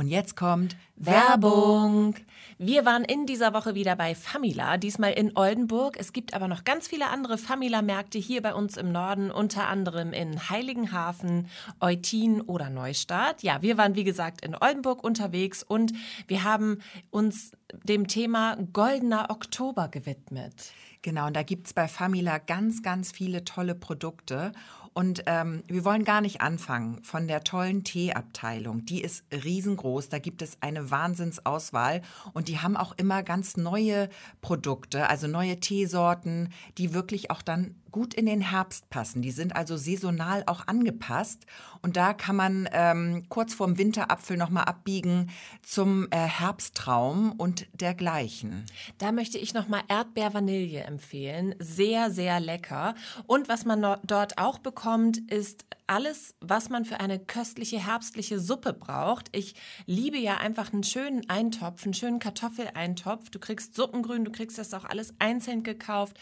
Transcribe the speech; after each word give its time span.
Und 0.00 0.08
jetzt 0.08 0.34
kommt 0.34 0.78
Werbung. 0.96 2.14
Wir 2.56 2.86
waren 2.86 3.04
in 3.04 3.26
dieser 3.26 3.52
Woche 3.52 3.74
wieder 3.74 3.96
bei 3.96 4.14
Famila, 4.14 4.78
diesmal 4.78 5.12
in 5.12 5.36
Oldenburg. 5.36 5.98
Es 6.00 6.14
gibt 6.14 6.32
aber 6.32 6.48
noch 6.48 6.64
ganz 6.64 6.88
viele 6.88 7.08
andere 7.08 7.36
Famila-Märkte 7.36 8.16
hier 8.18 8.40
bei 8.40 8.54
uns 8.54 8.78
im 8.78 8.92
Norden, 8.92 9.30
unter 9.30 9.68
anderem 9.68 10.14
in 10.14 10.48
Heiligenhafen, 10.48 11.48
Eutin 11.80 12.40
oder 12.40 12.70
Neustadt. 12.70 13.42
Ja, 13.42 13.60
wir 13.60 13.76
waren 13.76 13.94
wie 13.94 14.04
gesagt 14.04 14.42
in 14.42 14.54
Oldenburg 14.54 15.04
unterwegs 15.04 15.62
und 15.62 15.92
wir 16.26 16.44
haben 16.44 16.78
uns 17.10 17.52
dem 17.84 18.08
Thema 18.08 18.56
Goldener 18.72 19.26
Oktober 19.28 19.88
gewidmet. 19.88 20.72
Genau, 21.02 21.26
und 21.26 21.36
da 21.36 21.42
gibt 21.42 21.66
es 21.66 21.74
bei 21.74 21.88
Famila 21.88 22.38
ganz, 22.38 22.82
ganz 22.82 23.12
viele 23.12 23.44
tolle 23.44 23.74
Produkte. 23.74 24.52
Und 24.92 25.22
ähm, 25.26 25.62
wir 25.68 25.84
wollen 25.84 26.04
gar 26.04 26.20
nicht 26.20 26.40
anfangen 26.40 27.02
von 27.04 27.28
der 27.28 27.44
tollen 27.44 27.84
Teeabteilung. 27.84 28.84
Die 28.84 29.02
ist 29.02 29.24
riesengroß. 29.32 30.08
Da 30.08 30.18
gibt 30.18 30.42
es 30.42 30.58
eine 30.60 30.90
Wahnsinnsauswahl. 30.90 32.02
Und 32.32 32.48
die 32.48 32.58
haben 32.58 32.76
auch 32.76 32.92
immer 32.96 33.22
ganz 33.22 33.56
neue 33.56 34.08
Produkte, 34.40 35.08
also 35.08 35.28
neue 35.28 35.60
Teesorten, 35.60 36.48
die 36.76 36.92
wirklich 36.92 37.30
auch 37.30 37.42
dann 37.42 37.76
gut 37.90 38.14
in 38.14 38.26
den 38.26 38.40
Herbst 38.40 38.90
passen. 38.90 39.22
Die 39.22 39.30
sind 39.30 39.56
also 39.56 39.76
saisonal 39.76 40.42
auch 40.46 40.66
angepasst. 40.66 41.46
Und 41.82 41.96
da 41.96 42.12
kann 42.12 42.36
man 42.36 42.68
ähm, 42.72 43.24
kurz 43.28 43.54
vorm 43.54 43.78
Winterapfel 43.78 44.36
nochmal 44.36 44.64
abbiegen 44.64 45.30
zum 45.62 46.08
äh, 46.10 46.16
Herbsttraum 46.16 47.32
und 47.32 47.66
dergleichen. 47.72 48.66
Da 48.98 49.12
möchte 49.12 49.38
ich 49.38 49.54
nochmal 49.54 49.82
Erdbeer-Vanille 49.88 50.80
empfehlen. 50.80 51.54
Sehr, 51.58 52.10
sehr 52.10 52.40
lecker. 52.40 52.94
Und 53.26 53.48
was 53.48 53.64
man 53.64 53.80
dort 54.04 54.38
auch 54.38 54.58
bekommt, 54.58 55.18
ist 55.30 55.64
alles, 55.86 56.36
was 56.40 56.68
man 56.68 56.84
für 56.84 57.00
eine 57.00 57.18
köstliche 57.18 57.84
herbstliche 57.84 58.38
Suppe 58.38 58.72
braucht. 58.72 59.26
Ich 59.36 59.54
liebe 59.86 60.18
ja 60.18 60.36
einfach 60.36 60.72
einen 60.72 60.84
schönen 60.84 61.28
Eintopf, 61.28 61.84
einen 61.84 61.94
schönen 61.94 62.20
Kartoffeleintopf. 62.20 63.30
Du 63.30 63.40
kriegst 63.40 63.74
Suppengrün, 63.74 64.24
du 64.24 64.30
kriegst 64.30 64.56
das 64.56 64.72
auch 64.72 64.84
alles 64.84 65.14
einzeln 65.18 65.64
gekauft. 65.64 66.16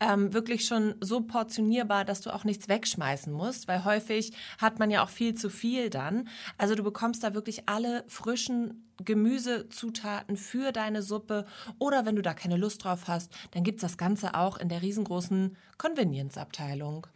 Ähm, 0.00 0.34
wirklich 0.34 0.64
schon 0.64 0.96
so 1.00 1.11
portionierbar, 1.20 2.04
dass 2.04 2.20
du 2.20 2.34
auch 2.34 2.44
nichts 2.44 2.68
wegschmeißen 2.68 3.32
musst, 3.32 3.68
weil 3.68 3.84
häufig 3.84 4.32
hat 4.58 4.78
man 4.78 4.90
ja 4.90 5.04
auch 5.04 5.08
viel 5.08 5.34
zu 5.34 5.50
viel 5.50 5.90
dann. 5.90 6.28
Also 6.58 6.74
du 6.74 6.82
bekommst 6.82 7.22
da 7.22 7.34
wirklich 7.34 7.68
alle 7.68 8.04
frischen 8.08 8.88
Gemüsezutaten 9.04 10.36
für 10.36 10.72
deine 10.72 11.02
Suppe 11.02 11.46
oder 11.78 12.06
wenn 12.06 12.16
du 12.16 12.22
da 12.22 12.34
keine 12.34 12.56
Lust 12.56 12.84
drauf 12.84 13.08
hast, 13.08 13.32
dann 13.52 13.64
gibt 13.64 13.76
es 13.76 13.82
das 13.82 13.98
Ganze 13.98 14.34
auch 14.34 14.58
in 14.58 14.68
der 14.68 14.82
riesengroßen 14.82 15.56
Convenience-Abteilung. 15.78 17.06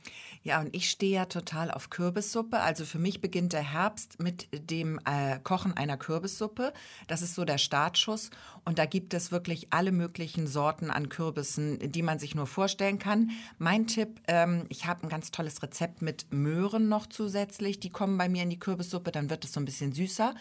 Ja, 0.46 0.60
und 0.60 0.76
ich 0.76 0.88
stehe 0.88 1.12
ja 1.12 1.24
total 1.24 1.72
auf 1.72 1.90
Kürbissuppe. 1.90 2.60
Also 2.60 2.84
für 2.84 3.00
mich 3.00 3.20
beginnt 3.20 3.52
der 3.52 3.64
Herbst 3.64 4.22
mit 4.22 4.46
dem 4.70 5.00
äh, 5.04 5.40
Kochen 5.42 5.76
einer 5.76 5.96
Kürbissuppe. 5.96 6.72
Das 7.08 7.20
ist 7.20 7.34
so 7.34 7.44
der 7.44 7.58
Startschuss. 7.58 8.30
Und 8.64 8.78
da 8.78 8.86
gibt 8.86 9.12
es 9.12 9.32
wirklich 9.32 9.66
alle 9.70 9.90
möglichen 9.90 10.46
Sorten 10.46 10.92
an 10.92 11.08
Kürbissen, 11.08 11.90
die 11.90 12.02
man 12.02 12.20
sich 12.20 12.36
nur 12.36 12.46
vorstellen 12.46 13.00
kann. 13.00 13.32
Mein 13.58 13.88
Tipp, 13.88 14.20
ähm, 14.28 14.66
ich 14.68 14.86
habe 14.86 15.02
ein 15.02 15.08
ganz 15.08 15.32
tolles 15.32 15.64
Rezept 15.64 16.00
mit 16.00 16.32
Möhren 16.32 16.88
noch 16.88 17.08
zusätzlich. 17.08 17.80
Die 17.80 17.90
kommen 17.90 18.16
bei 18.16 18.28
mir 18.28 18.44
in 18.44 18.50
die 18.50 18.60
Kürbissuppe, 18.60 19.10
dann 19.10 19.30
wird 19.30 19.44
es 19.44 19.52
so 19.52 19.58
ein 19.58 19.64
bisschen 19.64 19.94
süßer. 19.94 20.32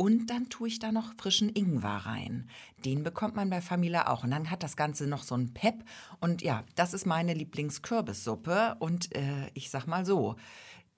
Und 0.00 0.30
dann 0.30 0.48
tue 0.48 0.68
ich 0.68 0.78
da 0.78 0.92
noch 0.92 1.12
frischen 1.18 1.48
Ingwer 1.48 2.06
rein. 2.06 2.48
Den 2.84 3.02
bekommt 3.02 3.34
man 3.34 3.50
bei 3.50 3.60
Famila 3.60 4.06
auch. 4.06 4.22
Und 4.22 4.30
dann 4.30 4.48
hat 4.48 4.62
das 4.62 4.76
Ganze 4.76 5.08
noch 5.08 5.24
so 5.24 5.34
ein 5.34 5.52
Pep. 5.52 5.84
Und 6.20 6.40
ja, 6.40 6.62
das 6.76 6.94
ist 6.94 7.04
meine 7.04 7.34
Lieblingskürbissuppe. 7.34 8.76
Und 8.78 9.12
äh, 9.16 9.50
ich 9.54 9.70
sag 9.70 9.86
mal 9.88 10.06
so, 10.06 10.36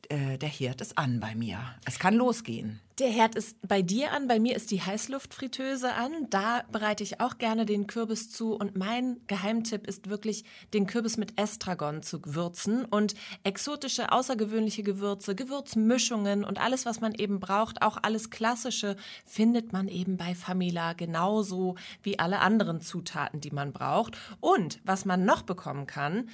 äh, 0.08 0.38
der 0.38 0.48
Herd 0.48 0.80
ist 0.80 0.98
an 0.98 1.20
bei 1.20 1.34
mir. 1.34 1.58
Es 1.84 1.98
kann 1.98 2.14
losgehen. 2.14 2.80
Der 2.98 3.08
Herd 3.08 3.34
ist 3.34 3.56
bei 3.66 3.80
dir 3.80 4.12
an, 4.12 4.28
bei 4.28 4.38
mir 4.38 4.54
ist 4.54 4.70
die 4.70 4.82
Heißluftfritteuse 4.82 5.94
an. 5.94 6.26
Da 6.28 6.64
bereite 6.70 7.02
ich 7.02 7.20
auch 7.20 7.38
gerne 7.38 7.64
den 7.64 7.86
Kürbis 7.86 8.30
zu. 8.30 8.54
Und 8.54 8.76
mein 8.76 9.20
Geheimtipp 9.26 9.86
ist 9.86 10.10
wirklich, 10.10 10.44
den 10.74 10.86
Kürbis 10.86 11.16
mit 11.16 11.40
Estragon 11.40 12.02
zu 12.02 12.20
würzen 12.26 12.84
und 12.84 13.14
exotische, 13.42 14.12
außergewöhnliche 14.12 14.82
Gewürze, 14.82 15.34
Gewürzmischungen 15.34 16.44
und 16.44 16.60
alles, 16.60 16.84
was 16.84 17.00
man 17.00 17.14
eben 17.14 17.40
braucht, 17.40 17.80
auch 17.80 17.96
alles 18.02 18.28
Klassische, 18.28 18.96
findet 19.24 19.72
man 19.72 19.88
eben 19.88 20.18
bei 20.18 20.34
Famila 20.34 20.92
genauso 20.92 21.76
wie 22.02 22.18
alle 22.18 22.40
anderen 22.40 22.80
Zutaten, 22.80 23.40
die 23.40 23.50
man 23.50 23.72
braucht. 23.72 24.18
Und 24.40 24.80
was 24.84 25.06
man 25.06 25.24
noch 25.24 25.42
bekommen 25.42 25.86
kann, 25.86 26.28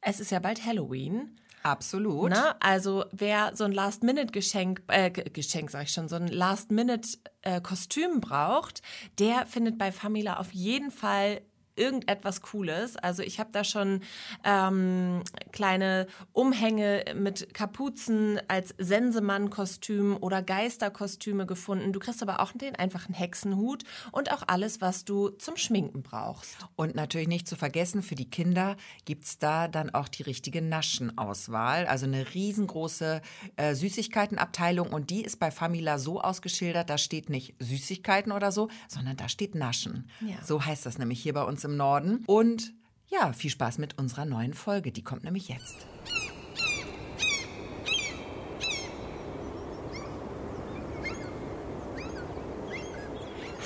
es 0.00 0.18
ist 0.18 0.30
ja 0.30 0.40
bald 0.40 0.64
Halloween. 0.64 1.38
Absolut. 1.68 2.30
Na, 2.30 2.56
also 2.60 3.04
wer 3.12 3.54
so 3.54 3.64
ein 3.64 3.72
Last-Minute-Geschenk, 3.72 4.82
äh, 4.88 5.10
Geschenk 5.10 5.70
sag 5.70 5.84
ich 5.84 5.92
schon, 5.92 6.08
so 6.08 6.16
ein 6.16 6.28
Last-Minute-Kostüm 6.28 8.16
äh, 8.16 8.20
braucht, 8.20 8.80
der 9.18 9.46
findet 9.46 9.76
bei 9.76 9.92
Famila 9.92 10.38
auf 10.38 10.52
jeden 10.52 10.90
Fall 10.90 11.42
irgendetwas 11.78 12.42
Cooles. 12.42 12.96
Also 12.96 13.22
ich 13.22 13.40
habe 13.40 13.50
da 13.52 13.64
schon 13.64 14.00
ähm, 14.44 15.22
kleine 15.52 16.06
Umhänge 16.32 17.04
mit 17.14 17.54
Kapuzen 17.54 18.40
als 18.48 18.74
Sensemann-Kostüm 18.78 20.16
oder 20.20 20.42
Geisterkostüme 20.42 21.46
gefunden. 21.46 21.92
Du 21.92 22.00
kriegst 22.00 22.22
aber 22.22 22.40
auch 22.40 22.52
den 22.52 22.74
einfachen 22.74 23.14
Hexenhut 23.14 23.84
und 24.12 24.32
auch 24.32 24.42
alles, 24.46 24.80
was 24.80 25.04
du 25.04 25.28
zum 25.30 25.56
Schminken 25.56 26.02
brauchst. 26.02 26.56
Und 26.76 26.94
natürlich 26.94 27.28
nicht 27.28 27.46
zu 27.46 27.56
vergessen, 27.56 28.02
für 28.02 28.14
die 28.14 28.28
Kinder 28.28 28.76
gibt 29.04 29.24
es 29.24 29.38
da 29.38 29.68
dann 29.68 29.90
auch 29.90 30.08
die 30.08 30.22
richtige 30.22 30.62
Naschenauswahl. 30.62 31.86
Also 31.86 32.06
eine 32.06 32.34
riesengroße 32.34 33.22
äh, 33.56 33.74
Süßigkeitenabteilung 33.74 34.88
und 34.88 35.10
die 35.10 35.22
ist 35.22 35.38
bei 35.38 35.50
Famila 35.50 35.98
so 35.98 36.20
ausgeschildert, 36.20 36.90
da 36.90 36.98
steht 36.98 37.30
nicht 37.30 37.54
Süßigkeiten 37.60 38.32
oder 38.32 38.52
so, 38.52 38.68
sondern 38.88 39.16
da 39.16 39.28
steht 39.28 39.54
Naschen. 39.54 40.08
Ja. 40.20 40.42
So 40.44 40.64
heißt 40.64 40.86
das 40.86 40.98
nämlich 40.98 41.20
hier 41.20 41.34
bei 41.34 41.44
uns 41.44 41.64
im 41.64 41.67
im 41.68 41.76
Norden. 41.76 42.24
Und 42.26 42.72
ja, 43.08 43.32
viel 43.32 43.50
Spaß 43.50 43.78
mit 43.78 43.98
unserer 43.98 44.24
neuen 44.24 44.54
Folge. 44.54 44.92
Die 44.92 45.04
kommt 45.04 45.24
nämlich 45.24 45.48
jetzt. 45.48 45.86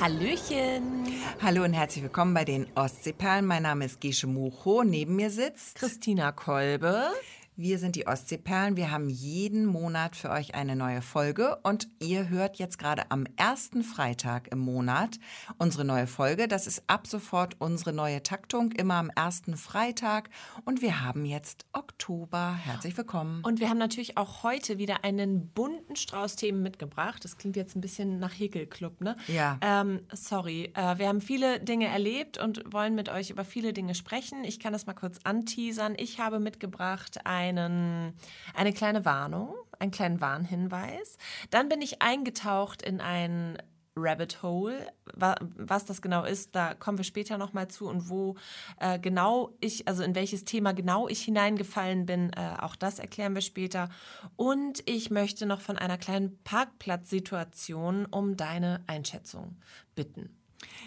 Hallöchen. 0.00 1.06
Hallo 1.40 1.62
und 1.62 1.74
herzlich 1.74 2.02
willkommen 2.02 2.34
bei 2.34 2.44
den 2.44 2.66
Ostseeperlen. 2.74 3.46
Mein 3.46 3.62
Name 3.62 3.84
ist 3.84 4.00
Gesche 4.00 4.26
Mucho. 4.26 4.82
Neben 4.82 5.14
mir 5.14 5.30
sitzt 5.30 5.76
Christina 5.76 6.32
Kolbe. 6.32 7.04
Wir 7.54 7.78
sind 7.78 7.96
die 7.96 8.06
Ostseeperlen. 8.06 8.78
Wir 8.78 8.90
haben 8.90 9.10
jeden 9.10 9.66
Monat 9.66 10.16
für 10.16 10.30
euch 10.30 10.54
eine 10.54 10.74
neue 10.74 11.02
Folge 11.02 11.58
und 11.62 11.86
ihr 12.00 12.30
hört 12.30 12.56
jetzt 12.56 12.78
gerade 12.78 13.10
am 13.10 13.26
ersten 13.36 13.82
Freitag 13.82 14.50
im 14.50 14.58
Monat 14.58 15.18
unsere 15.58 15.84
neue 15.84 16.06
Folge. 16.06 16.48
Das 16.48 16.66
ist 16.66 16.82
ab 16.86 17.06
sofort 17.06 17.56
unsere 17.58 17.92
neue 17.92 18.22
Taktung, 18.22 18.72
immer 18.72 18.94
am 18.94 19.10
ersten 19.10 19.58
Freitag 19.58 20.30
und 20.64 20.80
wir 20.80 21.02
haben 21.02 21.26
jetzt 21.26 21.66
Oktober. 21.74 22.54
Herzlich 22.54 22.96
willkommen. 22.96 23.44
Und 23.44 23.60
wir 23.60 23.68
haben 23.68 23.76
natürlich 23.76 24.16
auch 24.16 24.44
heute 24.44 24.78
wieder 24.78 25.04
einen 25.04 25.48
bunten 25.48 25.94
Strauß 25.94 26.36
Themen 26.36 26.62
mitgebracht. 26.62 27.22
Das 27.22 27.36
klingt 27.36 27.56
jetzt 27.56 27.76
ein 27.76 27.82
bisschen 27.82 28.18
nach 28.18 28.32
Häkelclub, 28.32 29.02
ne? 29.02 29.14
Ja. 29.28 29.58
Ähm, 29.60 30.00
sorry, 30.14 30.72
äh, 30.74 30.96
wir 30.96 31.06
haben 31.06 31.20
viele 31.20 31.60
Dinge 31.60 31.88
erlebt 31.88 32.38
und 32.38 32.62
wollen 32.72 32.94
mit 32.94 33.10
euch 33.10 33.28
über 33.28 33.44
viele 33.44 33.74
Dinge 33.74 33.94
sprechen. 33.94 34.42
Ich 34.42 34.58
kann 34.58 34.72
das 34.72 34.86
mal 34.86 34.94
kurz 34.94 35.18
anteasern. 35.24 35.96
Ich 35.98 36.18
habe 36.18 36.40
mitgebracht 36.40 37.20
ein 37.26 37.41
einen, 37.42 38.14
eine 38.54 38.72
kleine 38.72 39.04
Warnung, 39.04 39.54
einen 39.78 39.90
kleinen 39.90 40.20
Warnhinweis. 40.20 41.18
Dann 41.50 41.68
bin 41.68 41.82
ich 41.82 42.02
eingetaucht 42.02 42.82
in 42.82 43.00
ein 43.00 43.58
Rabbit 43.94 44.42
Hole. 44.42 44.86
Was 45.14 45.84
das 45.84 46.00
genau 46.00 46.24
ist, 46.24 46.54
da 46.54 46.74
kommen 46.74 46.98
wir 46.98 47.04
später 47.04 47.36
nochmal 47.36 47.68
zu 47.68 47.88
und 47.88 48.08
wo 48.08 48.36
äh, 48.80 48.98
genau 48.98 49.50
ich, 49.60 49.86
also 49.86 50.02
in 50.02 50.14
welches 50.14 50.44
Thema 50.44 50.72
genau 50.72 51.08
ich 51.08 51.22
hineingefallen 51.22 52.06
bin, 52.06 52.30
äh, 52.32 52.56
auch 52.60 52.76
das 52.76 52.98
erklären 52.98 53.34
wir 53.34 53.42
später. 53.42 53.90
Und 54.36 54.82
ich 54.88 55.10
möchte 55.10 55.46
noch 55.46 55.60
von 55.60 55.76
einer 55.76 55.98
kleinen 55.98 56.38
Parkplatzsituation 56.42 58.06
um 58.06 58.36
deine 58.36 58.82
Einschätzung 58.86 59.56
bitten. 59.94 60.30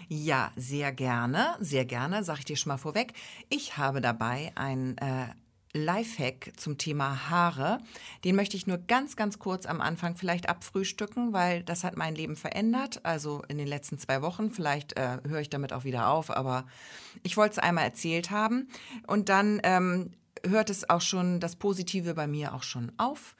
Ja, 0.07 0.51
sehr 0.56 0.91
gerne, 0.91 1.56
sehr 1.59 1.85
gerne, 1.85 2.24
sage 2.24 2.39
ich 2.39 2.45
dir 2.45 2.56
schon 2.56 2.71
mal 2.71 2.77
vorweg. 2.77 3.13
Ich 3.50 3.77
habe 3.77 4.01
dabei 4.01 4.51
ein 4.56 4.97
äh, 4.97 5.27
Lifehack 5.75 6.54
zum 6.56 6.77
Thema 6.77 7.30
Haare. 7.30 7.80
Den 8.24 8.36
möchte 8.36 8.56
ich 8.56 8.66
nur 8.66 8.77
ganz, 8.77 9.16
ganz 9.16 9.39
kurz 9.39 9.66
am 9.66 9.81
Anfang 9.81 10.16
vielleicht 10.16 10.50
abfrühstücken, 10.50 11.33
weil 11.33 11.63
das 11.63 11.83
hat 11.83 11.98
mein 11.98 12.16
Leben 12.16 12.36
verändert. 12.36 13.01
Also 13.04 13.44
in 13.50 13.57
den 13.57 13.68
letzten 13.68 14.00
zwei 14.00 14.22
Wochen. 14.22 14.50
Vielleicht 14.50 14.98
äh, 14.98 15.19
höre 15.27 15.42
ich 15.42 15.50
damit 15.50 15.74
auch 15.74 15.83
wieder 15.83 16.10
auf, 16.10 16.36
aber 16.36 16.66
ich 17.24 17.38
wollte 17.38 17.54
es 17.54 17.60
einmal 17.60 17.83
erzählt 17.83 18.31
haben. 18.31 18.69
Und 19.06 19.30
dann 19.30 19.60
ähm, 19.63 20.12
hört 20.48 20.69
es 20.69 20.89
auch 20.89 21.01
schon, 21.01 21.39
das 21.39 21.57
Positive 21.57 22.13
bei 22.13 22.28
mir 22.28 22.54
auch 22.54 22.63
schon 22.63 22.92
auf 22.98 23.36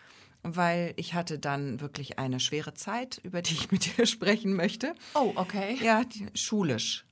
weil 0.48 0.94
ich 0.96 1.16
hatte 1.16 1.40
dann 1.40 1.82
wirklich 1.82 2.20
eine 2.20 2.40
schwere 2.40 2.76
Zeit, 2.76 3.20
über 3.24 3.42
die 3.42 3.56
ich 3.56 3.72
mit 3.72 3.98
dir 3.98 4.06
sprechen 4.06 4.54
möchte. 4.54 4.94
Oh, 5.16 5.32
okay. 5.36 5.78
Ja, 5.82 6.04
schulisch. 6.36 7.05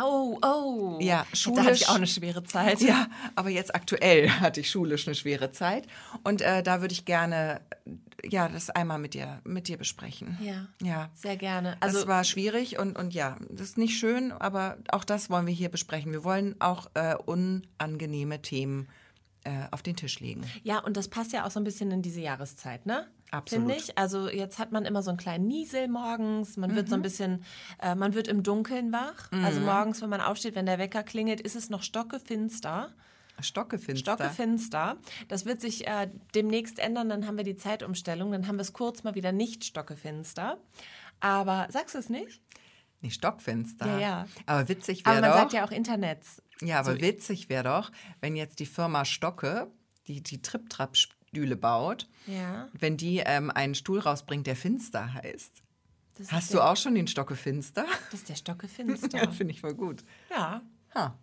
Oh, 0.00 0.38
oh. 0.42 0.98
Ja, 1.00 1.26
schulisch. 1.32 1.56
Da 1.56 1.64
hatte 1.64 1.74
ich 1.76 1.88
auch 1.88 1.94
eine 1.96 2.06
schwere 2.06 2.44
Zeit. 2.44 2.80
Ja, 2.80 3.08
aber 3.34 3.50
jetzt 3.50 3.74
aktuell 3.74 4.30
hatte 4.40 4.60
ich 4.60 4.70
schulisch 4.70 5.06
eine 5.06 5.14
schwere 5.14 5.50
Zeit. 5.50 5.86
Und 6.22 6.42
äh, 6.42 6.62
da 6.62 6.80
würde 6.80 6.92
ich 6.92 7.04
gerne 7.04 7.60
ja, 8.30 8.48
das 8.48 8.70
einmal 8.70 8.98
mit 8.98 9.14
dir, 9.14 9.40
mit 9.44 9.68
dir 9.68 9.76
besprechen. 9.76 10.38
Ja. 10.40 10.66
Ja. 10.82 11.10
Sehr 11.14 11.36
gerne. 11.36 11.76
Also, 11.80 11.98
Also 11.98 11.98
das 12.00 12.08
war 12.08 12.24
schwierig 12.24 12.78
und, 12.78 12.98
und 12.98 13.14
ja, 13.14 13.36
das 13.50 13.70
ist 13.70 13.78
nicht 13.78 13.98
schön, 13.98 14.32
aber 14.32 14.78
auch 14.90 15.04
das 15.04 15.30
wollen 15.30 15.46
wir 15.46 15.54
hier 15.54 15.68
besprechen. 15.68 16.12
Wir 16.12 16.24
wollen 16.24 16.56
auch 16.60 16.90
äh, 16.94 17.16
unangenehme 17.16 18.40
Themen 18.42 18.88
äh, 19.44 19.50
auf 19.70 19.82
den 19.82 19.96
Tisch 19.96 20.20
legen. 20.20 20.44
Ja, 20.62 20.78
und 20.78 20.96
das 20.96 21.08
passt 21.08 21.32
ja 21.32 21.44
auch 21.44 21.50
so 21.50 21.60
ein 21.60 21.64
bisschen 21.64 21.90
in 21.90 22.02
diese 22.02 22.20
Jahreszeit, 22.20 22.86
ne? 22.86 23.06
Absolut. 23.30 23.70
Finde 23.70 23.80
ich. 23.82 23.98
Also 23.98 24.28
jetzt 24.28 24.58
hat 24.58 24.70
man 24.72 24.84
immer 24.84 25.02
so 25.02 25.10
einen 25.10 25.18
kleinen 25.18 25.46
Niesel 25.48 25.88
morgens, 25.88 26.56
man 26.56 26.74
wird 26.76 26.86
Mhm. 26.86 26.90
so 26.90 26.94
ein 26.96 27.02
bisschen, 27.02 27.44
äh, 27.80 27.94
man 27.94 28.14
wird 28.14 28.28
im 28.28 28.42
Dunkeln 28.42 28.92
wach. 28.92 29.30
Also 29.32 29.60
morgens, 29.60 30.00
wenn 30.02 30.10
man 30.10 30.20
aufsteht, 30.20 30.54
wenn 30.54 30.66
der 30.66 30.78
Wecker 30.78 31.02
klingelt, 31.02 31.40
ist 31.40 31.56
es 31.56 31.68
noch 31.70 31.82
stockefinster. 31.82 32.92
Stockefinster. 33.40 34.14
Stockefinster. 34.14 34.96
Das 35.26 35.44
wird 35.44 35.60
sich 35.60 35.86
äh, 35.88 36.08
demnächst 36.36 36.78
ändern, 36.78 37.08
dann 37.08 37.26
haben 37.26 37.36
wir 37.36 37.42
die 37.44 37.56
Zeitumstellung, 37.56 38.30
dann 38.30 38.46
haben 38.46 38.56
wir 38.56 38.62
es 38.62 38.72
kurz 38.72 39.02
mal 39.02 39.16
wieder 39.16 39.32
nicht 39.32 39.64
stockefinster. 39.64 40.58
Aber 41.18 41.66
sagst 41.70 41.94
du 41.96 41.98
es 41.98 42.08
nicht? 42.08 42.40
Nee, 43.00 43.10
Stockfinster. 43.10 43.86
Ja, 43.86 43.98
ja. 43.98 44.26
Aber 44.46 44.68
witzig 44.68 45.04
Aber 45.04 45.16
wäre 45.16 45.20
man 45.22 45.30
doch. 45.32 45.38
sagt 45.38 45.52
ja 45.52 45.66
auch 45.66 45.70
Internets. 45.72 46.40
Ja, 46.60 46.78
aber 46.78 47.00
witzig 47.00 47.48
wäre 47.48 47.64
doch, 47.64 47.90
wenn 48.20 48.36
jetzt 48.36 48.60
die 48.60 48.66
Firma 48.66 49.04
Stocke, 49.04 49.66
die 50.06 50.22
die 50.22 50.40
Trip-Trap-Stühle 51.34 51.56
baut, 51.56 52.08
Ja. 52.26 52.68
wenn 52.72 52.96
die 52.96 53.18
ähm, 53.18 53.50
einen 53.50 53.74
Stuhl 53.74 53.98
rausbringt, 54.00 54.46
der 54.46 54.56
Finster 54.56 55.12
heißt. 55.14 55.52
Das 56.18 56.30
Hast 56.32 56.52
der, 56.52 56.60
du 56.60 56.66
auch 56.66 56.76
schon 56.76 56.94
den 56.94 57.06
Stocke 57.08 57.34
Finster? 57.34 57.84
Das 58.10 58.20
ist 58.20 58.28
der 58.28 58.36
Stockefinster. 58.36 59.18
Ja, 59.24 59.30
finde 59.30 59.52
ich 59.52 59.60
voll 59.60 59.74
gut. 59.74 60.04
ja. 60.30 60.62
Ha. 60.94 61.18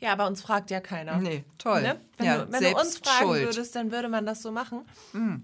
Ja, 0.00 0.12
aber 0.12 0.28
uns 0.28 0.42
fragt 0.42 0.70
ja 0.70 0.80
keiner. 0.80 1.16
Nee, 1.16 1.44
toll. 1.58 1.82
Ne? 1.82 2.00
Wenn, 2.18 2.26
ja, 2.26 2.44
du, 2.44 2.52
wenn 2.52 2.62
du 2.62 2.76
uns 2.76 2.98
fragen 2.98 3.24
schuld. 3.26 3.42
würdest, 3.46 3.74
dann 3.74 3.90
würde 3.90 4.08
man 4.08 4.24
das 4.26 4.42
so 4.42 4.52
machen. 4.52 4.82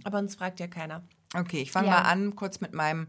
Aber 0.04 0.18
uns 0.20 0.36
fragt 0.36 0.60
ja 0.60 0.68
keiner. 0.68 1.02
Okay, 1.34 1.60
ich 1.60 1.72
fange 1.72 1.88
Ja. 1.88 1.94
mal 1.94 2.02
an 2.02 2.36
kurz 2.36 2.60
mit 2.60 2.72
meinem 2.72 3.08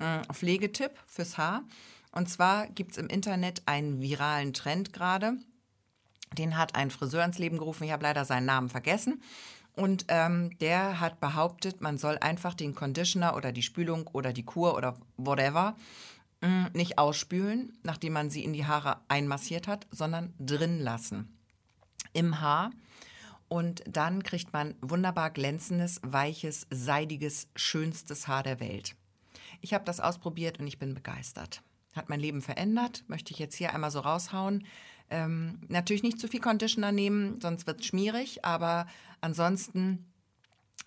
äh, 0.00 0.20
Pflegetipp 0.34 0.90
fürs 1.06 1.38
Haar. 1.38 1.62
Und 2.10 2.28
zwar 2.28 2.66
gibt 2.66 2.92
es 2.92 2.98
im 2.98 3.06
Internet 3.06 3.62
einen 3.64 4.02
viralen 4.02 4.52
Trend 4.52 4.92
gerade. 4.92 5.38
Den 6.36 6.58
hat 6.58 6.74
ein 6.74 6.90
Friseur 6.90 7.24
ins 7.24 7.38
Leben 7.38 7.56
gerufen. 7.56 7.84
Ich 7.84 7.90
habe 7.92 8.02
leider 8.02 8.26
seinen 8.26 8.44
Namen 8.44 8.68
vergessen. 8.68 9.22
Und 9.74 10.04
ähm, 10.08 10.56
der 10.58 11.00
hat 11.00 11.20
behauptet, 11.20 11.80
man 11.80 11.96
soll 11.96 12.18
einfach 12.18 12.54
den 12.54 12.74
Conditioner 12.74 13.36
oder 13.36 13.52
die 13.52 13.62
Spülung 13.62 14.06
oder 14.08 14.32
die 14.32 14.44
Kur 14.44 14.76
oder 14.76 14.98
whatever 15.16 15.76
mh, 16.42 16.70
nicht 16.74 16.98
ausspülen, 16.98 17.78
nachdem 17.82 18.12
man 18.12 18.28
sie 18.28 18.44
in 18.44 18.52
die 18.52 18.66
Haare 18.66 18.98
einmassiert 19.08 19.66
hat, 19.66 19.86
sondern 19.90 20.34
drin 20.38 20.78
lassen. 20.80 21.38
Im 22.12 22.40
Haar. 22.40 22.70
Und 23.48 23.82
dann 23.86 24.22
kriegt 24.22 24.52
man 24.52 24.74
wunderbar 24.80 25.30
glänzendes, 25.30 26.00
weiches, 26.02 26.66
seidiges, 26.70 27.48
schönstes 27.56 28.28
Haar 28.28 28.42
der 28.42 28.60
Welt. 28.60 28.94
Ich 29.60 29.74
habe 29.74 29.84
das 29.84 30.00
ausprobiert 30.00 30.58
und 30.58 30.66
ich 30.66 30.78
bin 30.78 30.94
begeistert. 30.94 31.62
Hat 31.94 32.08
mein 32.08 32.20
Leben 32.20 32.40
verändert, 32.40 33.04
möchte 33.08 33.32
ich 33.32 33.38
jetzt 33.38 33.54
hier 33.54 33.74
einmal 33.74 33.90
so 33.90 34.00
raushauen. 34.00 34.66
Ähm, 35.12 35.60
natürlich 35.68 36.02
nicht 36.02 36.18
zu 36.18 36.26
viel 36.26 36.40
Conditioner 36.40 36.90
nehmen, 36.90 37.40
sonst 37.40 37.66
wird 37.66 37.80
es 37.80 37.86
schmierig, 37.86 38.44
aber 38.44 38.86
ansonsten 39.20 40.10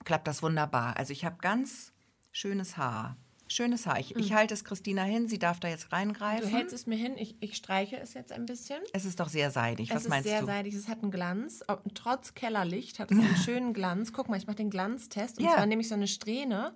klappt 0.03 0.27
das 0.27 0.41
wunderbar. 0.43 0.97
Also 0.97 1.13
ich 1.13 1.23
habe 1.25 1.37
ganz 1.39 1.93
schönes 2.31 2.75
Haar. 2.77 3.17
Schönes 3.47 3.85
Haar. 3.85 3.99
Ich, 3.99 4.15
ich 4.15 4.33
halte 4.33 4.55
es 4.55 4.63
Christina 4.63 5.03
hin, 5.03 5.27
sie 5.27 5.37
darf 5.37 5.59
da 5.59 5.67
jetzt 5.67 5.85
Du 5.85 5.95
reingreifen. 5.95 6.49
hältst 6.49 6.73
es 6.73 6.87
mir 6.87 6.95
hin, 6.95 7.15
ich, 7.17 7.35
ich 7.41 7.55
streiche 7.55 7.95
es 7.99 8.15
jetzt 8.15 8.31
ein 8.31 8.47
bisschen. 8.47 8.79
es 8.91 9.05
ist 9.05 9.19
doch 9.19 9.29
sehr 9.29 9.51
seidig. 9.51 9.89
es 9.89 9.95
Was 9.95 10.03
ist 10.05 10.09
meinst 10.09 10.27
sehr 10.27 10.39
du? 10.41 10.47
seidig, 10.47 10.73
es 10.73 10.87
hat 10.87 11.03
einen 11.03 11.11
Glanz. 11.11 11.63
Trotz 11.93 12.33
Kellerlicht 12.33 12.97
hat 12.99 13.11
es 13.11 13.17
einen 13.19 13.35
schönen 13.45 13.73
Glanz. 13.73 14.11
Guck 14.13 14.29
mal, 14.29 14.37
ich 14.37 14.47
mache 14.47 14.55
den 14.57 14.71
Glanztest. 14.71 15.37
Und 15.37 15.45
Ja. 15.45 15.51
zwar 15.53 15.67
nehme 15.67 15.81
ich 15.83 15.87
so 15.89 15.93
eine 15.93 16.07
Strähne 16.07 16.73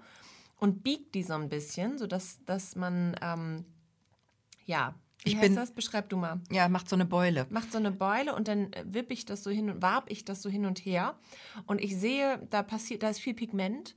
und 0.60 0.84
biege 0.84 1.06
die 1.14 1.24
so 1.24 1.34
ein 1.34 1.50
bisschen, 1.50 1.98
sodass 1.98 2.38
dass 2.46 2.76
man, 2.76 3.16
ähm, 3.22 3.66
ja, 4.66 4.94
Ich 5.24 5.34
heißt 5.36 5.42
bin- 5.42 5.56
das? 5.56 5.72
Beschreib 5.72 6.10
du 6.10 6.18
mal. 6.18 6.40
Ja, 6.52 6.70
macht 6.70 6.88
so 6.90 6.96
eine 6.96 7.06
Beule. 7.06 7.46
macht 7.50 7.72
so 7.72 7.78
eine 7.78 7.92
Beule 7.92 8.34
und 8.36 8.48
dann 8.48 8.72
äh, 8.74 8.84
wippe 8.86 9.14
ich 9.14 9.26
das 9.26 9.44
so 9.44 9.50
hin 9.52 9.70
und 9.70 9.82
warb 9.82 10.06
ich 10.10 10.24
das 10.26 10.42
so 10.42 10.50
hin 10.50 10.66
und 10.66 10.80
her. 10.80 11.16
Und 11.68 11.82
ich 11.82 11.98
sehe, 11.98 12.46
da 12.50 12.64
passiert, 12.64 13.04
da 13.04 13.10
ist 13.10 13.20
viel 13.20 13.34
Pigment 13.34 13.96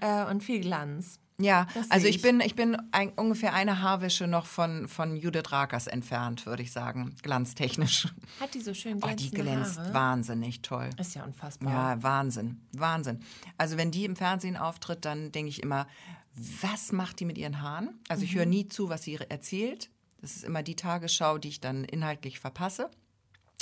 äh, 0.00 0.24
und 0.30 0.42
viel 0.42 0.60
Glanz. 0.60 1.20
Ja, 1.38 1.66
Das 1.74 1.90
also 1.90 2.06
ich 2.06 2.16
ich. 2.16 2.22
bin, 2.22 2.40
ich 2.40 2.54
bin 2.54 2.76
ein, 2.92 3.10
ungefähr 3.16 3.54
eine 3.54 3.80
Haarwäsche 3.80 4.26
noch 4.26 4.44
von, 4.44 4.88
von 4.88 5.16
Judith 5.16 5.52
Rakers 5.52 5.86
entfernt, 5.86 6.44
würde 6.44 6.62
ich 6.62 6.70
sagen, 6.70 7.14
glanztechnisch. 7.22 8.08
Hat 8.40 8.52
die 8.52 8.60
so 8.60 8.74
schön 8.74 9.00
Oh, 9.02 9.08
die 9.18 9.30
glänzt 9.30 9.78
Haare? 9.78 9.94
wahnsinnig 9.94 10.60
toll. 10.60 10.90
Ist 10.98 11.14
ja 11.14 11.24
unfassbar. 11.24 11.72
Ja, 11.72 12.02
Wahnsinn, 12.02 12.60
Wahnsinn. 12.72 13.20
Also 13.56 13.78
wenn 13.78 13.90
die 13.90 14.04
im 14.04 14.16
Fernsehen 14.16 14.58
auftritt, 14.58 15.06
dann 15.06 15.32
denke 15.32 15.48
ich 15.48 15.62
immer, 15.62 15.86
was 16.34 16.92
macht 16.92 17.20
die 17.20 17.24
mit 17.24 17.38
ihren 17.38 17.62
Haaren? 17.62 17.98
Also 18.08 18.24
ich 18.24 18.34
höre 18.34 18.44
Mhm. 18.44 18.50
nie 18.50 18.68
zu, 18.68 18.90
was 18.90 19.02
sie 19.04 19.14
erzählt. 19.16 19.88
Das 20.20 20.36
ist 20.36 20.44
immer 20.44 20.62
die 20.62 20.76
Tagesschau, 20.76 21.38
die 21.38 21.48
ich 21.48 21.60
dann 21.60 21.84
inhaltlich 21.84 22.40
verpasse, 22.40 22.90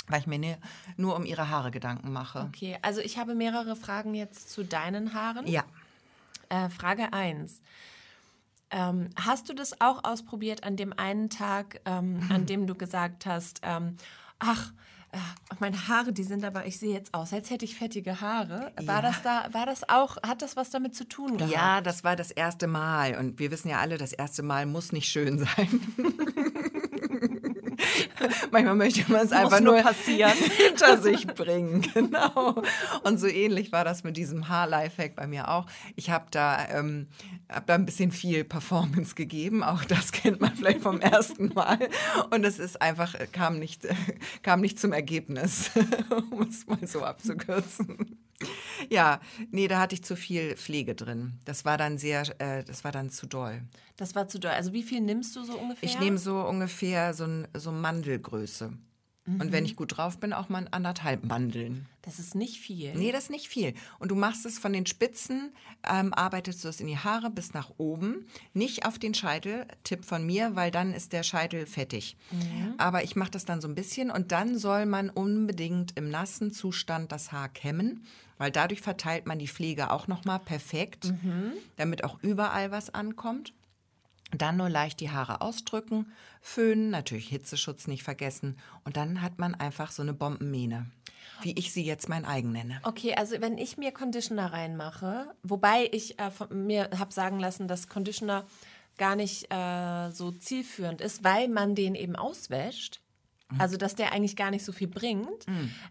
weil 0.07 0.19
ich 0.19 0.27
mir 0.27 0.39
ne, 0.39 0.57
nur 0.97 1.15
um 1.15 1.25
ihre 1.25 1.49
Haare 1.49 1.71
Gedanken 1.71 2.11
mache. 2.11 2.41
Okay, 2.49 2.77
also 2.81 3.01
ich 3.01 3.17
habe 3.17 3.35
mehrere 3.35 3.75
Fragen 3.75 4.13
jetzt 4.13 4.49
zu 4.49 4.63
deinen 4.63 5.13
Haaren. 5.13 5.47
Ja, 5.47 5.63
Äh, 6.49 6.69
Frage 6.69 7.13
1. 7.13 7.61
Ähm, 8.71 9.09
hast 9.15 9.49
du 9.49 9.53
das 9.53 9.81
auch 9.81 10.03
ausprobiert 10.03 10.63
an 10.63 10.75
dem 10.75 10.93
einen 10.93 11.29
Tag, 11.29 11.81
ähm, 11.85 12.27
an 12.29 12.45
dem 12.45 12.67
du 12.67 12.75
gesagt 12.75 13.25
hast, 13.25 13.61
ähm, 13.63 13.97
ach, 14.39 14.71
meine 15.59 15.87
Haare, 15.87 16.13
die 16.13 16.23
sind 16.23 16.45
aber, 16.45 16.65
ich 16.67 16.77
sehe 16.79 16.93
jetzt 16.93 17.13
aus, 17.13 17.33
als 17.33 17.49
hätte 17.49 17.65
ich 17.65 17.75
fettige 17.75 18.21
Haare. 18.21 18.71
War 18.83 18.95
Ja. 18.97 19.01
das 19.01 19.21
da, 19.23 19.47
war 19.51 19.65
das 19.65 19.87
auch, 19.89 20.17
hat 20.23 20.41
das 20.41 20.55
was 20.55 20.69
damit 20.69 20.95
zu 20.95 21.07
tun 21.07 21.37
gehabt? 21.37 21.51
ja, 21.51 21.81
das 21.81 22.03
war 22.03 22.15
das 22.15 22.31
erste 22.31 22.67
Mal. 22.67 23.17
Und 23.17 23.39
wir 23.39 23.51
wissen 23.51 23.69
ja 23.69 23.79
alle, 23.79 23.97
das 23.97 24.13
erste 24.13 24.43
Mal 24.43 24.65
muss 24.65 24.91
nicht 24.91 25.09
schön 25.09 25.39
sein. 25.39 25.81
Manchmal 28.51 28.75
möchte 28.75 29.11
man 29.11 29.25
es 29.25 29.31
einfach 29.31 29.59
nur 29.59 29.69
nur 29.73 29.81
passieren. 29.83 30.31
hinter 30.57 31.01
sich 31.01 31.27
bringen. 31.27 31.85
Genau. 31.99 32.61
Und 33.03 33.19
so 33.19 33.27
ähnlich 33.27 33.71
war 33.71 33.83
das 33.83 34.03
mit 34.03 34.15
diesem 34.15 34.47
Haar-Lifehack 34.47 35.15
bei 35.15 35.27
mir 35.27 35.49
auch. 35.49 35.65
Ich 35.95 36.09
habe 36.09 36.25
da, 36.31 36.67
ähm, 36.69 37.07
hab 37.49 37.65
da 37.67 37.75
ein 37.75 37.85
bisschen 37.85 38.11
viel 38.11 38.43
Performance 38.43 39.15
gegeben. 39.15 39.63
Auch 39.63 39.83
das 39.83 40.11
kennt 40.11 40.39
man 40.39 40.55
vielleicht 40.55 40.81
vom 40.81 41.01
ersten 41.01 41.53
Mal. 41.53 41.77
Und 42.29 42.45
es 42.45 42.59
ist 42.59 42.81
einfach, 42.81 43.15
äh, 43.15 43.27
kam 43.27 43.59
nicht, 43.59 43.87
kam 44.43 44.61
nicht 44.61 44.79
zum 44.79 44.93
Ergebnis, 44.93 45.71
um 46.31 46.43
es 46.43 46.67
mal 46.67 46.85
so 46.87 47.03
abzukürzen. 47.03 48.17
Ja, 48.89 49.19
nee, 49.51 49.67
da 49.67 49.79
hatte 49.79 49.95
ich 49.95 50.03
zu 50.03 50.15
viel 50.15 50.55
Pflege 50.55 50.95
drin. 50.95 51.39
Das 51.45 51.65
war 51.65 51.77
dann 51.77 51.97
sehr, 51.97 52.23
äh, 52.39 52.63
das 52.63 52.83
war 52.83 52.91
dann 52.91 53.09
zu 53.09 53.27
doll. 53.27 53.61
Das 53.97 54.15
war 54.15 54.27
zu 54.27 54.39
doll. 54.39 54.51
Also 54.51 54.73
wie 54.73 54.83
viel 54.83 55.01
nimmst 55.01 55.35
du 55.35 55.43
so 55.43 55.57
ungefähr? 55.57 55.89
Ich 55.89 55.99
nehme 55.99 56.17
so 56.17 56.41
ungefähr 56.41 57.13
so, 57.13 57.25
ein, 57.25 57.47
so 57.53 57.71
Mandelgröße. 57.71 58.73
Und 59.39 59.51
wenn 59.51 59.65
ich 59.65 59.75
gut 59.75 59.97
drauf 59.97 60.17
bin, 60.19 60.33
auch 60.33 60.49
mal 60.49 60.67
anderthalb 60.71 61.25
Mandeln. 61.25 61.85
Das 62.01 62.17
ist 62.17 62.33
nicht 62.33 62.59
viel. 62.59 62.93
Nee, 62.95 63.11
das 63.11 63.25
ist 63.25 63.29
nicht 63.29 63.49
viel. 63.49 63.73
Und 63.99 64.09
du 64.09 64.15
machst 64.15 64.45
es 64.45 64.57
von 64.57 64.73
den 64.73 64.85
Spitzen, 64.85 65.51
ähm, 65.87 66.13
arbeitest 66.13 66.63
du 66.63 66.69
es 66.69 66.79
in 66.79 66.87
die 66.87 66.97
Haare 66.97 67.29
bis 67.29 67.53
nach 67.53 67.71
oben. 67.77 68.25
Nicht 68.53 68.85
auf 68.85 68.97
den 68.97 69.13
Scheitel, 69.13 69.65
Tipp 69.83 70.05
von 70.05 70.25
mir, 70.25 70.55
weil 70.55 70.71
dann 70.71 70.93
ist 70.93 71.13
der 71.13 71.23
Scheitel 71.23 71.65
fettig. 71.65 72.15
Aber 72.77 73.03
ich 73.03 73.15
mache 73.15 73.31
das 73.31 73.45
dann 73.45 73.61
so 73.61 73.67
ein 73.67 73.75
bisschen 73.75 74.09
und 74.09 74.31
dann 74.31 74.57
soll 74.57 74.85
man 74.85 75.09
unbedingt 75.09 75.97
im 75.97 76.09
nassen 76.09 76.51
Zustand 76.51 77.11
das 77.11 77.31
Haar 77.31 77.49
kämmen, 77.49 78.03
weil 78.37 78.49
dadurch 78.51 78.81
verteilt 78.81 79.27
man 79.27 79.37
die 79.37 79.47
Pflege 79.47 79.91
auch 79.91 80.07
nochmal 80.07 80.39
perfekt, 80.39 81.13
damit 81.75 82.03
auch 82.03 82.17
überall 82.23 82.71
was 82.71 82.93
ankommt. 82.93 83.53
Dann 84.31 84.57
nur 84.57 84.69
leicht 84.69 84.99
die 84.99 85.09
Haare 85.09 85.41
ausdrücken, 85.41 86.11
föhnen, 86.41 86.89
natürlich 86.91 87.29
Hitzeschutz 87.29 87.87
nicht 87.87 88.03
vergessen. 88.03 88.57
Und 88.83 88.95
dann 88.95 89.21
hat 89.21 89.39
man 89.39 89.55
einfach 89.55 89.91
so 89.91 90.03
eine 90.03 90.13
Bombenmähne, 90.13 90.85
wie 91.41 91.53
ich 91.53 91.73
sie 91.73 91.83
jetzt 91.83 92.09
mein 92.09 92.25
eigen 92.25 92.51
nenne. 92.51 92.79
Okay, 92.83 93.15
also 93.15 93.41
wenn 93.41 93.57
ich 93.57 93.77
mir 93.77 93.91
Conditioner 93.91 94.53
reinmache, 94.53 95.33
wobei 95.41 95.89
ich 95.91 96.19
äh, 96.19 96.29
mir 96.53 96.89
habe 96.97 97.11
sagen 97.11 97.39
lassen, 97.39 97.67
dass 97.67 97.89
Conditioner 97.89 98.45
gar 98.97 99.15
nicht 99.15 99.51
äh, 99.51 100.11
so 100.11 100.31
zielführend 100.31 101.01
ist, 101.01 101.23
weil 101.23 101.47
man 101.47 101.73
den 101.73 101.95
eben 101.95 102.15
auswäscht. 102.15 103.01
Also, 103.57 103.77
dass 103.77 103.95
der 103.95 104.11
eigentlich 104.13 104.35
gar 104.35 104.51
nicht 104.51 104.63
so 104.63 104.71
viel 104.71 104.87
bringt. 104.87 105.45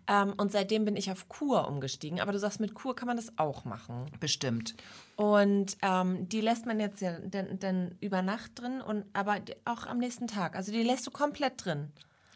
Ähm, 0.07 0.33
und 0.37 0.53
seitdem 0.53 0.85
bin 0.85 0.97
ich 0.97 1.11
auf 1.11 1.29
Kur 1.29 1.67
umgestiegen. 1.67 2.21
Aber 2.21 2.31
du 2.33 2.39
sagst, 2.39 2.61
mit 2.61 2.73
Kur 2.75 2.95
kann 2.95 3.09
man 3.09 3.17
das 3.17 3.37
auch 3.37 3.65
machen. 3.65 4.07
Bestimmt. 4.21 4.75
Und 5.17 5.77
ähm, 5.83 6.29
die 6.29 6.41
lässt 6.41 6.67
man 6.67 6.79
jetzt 6.79 7.01
ja 7.01 7.19
dann, 7.19 7.59
dann 7.59 7.97
über 8.01 8.23
Nacht 8.23 8.53
drin, 8.61 8.81
und, 8.81 9.05
aber 9.13 9.39
auch 9.65 9.87
am 9.87 9.99
nächsten 9.99 10.29
Tag. 10.29 10.55
Also, 10.55 10.71
die 10.71 10.83
lässt 10.85 11.07
du 11.07 11.11
komplett 11.11 11.65
drin. 11.65 11.91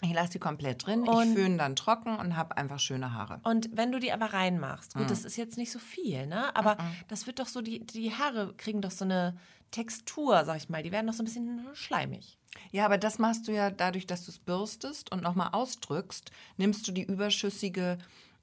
Ich 0.04 0.12
lasse 0.12 0.32
die 0.32 0.38
komplett 0.40 0.84
drin, 0.84 1.06
Und- 1.06 1.28
ich 1.28 1.34
föhne 1.38 1.56
dann 1.58 1.76
trocken 1.76 2.16
und 2.16 2.36
habe 2.36 2.56
einfach 2.56 2.80
schöne 2.80 3.14
Haare. 3.14 3.40
Und 3.44 3.68
wenn 3.72 3.92
du 3.92 4.00
die 4.00 4.10
aber 4.12 4.32
reinmachst, 4.32 4.94
gut, 4.94 5.08
das 5.08 5.24
ist 5.24 5.36
jetzt 5.36 5.56
nicht 5.56 5.70
so 5.70 5.78
viel, 5.78 6.26
ne? 6.26 6.56
Aber 6.56 6.76
das 7.06 7.28
wird 7.28 7.38
doch 7.38 7.46
so, 7.46 7.60
die, 7.60 7.86
die 7.86 8.12
Haare 8.12 8.52
kriegen 8.56 8.80
doch 8.82 8.90
so 8.90 9.04
eine 9.04 9.36
Textur, 9.70 10.44
sag 10.44 10.56
ich 10.56 10.68
mal. 10.68 10.82
Die 10.82 10.90
werden 10.90 11.06
doch 11.06 11.14
so 11.14 11.22
ein 11.22 11.26
bisschen 11.26 11.60
schleimig. 11.74 12.36
Ja, 12.70 12.84
aber 12.84 12.98
das 12.98 13.18
machst 13.18 13.48
du 13.48 13.52
ja 13.52 13.70
dadurch, 13.70 14.06
dass 14.06 14.24
du 14.24 14.30
es 14.30 14.38
bürstest 14.38 15.10
und 15.12 15.22
nochmal 15.22 15.50
ausdrückst, 15.52 16.30
nimmst 16.56 16.86
du 16.88 16.92
die 16.92 17.02
überschüssige, 17.04 17.98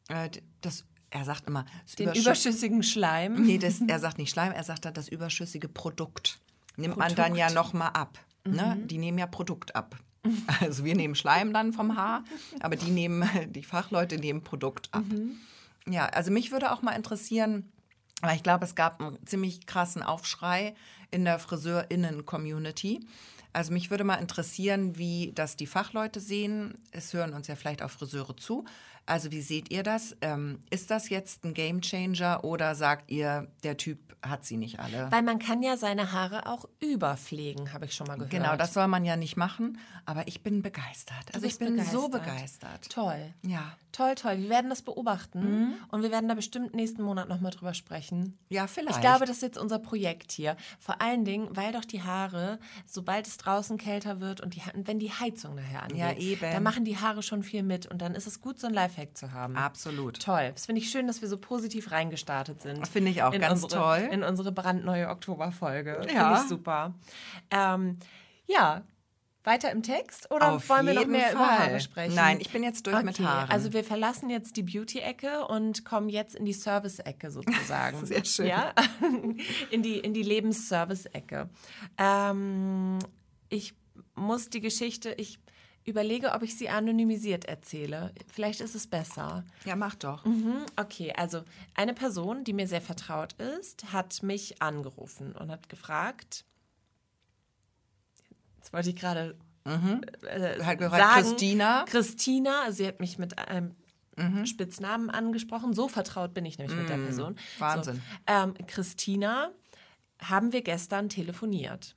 äh, 0.09 0.29
das 0.61 0.85
er 1.11 1.25
sagt 1.25 1.47
immer, 1.47 1.65
Den 1.97 2.09
Überschü- 2.09 2.21
überschüssigen 2.21 2.83
Schleim. 2.83 3.43
Nee, 3.43 3.57
das, 3.57 3.81
er 3.87 3.99
sagt 3.99 4.19
nicht 4.19 4.29
Schleim, 4.29 4.51
er 4.51 4.63
sagt 4.63 4.85
dann 4.85 4.93
das 4.93 5.07
überschüssige 5.07 5.67
Produkt. 5.67 6.39
Nimmt 6.75 6.97
man 6.97 7.15
dann 7.15 7.33
ja 7.35 7.49
nochmal 7.49 7.89
ab. 7.93 8.19
Ne? 8.45 8.77
Die 8.85 8.99
nehmen 8.99 9.17
ja 9.17 9.25
Produkt 9.25 9.75
ab. 9.75 9.95
Also 10.61 10.83
wir 10.85 10.95
nehmen 10.95 11.15
Schleim 11.15 11.51
dann 11.53 11.73
vom 11.73 11.95
Haar, 11.97 12.23
aber 12.59 12.75
die 12.75 12.91
nehmen, 12.91 13.27
die 13.51 13.63
Fachleute 13.63 14.17
nehmen 14.17 14.43
Produkt 14.43 14.89
ab. 14.93 15.03
Ja, 15.87 16.05
also 16.07 16.29
mich 16.29 16.51
würde 16.51 16.71
auch 16.71 16.81
mal 16.83 16.91
interessieren, 16.91 17.71
weil 18.21 18.35
ich 18.35 18.43
glaube, 18.43 18.65
es 18.65 18.75
gab 18.75 19.01
einen 19.01 19.17
ziemlich 19.25 19.65
krassen 19.65 20.03
Aufschrei 20.03 20.75
in 21.09 21.25
der 21.25 21.39
FriseurInnen-Community. 21.39 22.99
Also 23.53 23.73
mich 23.73 23.89
würde 23.89 24.03
mal 24.03 24.15
interessieren, 24.15 24.97
wie 24.97 25.31
das 25.33 25.55
die 25.55 25.67
Fachleute 25.67 26.19
sehen. 26.19 26.75
Es 26.91 27.13
hören 27.13 27.33
uns 27.33 27.47
ja 27.47 27.55
vielleicht 27.55 27.81
auch 27.81 27.89
Friseure 27.89 28.35
zu. 28.37 28.65
Also 29.05 29.31
wie 29.31 29.41
seht 29.41 29.71
ihr 29.71 29.81
das? 29.81 30.15
Ähm, 30.21 30.59
ist 30.69 30.91
das 30.91 31.09
jetzt 31.09 31.43
ein 31.43 31.55
Gamechanger 31.55 32.43
oder 32.43 32.75
sagt 32.75 33.09
ihr, 33.09 33.47
der 33.63 33.75
Typ 33.75 33.97
hat 34.21 34.45
sie 34.45 34.57
nicht 34.57 34.79
alle? 34.79 35.11
Weil 35.11 35.23
man 35.23 35.39
kann 35.39 35.63
ja 35.63 35.77
seine 35.77 36.11
Haare 36.11 36.45
auch 36.45 36.65
überpflegen, 36.79 37.73
habe 37.73 37.85
ich 37.85 37.93
schon 37.95 38.05
mal 38.05 38.15
gehört. 38.15 38.31
Genau, 38.31 38.55
das 38.55 38.73
soll 38.73 38.87
man 38.87 39.05
ja 39.05 39.15
nicht 39.15 39.35
machen. 39.35 39.79
Aber 40.05 40.27
ich 40.27 40.43
bin 40.43 40.61
begeistert. 40.61 41.33
Also 41.33 41.47
ich 41.47 41.57
bin 41.57 41.83
so 41.83 42.09
begeistert. 42.09 42.61
begeistert. 42.69 42.89
Toll. 42.91 43.33
Ja, 43.43 43.73
Toll, 43.91 44.15
toll. 44.15 44.37
Wir 44.37 44.49
werden 44.49 44.69
das 44.69 44.81
beobachten 44.83 45.73
und 45.89 46.03
wir 46.03 46.11
werden 46.11 46.27
da 46.29 46.35
bestimmt 46.35 46.75
nächsten 46.75 47.01
Monat 47.01 47.27
nochmal 47.27 47.51
drüber 47.51 47.73
sprechen. 47.73 48.37
ja, 48.49 48.67
vielleicht. 48.67 48.97
Ich 48.97 49.01
glaube, 49.01 49.25
das 49.25 49.37
ist 49.37 49.41
jetzt 49.41 49.57
unser 49.57 49.79
Projekt 49.79 50.31
hier. 50.31 50.55
Vor 50.79 51.01
allen 51.01 51.25
Dingen, 51.25 51.49
weil 51.55 51.71
doch 51.73 51.85
die 51.85 52.03
Haare, 52.03 52.59
sobald 52.85 53.25
es 53.27 53.37
draußen 53.37 53.77
kälter 53.77 54.19
wird 54.19 54.41
und 54.41 54.55
die, 54.55 54.61
wenn 54.75 54.99
die 54.99 55.11
Heizung 55.11 55.55
nachher 55.55 55.83
angeht, 55.83 55.97
Ja, 55.97 56.13
eben. 56.13 56.41
da 56.51 56.59
machen 56.59 56.85
die 56.85 56.97
Haare 56.97 57.23
schon 57.23 57.41
viel 57.43 57.63
mit 57.63 57.87
und 57.87 57.99
dann 58.01 58.13
ist 58.15 58.27
es 58.27 58.41
gut, 58.41 58.59
so 58.59 58.67
ein 58.67 58.73
Lifehack 58.73 59.17
zu 59.17 59.31
haben. 59.31 59.55
Absolut. 59.55 60.19
Toll. 60.21 60.51
Das 60.53 60.67
finde 60.67 60.81
ich 60.81 60.89
schön, 60.91 61.07
dass 61.07 61.21
wir 61.21 61.27
so 61.27 61.37
positiv 61.37 61.91
reingestartet 61.91 62.61
sind. 62.61 62.87
Finde 62.87 63.11
ich 63.11 63.23
auch 63.23 63.31
ganz 63.31 63.63
unsere, 63.63 63.81
toll. 63.81 64.09
In 64.11 64.23
unsere 64.23 64.51
brandneue 64.51 65.09
Oktoberfolge. 65.09 66.01
Ja. 66.13 66.29
Finde 66.35 66.41
ich 66.43 66.49
super. 66.49 66.93
Ähm, 67.51 67.97
ja, 68.47 68.83
weiter 69.43 69.71
im 69.71 69.83
Text 69.83 70.29
oder 70.31 70.51
Auf 70.53 70.67
wollen 70.69 70.85
wir 70.85 70.93
noch 70.93 71.05
mehr 71.05 71.31
über 71.31 71.45
Fall. 71.45 71.59
Haare 71.59 71.79
sprechen? 71.79 72.15
Nein, 72.15 72.39
ich 72.41 72.49
bin 72.51 72.61
jetzt 72.63 72.85
durch 72.85 73.01
mit 73.03 73.19
Haaren. 73.19 73.49
Also 73.49 73.73
wir 73.73 73.83
verlassen 73.83 74.29
jetzt 74.29 74.57
die 74.57 74.63
Beauty-Ecke 74.63 75.47
und 75.47 75.85
kommen 75.85 76.09
jetzt 76.09 76.35
in 76.35 76.45
die 76.45 76.53
Service-Ecke 76.53 77.31
sozusagen. 77.31 78.05
Sehr 78.05 78.25
schön. 78.25 78.47
Ja? 78.47 78.73
in 79.71 79.81
die, 79.81 79.97
in 79.99 80.13
die 80.13 80.23
Lebens-Service-Ecke. 80.23 81.49
Ähm, 81.97 82.99
ich 83.49 83.73
muss 84.15 84.49
die 84.49 84.59
Geschichte, 84.61 85.13
ich 85.17 85.39
überlege, 85.85 86.33
ob 86.33 86.43
ich 86.43 86.55
sie 86.57 86.69
anonymisiert 86.69 87.45
erzähle. 87.45 88.13
Vielleicht 88.31 88.61
ist 88.61 88.75
es 88.75 88.85
besser. 88.87 89.43
ja, 89.65 89.75
mach 89.75 89.95
doch. 89.95 90.25
Mhm, 90.25 90.57
Okay, 90.75 91.13
also 91.15 91.41
eine 91.75 91.93
Person, 91.93 92.43
die 92.43 92.53
mir 92.53 92.67
sehr 92.67 92.81
vertraut 92.81 93.33
ist, 93.33 93.91
hat 93.91 94.21
mich 94.21 94.61
angerufen 94.61 95.31
und 95.35 95.49
hat 95.49 95.69
gefragt. 95.69 96.45
Jetzt 98.59 98.73
wollte 98.73 98.89
ich 98.89 98.95
gerade 98.97 99.37
äh, 99.63 100.61
Hat 100.63 100.77
gesagt, 100.77 100.97
sagen, 100.97 101.21
Christina. 101.23 101.85
Christina, 101.87 102.71
sie 102.71 102.87
hat 102.87 102.99
mich 102.99 103.17
mit 103.17 103.37
einem 103.39 103.75
Spitznamen 104.45 105.09
angesprochen. 105.09 105.73
So 105.73 105.87
vertraut 105.87 106.33
bin 106.33 106.45
ich 106.45 106.57
nämlich 106.57 106.77
mit 106.77 106.89
der 106.89 106.97
Person. 106.97 107.37
Wahnsinn. 107.57 107.95
So, 107.95 108.01
ähm, 108.27 108.53
Christina, 108.67 109.51
haben 110.21 110.51
wir 110.51 110.61
gestern 110.61 111.07
telefoniert? 111.07 111.95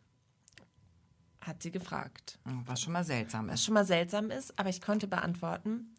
Hat 1.41 1.61
sie 1.65 1.73
gefragt. 1.73 2.39
Was 2.45 2.81
schon 2.81 2.93
mal 2.93 3.03
seltsam 3.03 3.49
Was 3.49 3.55
ist. 3.55 3.65
schon 3.65 3.75
mal 3.75 3.85
seltsam 3.85 4.31
ist, 4.31 4.57
aber 4.57 4.69
ich 4.69 4.81
konnte 4.81 5.09
beantworten, 5.09 5.97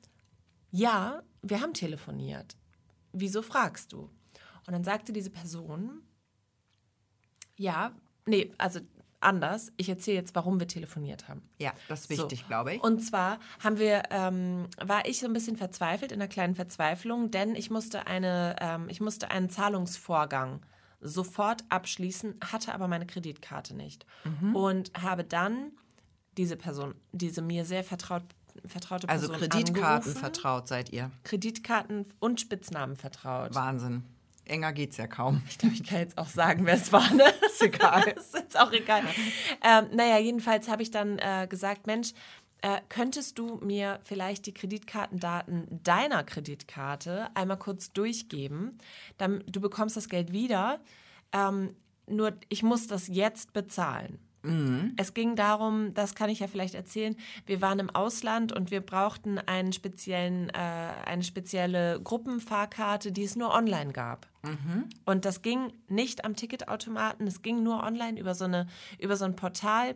ja, 0.71 1.21
wir 1.41 1.59
haben 1.59 1.73
telefoniert. 1.73 2.55
Wieso 3.11 3.41
fragst 3.41 3.91
du? 3.91 4.09
Und 4.65 4.71
dann 4.71 4.85
sagte 4.85 5.11
diese 5.11 5.29
Person, 5.29 6.03
ja, 7.57 7.93
nee, 8.25 8.49
also 8.57 8.79
anders, 9.23 9.71
ich 9.77 9.89
erzähle 9.89 10.17
jetzt, 10.17 10.35
warum 10.35 10.59
wir 10.59 10.67
telefoniert 10.67 11.27
haben. 11.27 11.41
Ja, 11.57 11.71
das 11.87 12.01
ist 12.01 12.09
wichtig, 12.09 12.41
So. 12.41 12.47
glaube 12.47 12.75
ich. 12.75 12.83
Und 12.83 12.99
zwar 12.99 13.39
haben 13.63 13.79
wir, 13.79 14.03
ähm, 14.09 14.67
war 14.83 15.05
ich 15.05 15.19
so 15.19 15.27
ein 15.27 15.33
bisschen 15.33 15.57
verzweifelt, 15.57 16.11
in 16.11 16.21
einer 16.21 16.29
kleinen 16.29 16.55
Verzweiflung, 16.55 17.31
denn 17.31 17.55
ich 17.55 17.69
musste, 17.69 18.07
eine, 18.07 18.55
ähm, 18.59 18.89
ich 18.89 19.01
musste 19.01 19.31
einen 19.31 19.49
Zahlungsvorgang 19.49 20.61
sofort 21.01 21.63
abschließen, 21.69 22.35
hatte 22.51 22.73
aber 22.73 22.87
meine 22.87 23.05
Kreditkarte 23.05 23.75
nicht. 23.75 24.05
Mhm. 24.23 24.55
Und 24.55 24.91
habe 25.01 25.23
dann 25.23 25.71
diese 26.37 26.55
Person, 26.55 26.95
diese 27.11 27.41
mir 27.41 27.65
sehr 27.65 27.83
vertraut, 27.83 28.23
vertraute 28.65 29.09
also 29.09 29.27
Person 29.27 29.49
Kreditkarten 29.49 29.85
angerufen, 29.85 30.19
vertraut 30.19 30.67
seid 30.67 30.91
ihr. 30.91 31.11
Kreditkarten 31.23 32.05
und 32.19 32.39
Spitznamen 32.39 32.95
vertraut. 32.95 33.53
Wahnsinn. 33.53 34.03
Enger 34.45 34.73
geht's 34.73 34.97
ja 34.97 35.07
kaum. 35.07 35.41
Ich 35.49 35.57
glaube, 35.57 35.75
ich 35.75 35.83
kann 35.83 35.99
jetzt 35.99 36.17
auch 36.17 36.27
sagen, 36.27 36.65
wer 36.65 36.75
es 36.75 36.91
war. 36.91 37.13
Ne? 37.13 37.23
Ist 37.45 37.61
egal. 37.61 38.07
ist 38.17 38.33
jetzt 38.33 38.59
auch 38.59 38.71
egal. 38.71 39.03
Ähm, 39.63 39.87
naja, 39.93 40.17
jedenfalls 40.17 40.67
habe 40.67 40.83
ich 40.83 40.91
dann 40.91 41.17
äh, 41.19 41.47
gesagt, 41.49 41.87
Mensch, 41.87 42.13
äh, 42.61 42.79
könntest 42.89 43.37
du 43.39 43.57
mir 43.57 43.99
vielleicht 44.03 44.45
die 44.45 44.53
Kreditkartendaten 44.53 45.67
deiner 45.83 46.23
Kreditkarte 46.23 47.29
einmal 47.35 47.57
kurz 47.57 47.91
durchgeben? 47.91 48.77
Dann, 49.17 49.43
du 49.47 49.61
bekommst 49.61 49.97
das 49.97 50.09
Geld 50.09 50.31
wieder. 50.31 50.79
Ähm, 51.31 51.75
nur 52.07 52.33
ich 52.49 52.63
muss 52.63 52.87
das 52.87 53.07
jetzt 53.07 53.53
bezahlen. 53.53 54.19
Es 54.97 55.13
ging 55.13 55.35
darum, 55.35 55.93
das 55.93 56.15
kann 56.15 56.29
ich 56.29 56.39
ja 56.39 56.47
vielleicht 56.47 56.75
erzählen, 56.75 57.15
wir 57.45 57.61
waren 57.61 57.79
im 57.79 57.89
Ausland 57.89 58.51
und 58.51 58.71
wir 58.71 58.81
brauchten 58.81 59.39
einen 59.39 59.71
speziellen, 59.71 60.49
äh, 60.49 60.57
eine 61.05 61.23
spezielle 61.23 62.01
Gruppenfahrkarte, 62.01 63.11
die 63.11 63.23
es 63.23 63.35
nur 63.37 63.53
online 63.53 63.93
gab. 63.93 64.27
Und 65.05 65.23
das 65.25 65.41
ging 65.41 65.71
nicht 65.87 66.25
am 66.25 66.35
Ticketautomaten, 66.35 67.25
es 67.25 67.41
ging 67.41 67.63
nur 67.63 67.83
online 67.83 68.19
über 68.19 68.35
so, 68.35 68.45
eine, 68.45 68.67
über 68.99 69.15
so 69.15 69.23
ein 69.25 69.35
Portal, 69.37 69.95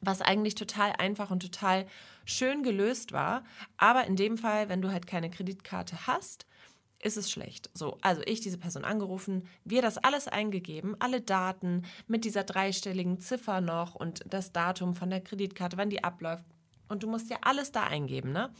was 0.00 0.20
eigentlich 0.20 0.54
total 0.54 0.92
einfach 0.98 1.30
und 1.30 1.42
total 1.42 1.86
schön 2.24 2.62
gelöst 2.62 3.12
war. 3.12 3.42
Aber 3.76 4.06
in 4.06 4.16
dem 4.16 4.38
Fall, 4.38 4.68
wenn 4.68 4.82
du 4.82 4.92
halt 4.92 5.06
keine 5.06 5.30
Kreditkarte 5.30 6.06
hast, 6.06 6.46
ist 7.04 7.16
es 7.16 7.30
schlecht. 7.30 7.70
So, 7.74 7.98
also 8.00 8.22
ich 8.24 8.40
diese 8.40 8.58
Person 8.58 8.84
angerufen, 8.84 9.46
wir 9.64 9.82
das 9.82 9.98
alles 9.98 10.26
eingegeben, 10.26 10.96
alle 10.98 11.20
Daten 11.20 11.82
mit 12.06 12.24
dieser 12.24 12.44
dreistelligen 12.44 13.20
Ziffer 13.20 13.60
noch 13.60 13.94
und 13.94 14.24
das 14.26 14.52
Datum 14.52 14.94
von 14.94 15.10
der 15.10 15.20
Kreditkarte, 15.20 15.76
wann 15.76 15.90
die 15.90 16.02
abläuft. 16.02 16.44
Und 16.88 17.02
du 17.02 17.08
musst 17.08 17.30
ja 17.30 17.38
alles 17.42 17.72
da 17.72 17.84
eingeben, 17.84 18.32
ne? 18.32 18.50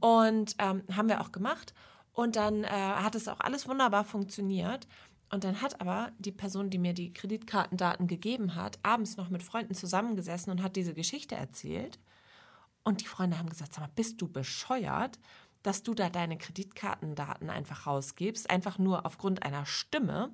Und 0.00 0.56
ähm, 0.58 0.82
haben 0.94 1.08
wir 1.08 1.20
auch 1.20 1.32
gemacht. 1.32 1.74
Und 2.12 2.36
dann 2.36 2.64
äh, 2.64 2.68
hat 2.68 3.14
es 3.14 3.28
auch 3.28 3.40
alles 3.40 3.68
wunderbar 3.68 4.04
funktioniert. 4.04 4.86
Und 5.30 5.44
dann 5.44 5.60
hat 5.60 5.80
aber 5.80 6.12
die 6.18 6.32
Person, 6.32 6.70
die 6.70 6.78
mir 6.78 6.94
die 6.94 7.12
Kreditkartendaten 7.12 8.06
gegeben 8.06 8.54
hat, 8.54 8.78
abends 8.82 9.16
noch 9.16 9.28
mit 9.28 9.42
Freunden 9.42 9.74
zusammengesessen 9.74 10.50
und 10.50 10.62
hat 10.62 10.76
diese 10.76 10.94
Geschichte 10.94 11.34
erzählt. 11.34 11.98
Und 12.84 13.00
die 13.00 13.06
Freunde 13.06 13.38
haben 13.38 13.48
gesagt, 13.48 13.74
sag 13.74 13.82
mal, 13.82 13.90
bist 13.94 14.20
du 14.22 14.28
bescheuert, 14.28 15.18
dass 15.66 15.82
du 15.82 15.94
da 15.94 16.08
deine 16.08 16.38
Kreditkartendaten 16.38 17.50
einfach 17.50 17.86
rausgibst, 17.86 18.48
einfach 18.50 18.78
nur 18.78 19.04
aufgrund 19.04 19.42
einer 19.42 19.66
Stimme? 19.66 20.30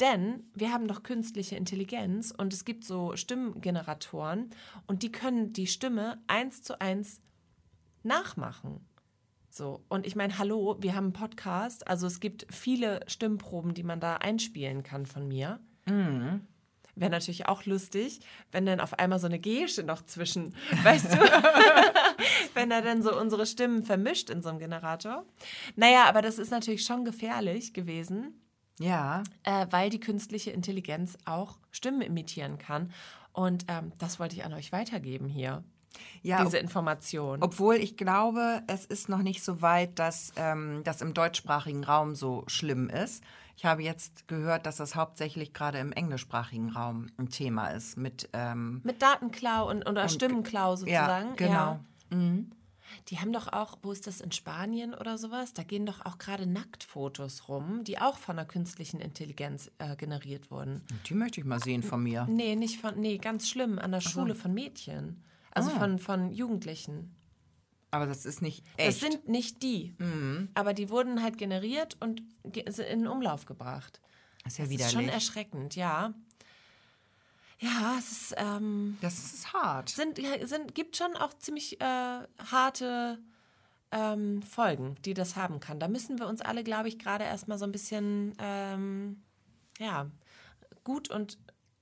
Denn 0.00 0.50
wir 0.54 0.72
haben 0.72 0.88
doch 0.88 1.02
künstliche 1.02 1.56
Intelligenz 1.56 2.32
und 2.36 2.52
es 2.52 2.64
gibt 2.64 2.84
so 2.84 3.16
Stimmgeneratoren 3.16 4.50
und 4.86 5.02
die 5.02 5.12
können 5.12 5.52
die 5.52 5.68
Stimme 5.68 6.20
eins 6.26 6.62
zu 6.62 6.80
eins 6.80 7.20
nachmachen. 8.02 8.84
So, 9.48 9.84
und 9.88 10.06
ich 10.06 10.16
meine, 10.16 10.36
hallo, 10.38 10.76
wir 10.80 10.94
haben 10.94 11.06
einen 11.06 11.12
Podcast, 11.14 11.86
also 11.86 12.06
es 12.06 12.20
gibt 12.20 12.46
viele 12.50 13.00
Stimmproben, 13.06 13.72
die 13.72 13.84
man 13.84 14.00
da 14.00 14.16
einspielen 14.16 14.82
kann 14.82 15.06
von 15.06 15.28
mir. 15.28 15.60
Wäre 16.98 17.10
natürlich 17.10 17.46
auch 17.46 17.64
lustig, 17.66 18.20
wenn 18.52 18.64
dann 18.64 18.80
auf 18.80 18.98
einmal 18.98 19.18
so 19.18 19.26
eine 19.26 19.38
Gesche 19.38 19.82
noch 19.82 20.02
zwischen, 20.06 20.54
weißt 20.82 21.12
du, 21.12 21.18
wenn 22.54 22.70
er 22.70 22.82
dann 22.82 23.02
so 23.02 23.18
unsere 23.18 23.46
Stimmen 23.46 23.82
vermischt 23.82 24.30
in 24.30 24.42
so 24.42 24.48
einem 24.48 24.58
Generator. 24.58 25.24
Naja, 25.76 26.04
aber 26.08 26.22
das 26.22 26.38
ist 26.38 26.50
natürlich 26.50 26.84
schon 26.84 27.04
gefährlich 27.04 27.74
gewesen, 27.74 28.40
Ja. 28.78 29.22
äh, 29.42 29.66
weil 29.70 29.90
die 29.90 30.00
künstliche 30.00 30.50
Intelligenz 30.52 31.18
auch 31.26 31.58
Stimmen 31.70 32.00
imitieren 32.00 32.58
kann. 32.58 32.92
Und 33.32 33.66
ähm, 33.68 33.92
das 33.98 34.18
wollte 34.18 34.34
ich 34.34 34.44
an 34.44 34.54
euch 34.54 34.72
weitergeben 34.72 35.28
hier, 35.28 35.62
Ja, 36.22 36.42
diese 36.42 36.56
Information. 36.56 37.42
Obwohl 37.42 37.74
ich 37.76 37.98
glaube, 37.98 38.62
es 38.68 38.86
ist 38.86 39.10
noch 39.10 39.22
nicht 39.22 39.44
so 39.44 39.60
weit, 39.60 39.98
dass 39.98 40.32
ähm, 40.36 40.80
das 40.84 41.02
im 41.02 41.12
deutschsprachigen 41.12 41.84
Raum 41.84 42.14
so 42.14 42.44
schlimm 42.46 42.88
ist. 42.88 43.22
Ich 43.56 43.64
habe 43.64 43.82
jetzt 43.82 44.28
gehört, 44.28 44.66
dass 44.66 44.76
das 44.76 44.94
hauptsächlich 44.94 45.52
gerade 45.54 45.78
im 45.78 45.90
englischsprachigen 45.92 46.70
Raum 46.70 47.06
ein 47.16 47.30
Thema 47.30 47.68
ist. 47.68 47.96
Mit 47.96 48.28
ähm, 48.34 48.80
Mit 48.84 49.00
Datenklau 49.00 49.70
und, 49.70 49.88
oder 49.88 50.08
Stimmenklau 50.08 50.76
sozusagen. 50.76 51.30
ja, 51.30 51.34
genau. 51.36 51.80
Die 53.08 53.18
haben 53.18 53.32
doch 53.32 53.52
auch, 53.52 53.78
wo 53.82 53.90
ist 53.92 54.06
das 54.06 54.20
in 54.20 54.30
Spanien 54.30 54.94
oder 54.94 55.18
sowas? 55.18 55.52
Da 55.54 55.64
gehen 55.64 55.86
doch 55.86 56.04
auch 56.06 56.18
gerade 56.18 56.46
Nacktfotos 56.46 57.48
rum, 57.48 57.82
die 57.82 57.98
auch 57.98 58.16
von 58.16 58.38
einer 58.38 58.46
künstlichen 58.46 59.00
Intelligenz 59.00 59.70
äh, 59.78 59.96
generiert 59.96 60.50
wurden. 60.52 60.82
Die 61.08 61.14
möchte 61.14 61.40
ich 61.40 61.46
mal 61.46 61.60
sehen 61.60 61.82
von 61.82 62.02
mir. 62.02 62.26
Nee, 62.30 62.54
nicht 62.54 62.80
von, 62.80 62.96
nee, 63.00 63.18
ganz 63.18 63.48
schlimm, 63.48 63.78
an 63.80 63.90
der 63.90 64.00
Schule 64.00 64.34
von 64.36 64.54
Mädchen. 64.54 65.24
Also 65.50 65.70
Ah. 65.70 65.78
von, 65.80 65.98
von 65.98 66.30
Jugendlichen. 66.30 67.15
Aber 67.90 68.06
das 68.06 68.26
ist 68.26 68.42
nicht 68.42 68.64
echt. 68.76 68.88
Das 68.88 69.00
sind 69.00 69.28
nicht 69.28 69.62
die. 69.62 69.94
Aber 70.54 70.74
die 70.74 70.90
wurden 70.90 71.22
halt 71.22 71.38
generiert 71.38 71.96
und 72.00 72.22
in 72.90 73.06
Umlauf 73.06 73.46
gebracht. 73.46 74.00
das 74.44 74.54
ist 74.54 74.58
ja 74.58 74.64
Das 74.64 74.72
ist 74.72 74.78
widerlich. 74.78 74.92
schon 74.92 75.08
erschreckend, 75.08 75.76
ja. 75.76 76.12
Ja, 77.58 77.96
es 77.98 78.12
ist, 78.12 78.34
ähm, 78.36 78.98
das 79.00 79.14
ist 79.32 79.52
hart. 79.54 79.88
sind, 79.88 80.20
sind, 80.44 80.74
gibt 80.74 80.96
schon 80.96 81.16
auch 81.16 81.32
ziemlich 81.38 81.80
äh, 81.80 81.84
harte 82.50 83.18
ähm, 83.92 84.42
Folgen, 84.42 84.96
die 85.06 85.14
das 85.14 85.36
haben 85.36 85.58
kann. 85.58 85.80
Da 85.80 85.88
müssen 85.88 86.18
wir 86.18 86.26
uns 86.26 86.42
alle, 86.42 86.62
glaube 86.64 86.88
ich, 86.88 86.98
gerade 86.98 87.24
erstmal 87.24 87.56
so 87.56 87.64
ein 87.64 87.72
bisschen 87.72 88.34
ähm, 88.38 89.22
ja, 89.78 90.10
gut 90.84 91.08
und 91.10 91.38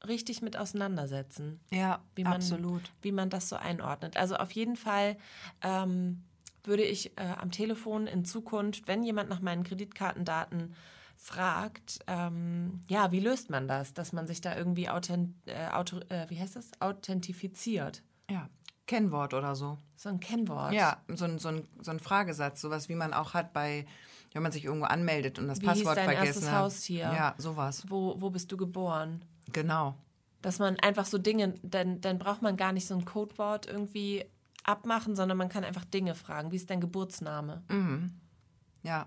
richtig 0.06 0.42
mit 0.42 0.56
auseinandersetzen. 0.56 1.60
Ja, 1.70 2.00
wie 2.14 2.24
man, 2.24 2.34
absolut. 2.34 2.82
Wie 3.02 3.12
man 3.12 3.30
das 3.30 3.48
so 3.48 3.56
einordnet. 3.56 4.16
Also 4.16 4.36
auf 4.36 4.52
jeden 4.52 4.76
Fall 4.76 5.16
ähm, 5.62 6.22
würde 6.62 6.82
ich 6.82 7.16
äh, 7.18 7.34
am 7.38 7.50
Telefon 7.50 8.06
in 8.06 8.24
Zukunft, 8.24 8.88
wenn 8.88 9.02
jemand 9.02 9.28
nach 9.28 9.40
meinen 9.40 9.64
Kreditkartendaten 9.64 10.74
fragt, 11.16 12.00
ähm, 12.06 12.80
ja, 12.88 13.12
wie 13.12 13.20
löst 13.20 13.50
man 13.50 13.68
das, 13.68 13.94
dass 13.94 14.12
man 14.12 14.26
sich 14.26 14.40
da 14.40 14.56
irgendwie 14.56 14.88
authent, 14.88 15.34
äh, 15.46 15.68
auto, 15.68 15.98
äh, 16.08 16.26
wie 16.28 16.38
heißt 16.38 16.56
das? 16.56 16.70
authentifiziert. 16.80 18.02
Ja. 18.28 18.48
Kennwort 18.86 19.32
oder 19.32 19.54
so. 19.54 19.78
So 19.96 20.10
ein 20.10 20.20
Kennwort. 20.20 20.72
Ja, 20.74 20.98
so 21.08 21.24
ein, 21.24 21.38
so, 21.38 21.48
ein, 21.48 21.66
so 21.80 21.90
ein 21.90 22.00
Fragesatz, 22.00 22.60
sowas 22.60 22.88
wie 22.88 22.94
man 22.94 23.14
auch 23.14 23.32
hat 23.32 23.54
bei, 23.54 23.86
wenn 24.34 24.42
man 24.42 24.52
sich 24.52 24.64
irgendwo 24.64 24.86
anmeldet 24.86 25.38
und 25.38 25.48
das 25.48 25.62
Wie 25.62 25.66
hieß 25.66 25.78
Passwort 25.78 25.96
dein 25.96 26.04
vergessen 26.04 26.26
erstes 26.26 26.50
hat. 26.50 26.58
Haustier? 26.58 27.04
Ja, 27.04 27.34
sowas. 27.38 27.84
Wo, 27.88 28.20
wo 28.20 28.28
bist 28.28 28.52
du 28.52 28.58
geboren? 28.58 29.24
Genau. 29.52 29.94
Dass 30.42 30.58
man 30.58 30.78
einfach 30.80 31.06
so 31.06 31.18
Dinge, 31.18 31.54
dann, 31.62 32.00
dann 32.00 32.18
braucht 32.18 32.42
man 32.42 32.56
gar 32.56 32.72
nicht 32.72 32.86
so 32.86 32.94
ein 32.94 33.04
Codewort 33.04 33.66
irgendwie 33.66 34.24
abmachen, 34.62 35.16
sondern 35.16 35.38
man 35.38 35.48
kann 35.48 35.64
einfach 35.64 35.84
Dinge 35.84 36.14
fragen. 36.14 36.52
Wie 36.52 36.56
ist 36.56 36.70
dein 36.70 36.80
Geburtsname? 36.80 37.62
Ja. 38.82 39.06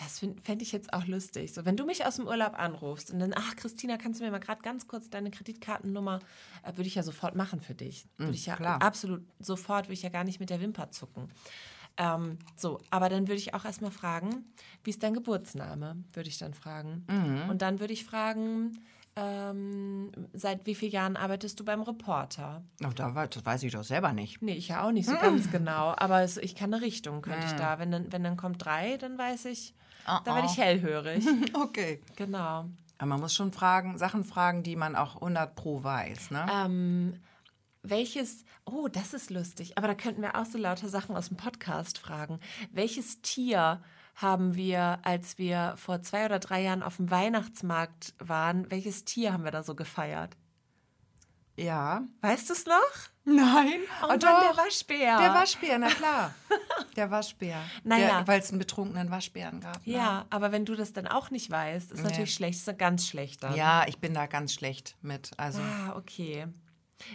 Ja, 0.00 0.06
das 0.06 0.18
fände 0.18 0.62
ich 0.62 0.72
jetzt 0.72 0.94
auch 0.94 1.06
lustig. 1.06 1.52
So, 1.52 1.66
wenn 1.66 1.76
du 1.76 1.84
mich 1.84 2.06
aus 2.06 2.16
dem 2.16 2.26
Urlaub 2.26 2.54
anrufst 2.58 3.10
und 3.10 3.18
dann, 3.18 3.34
ach, 3.36 3.54
Christina, 3.56 3.98
kannst 3.98 4.18
du 4.18 4.24
mir 4.24 4.30
mal 4.30 4.38
gerade 4.38 4.62
ganz 4.62 4.88
kurz 4.88 5.10
deine 5.10 5.30
Kreditkartennummer, 5.30 6.20
äh, 6.62 6.74
würde 6.76 6.88
ich 6.88 6.94
ja 6.94 7.02
sofort 7.02 7.34
machen 7.34 7.60
für 7.60 7.74
dich. 7.74 8.06
Würde 8.16 8.32
ich 8.32 8.46
ja 8.46 8.56
klar. 8.56 8.80
absolut 8.80 9.22
sofort, 9.40 9.86
würde 9.86 9.94
ich 9.94 10.02
ja 10.02 10.08
gar 10.08 10.24
nicht 10.24 10.40
mit 10.40 10.48
der 10.48 10.62
Wimper 10.62 10.90
zucken. 10.90 11.28
Ähm, 12.00 12.38
so, 12.56 12.80
aber 12.88 13.10
dann 13.10 13.28
würde 13.28 13.38
ich 13.38 13.52
auch 13.52 13.66
erstmal 13.66 13.90
fragen, 13.90 14.46
wie 14.84 14.90
ist 14.90 15.02
dein 15.02 15.12
Geburtsname? 15.12 15.96
Würde 16.14 16.28
ich 16.30 16.38
dann 16.38 16.54
fragen. 16.54 17.04
Und 17.50 17.60
dann 17.60 17.78
würde 17.78 17.92
ich 17.92 18.04
fragen, 18.06 18.78
ähm, 19.16 20.10
seit 20.32 20.64
wie 20.64 20.74
vielen 20.74 20.92
Jahren 20.92 21.16
arbeitest 21.16 21.60
du 21.60 21.64
beim 21.64 21.82
Reporter? 21.82 22.62
Oh, 22.82 22.90
da, 22.94 23.26
das 23.26 23.44
weiß 23.44 23.62
ich 23.64 23.72
doch 23.72 23.84
selber 23.84 24.14
nicht. 24.14 24.40
Nee, 24.40 24.54
ich 24.54 24.68
ja 24.68 24.82
auch 24.86 24.92
nicht 24.92 25.08
so 25.08 25.16
ganz 25.16 25.50
genau, 25.50 25.92
aber 25.96 26.22
es, 26.22 26.38
ich 26.38 26.54
kann 26.54 26.72
eine 26.72 26.82
Richtung, 26.82 27.20
könnte 27.20 27.46
ich 27.46 27.52
da. 27.52 27.78
Wenn 27.78 27.90
dann, 27.90 28.10
wenn 28.12 28.24
dann 28.24 28.38
kommt 28.38 28.64
drei, 28.64 28.96
dann 28.96 29.18
weiß 29.18 29.44
ich, 29.46 29.74
da 30.06 30.24
werde 30.24 30.46
ich 30.46 30.56
hellhörig. 30.56 31.26
Okay. 31.54 32.00
genau. 32.16 32.64
Aber 32.98 33.06
man 33.08 33.20
muss 33.20 33.34
schon 33.34 33.52
fragen, 33.52 33.98
Sachen 33.98 34.24
fragen, 34.24 34.62
die 34.62 34.76
man 34.76 34.94
auch 34.96 35.16
100 35.16 35.54
pro 35.54 35.82
weiß, 35.82 36.30
ne? 36.30 36.46
Ähm, 36.64 37.14
welches, 37.82 38.44
oh, 38.64 38.88
das 38.88 39.14
ist 39.14 39.30
lustig, 39.30 39.76
aber 39.78 39.88
da 39.88 39.94
könnten 39.94 40.22
wir 40.22 40.36
auch 40.36 40.44
so 40.46 40.58
lauter 40.58 40.88
Sachen 40.88 41.16
aus 41.16 41.28
dem 41.28 41.36
Podcast 41.36 41.98
fragen. 41.98 42.38
Welches 42.72 43.20
Tier 43.22 43.82
haben 44.14 44.54
wir, 44.54 44.98
als 45.02 45.38
wir 45.38 45.74
vor 45.76 46.02
zwei 46.02 46.26
oder 46.26 46.38
drei 46.40 46.62
Jahren 46.62 46.82
auf 46.82 46.96
dem 46.96 47.10
Weihnachtsmarkt 47.10 48.14
waren, 48.18 48.70
welches 48.70 49.04
Tier 49.04 49.32
haben 49.32 49.44
wir 49.44 49.50
da 49.50 49.62
so 49.62 49.74
gefeiert? 49.74 50.36
Ja. 51.56 52.02
Weißt 52.22 52.48
du 52.48 52.54
es 52.54 52.64
noch? 52.66 52.74
Nein. 53.24 53.80
Oh, 54.02 54.04
Oh, 54.04 54.08
Mann, 54.08 54.18
doch. 54.20 54.40
der 54.40 54.56
Waschbär. 54.64 55.18
Der 55.18 55.34
Waschbär, 55.34 55.78
na 55.78 55.88
klar. 55.88 56.34
Der 56.96 57.10
Waschbär. 57.10 57.62
Naja. 57.84 58.26
Weil 58.26 58.40
es 58.40 58.50
einen 58.50 58.58
betrunkenen 58.58 59.10
Waschbären 59.10 59.60
gab. 59.60 59.86
Ne? 59.86 59.92
Ja, 59.92 60.26
aber 60.30 60.50
wenn 60.52 60.64
du 60.64 60.74
das 60.74 60.92
dann 60.92 61.06
auch 61.06 61.30
nicht 61.30 61.48
weißt, 61.50 61.92
ist 61.92 62.02
natürlich 62.02 62.34
schlecht, 62.34 62.66
ist 62.66 62.78
ganz 62.78 63.06
schlecht 63.06 63.42
dann. 63.44 63.54
Ja, 63.54 63.84
ich 63.86 63.98
bin 63.98 64.12
da 64.12 64.26
ganz 64.26 64.52
schlecht 64.54 64.96
mit. 65.00 65.30
Also, 65.36 65.60
Ah, 65.60 65.94
okay. 65.96 66.46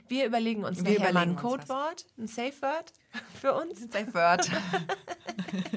Wir 0.08 0.26
überlegen 0.26 0.64
uns 0.64 0.84
Wir 0.84 1.00
nachher 1.00 1.14
mal 1.14 1.22
ein. 1.22 1.36
Codewort, 1.36 2.06
ein 2.18 2.28
Safe 2.28 2.54
Word 2.62 2.94
für 3.42 3.54
uns. 3.54 3.82
Safe 3.82 4.14
Word. 4.14 4.50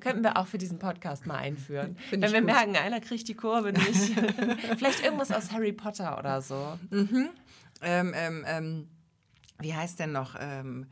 Könnten 0.00 0.22
wir 0.22 0.36
auch 0.36 0.46
für 0.46 0.58
diesen 0.58 0.78
Podcast 0.78 1.26
mal 1.26 1.36
einführen. 1.36 1.96
Find 2.08 2.22
Wenn 2.22 2.32
wir 2.32 2.40
gut. 2.40 2.50
merken, 2.50 2.76
einer 2.76 3.00
kriegt 3.00 3.28
die 3.28 3.34
Kurve 3.34 3.72
nicht. 3.72 4.14
Vielleicht 4.78 5.04
irgendwas 5.04 5.32
aus 5.32 5.52
Harry 5.52 5.72
Potter 5.72 6.18
oder 6.18 6.40
so. 6.40 6.78
ähm, 7.82 8.12
ähm, 8.14 8.44
ähm, 8.46 8.88
wie 9.58 9.74
heißt 9.74 9.98
denn 9.98 10.12
noch? 10.12 10.36
Ähm, 10.38 10.86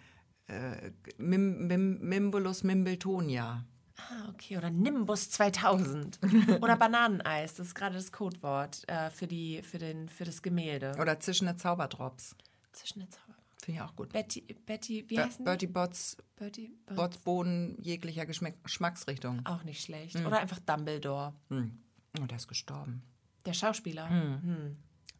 äh, 0.46 0.90
Mim, 1.18 1.66
Mim, 1.66 1.98
Mimbulus 2.00 2.64
Mimbletonia. 2.64 3.64
Ah, 3.98 4.28
okay. 4.30 4.56
Oder 4.56 4.70
Nimbus 4.70 5.30
2000. 5.30 6.18
Oder 6.60 6.76
Bananeneis. 6.78 7.54
Das 7.54 7.66
ist 7.68 7.74
gerade 7.74 7.96
das 7.96 8.12
Codewort 8.12 8.88
äh, 8.88 9.10
für, 9.10 9.26
die, 9.26 9.62
für, 9.62 9.78
den, 9.78 10.08
für 10.08 10.24
das 10.24 10.40
Gemälde. 10.42 10.94
Oder 11.00 11.18
zischende 11.20 11.56
Zauberdrops. 11.56 12.36
Zwischen 12.72 13.00
der 13.00 13.10
Zauber. 13.10 13.34
Finde 13.60 13.80
ich 13.80 13.84
auch 13.84 13.96
gut. 13.96 14.12
Betty, 14.12 14.40
Betty, 14.66 15.04
wie 15.08 15.18
heißen 15.20 15.38
die? 15.38 15.44
Bertie 15.44 15.66
Bots, 15.66 16.16
Bertie 16.36 16.68
Bots. 16.86 16.96
Bots 16.96 17.18
Boden 17.18 17.76
jeglicher 17.82 18.24
Geschmack, 18.24 18.54
Geschmacksrichtung. 18.62 19.44
Auch 19.44 19.64
nicht 19.64 19.82
schlecht. 19.82 20.16
Oder 20.24 20.38
einfach 20.38 20.60
Dumbledore. 20.60 21.34
Hm. 21.48 21.76
Oh, 22.20 22.24
der 22.26 22.36
ist 22.36 22.48
gestorben. 22.48 23.02
Der 23.44 23.52
Schauspieler. 23.52 24.08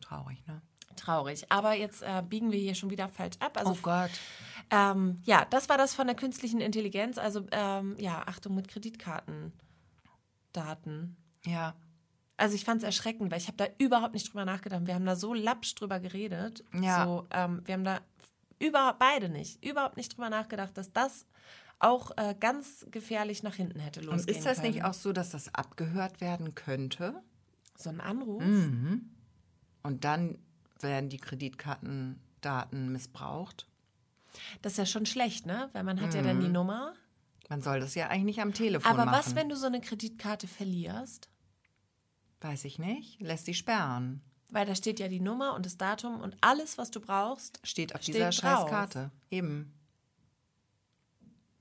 Traurig, 0.01 0.47
ne? 0.47 0.63
Traurig. 0.97 1.51
Aber 1.51 1.75
jetzt 1.75 2.03
äh, 2.03 2.23
biegen 2.29 2.51
wir 2.53 2.59
hier 2.59 2.75
schon 2.75 2.91
wieder 2.91 3.09
falsch 3.09 3.37
ab. 3.41 3.57
Also, 3.57 3.73
Oh 3.73 3.79
Gott. 3.83 4.11
Ähm, 4.71 5.17
ja, 5.25 5.45
das 5.51 5.69
war 5.69 5.79
das 5.79 5.95
von 5.95 6.07
der 6.07 6.17
künstlichen 6.17 6.61
Intelligenz. 6.61 7.19
Also, 7.19 7.47
ähm, 7.51 7.97
ja, 7.99 8.23
Achtung 8.27 8.55
mit 8.55 8.69
Kreditkartendaten. 8.69 11.17
Ja. 11.45 11.75
Also 12.37 12.55
ich 12.55 12.65
fand 12.65 12.83
es 12.83 12.85
erschreckend, 12.85 13.33
weil 13.33 13.39
ich 13.39 13.49
habe 13.49 13.57
da 13.57 13.67
überhaupt 13.79 14.15
nicht 14.15 14.29
drüber 14.29 14.45
nachgedacht. 14.45 14.87
Wir 14.87 14.95
haben 14.95 15.07
da 15.07 15.17
so 15.17 15.35
lapsch 15.35 15.75
drüber 15.75 15.99
geredet. 15.99 16.63
Ja. 16.73 17.05
So, 17.05 17.27
ähm, 17.31 17.63
wir 17.65 17.75
haben 17.75 17.85
da 17.85 18.01
über, 18.61 18.95
beide 18.99 19.29
nicht, 19.29 19.65
überhaupt 19.65 19.97
nicht 19.97 20.17
drüber 20.17 20.31
nachgedacht, 20.31 20.77
dass 20.79 20.93
das 20.93 21.27
auch 21.81 22.13
äh, 22.17 22.35
ganz 22.39 22.87
gefährlich 22.91 23.43
nach 23.43 23.55
hinten 23.55 23.81
hätte 23.81 24.01
losgehen 24.01 24.21
Und 24.21 24.31
ist 24.31 24.47
das 24.47 24.61
können. 24.61 24.73
nicht 24.73 24.85
auch 24.85 24.95
so, 24.95 25.13
dass 25.13 25.31
das 25.31 25.53
abgehört 25.55 26.21
werden 26.21 26.55
könnte? 26.55 27.23
so 27.81 27.91
ein 27.91 28.01
Anruf? 28.01 28.43
Mhm. 28.43 29.11
Und 29.83 30.05
dann 30.05 30.39
werden 30.81 31.09
die 31.09 31.19
Kreditkartendaten 31.19 32.93
missbraucht? 32.93 33.68
Das 34.63 34.73
ist 34.73 34.79
ja 34.79 34.87
schon 34.87 35.07
schlecht, 35.07 35.47
ne? 35.47 35.69
Weil 35.73 35.85
man 35.85 36.01
hat 36.01 36.15
ja 36.15 36.23
dann 36.23 36.41
die 36.41 36.49
Nummer. 36.49 36.95
Man 37.49 37.63
soll 37.63 37.81
das 37.81 37.95
ja 37.95 38.09
eigentlich 38.09 38.25
nicht 38.37 38.41
am 38.41 38.53
Telefon 38.53 38.91
Aber 38.93 39.07
machen. 39.07 39.19
was, 39.19 39.35
wenn 39.35 39.49
du 39.49 39.57
so 39.57 39.67
eine 39.67 39.81
Kreditkarte 39.81 40.47
verlierst? 40.47 41.29
Weiß 42.41 42.65
ich 42.65 42.79
nicht. 42.79 43.21
Lässt 43.21 43.47
sie 43.47 43.55
sperren. 43.55 44.21
Weil 44.51 44.67
da 44.67 44.75
steht 44.75 45.01
ja 45.01 45.09
die 45.09 45.21
Nummer 45.21 45.55
und 45.55 45.67
das 45.67 45.77
Datum 45.77 46.21
und 46.21 46.37
alles, 46.41 46.79
was 46.79 46.91
du 46.91 47.01
brauchst, 47.01 47.61
Steht 47.65 47.95
auf 47.95 48.03
Steht 48.03 48.15
dieser. 48.17 48.33
Scheißkarte. 48.33 49.11
Eben. 49.31 49.75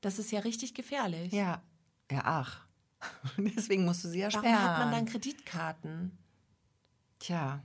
das 0.02 0.20
ist 0.20 0.32
ja 0.32 0.40
richtig 0.42 0.74
gefährlich. 0.74 1.32
Ja. 1.34 1.62
Ja, 2.12 2.22
ach. 2.24 2.62
Deswegen 3.38 3.86
musst 3.86 4.04
du 4.04 4.08
sie 4.10 4.20
ja 4.20 4.28
Warum 4.32 4.46
sperren. 4.48 4.64
hat 4.64 4.80
man 4.80 4.92
dann 4.92 5.06
Kreditkarten? 5.06 6.18
Tja. 7.20 7.62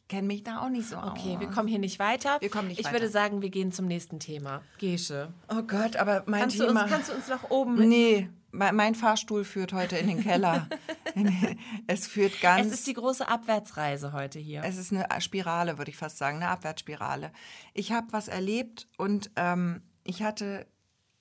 Ich 0.00 0.08
kenne 0.08 0.28
mich 0.28 0.44
da 0.44 0.60
auch 0.60 0.68
nicht 0.68 0.88
so 0.88 0.96
Okay, 0.96 1.34
aus. 1.34 1.40
wir 1.40 1.48
kommen 1.48 1.68
hier 1.68 1.80
nicht 1.80 1.98
weiter. 1.98 2.38
Wir 2.40 2.48
kommen 2.48 2.68
nicht 2.68 2.78
ich 2.78 2.86
weiter. 2.86 2.94
würde 2.94 3.08
sagen, 3.08 3.42
wir 3.42 3.50
gehen 3.50 3.72
zum 3.72 3.86
nächsten 3.86 4.20
Thema. 4.20 4.62
Gesche. 4.78 5.32
Oh 5.48 5.62
Gott, 5.62 5.96
aber 5.96 6.22
mein 6.26 6.42
Kannst 6.42 6.60
du, 6.60 6.66
Thema... 6.66 6.84
uns, 6.84 6.90
kannst 6.92 7.10
du 7.10 7.14
uns 7.14 7.28
nach 7.28 7.50
oben 7.50 7.88
nee, 7.88 8.30
mein 8.52 8.76
mein 8.76 8.94
Fahrstuhl 8.94 9.44
führt 9.44 9.72
heute 9.72 9.98
in 9.98 10.06
den 10.06 10.22
Keller. 10.22 10.68
es 11.88 12.06
führt 12.06 12.40
ganz... 12.40 12.68
Es 12.68 12.72
ist 12.74 12.86
die 12.86 12.94
große 12.94 13.26
Abwärtsreise 13.26 14.12
heute 14.12 14.38
hier. 14.38 14.62
Es 14.64 14.76
ist 14.78 14.92
eine 14.92 15.06
Spirale, 15.20 15.78
würde 15.78 15.90
ich 15.90 15.96
fast 15.96 16.16
sagen, 16.16 16.36
eine 16.36 16.48
Abwärtsspirale. 16.48 17.32
Ich 17.74 17.92
habe 17.92 18.06
was 18.12 18.28
erlebt 18.28 18.88
und 18.98 19.30
ähm, 19.36 19.82
ich 20.04 20.22
hatte, 20.22 20.66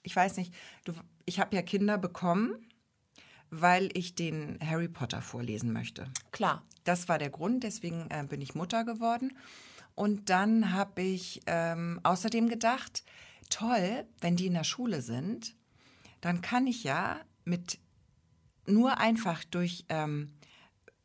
ich 0.04 0.16
weiß 0.16 0.38
nicht, 0.38 0.54
du, 0.86 0.94
ich 1.26 1.40
habe 1.40 1.56
ja 1.56 1.63
Kinder 1.63 1.98
bekommen, 1.98 2.66
weil 3.50 3.90
ich 3.94 4.16
den 4.16 4.58
Harry 4.62 4.88
Potter 4.88 5.22
vorlesen 5.22 5.74
möchte. 5.74 6.08
Klar. 6.32 6.64
Das 6.84 7.10
war 7.10 7.18
der 7.18 7.30
Grund, 7.30 7.64
deswegen 7.64 8.08
äh, 8.10 8.24
bin 8.28 8.42
ich 8.42 8.56
Mutter 8.56 8.86
geworden. 8.86 9.34
Und 9.94 10.30
dann 10.30 10.74
habe 10.74 11.02
ich 11.02 11.42
ähm, 11.48 12.00
außerdem 12.04 12.48
gedacht, 12.50 13.04
toll, 13.50 14.06
wenn 14.22 14.36
die 14.36 14.46
in 14.46 14.54
der 14.54 14.64
Schule 14.64 15.02
sind, 15.02 15.56
dann 16.22 16.42
kann 16.42 16.66
ich 16.68 16.84
ja 16.84 17.20
mit 17.46 17.80
nur 18.66 19.00
einfach 19.00 19.44
durch 19.44 19.86
ähm, 19.90 20.34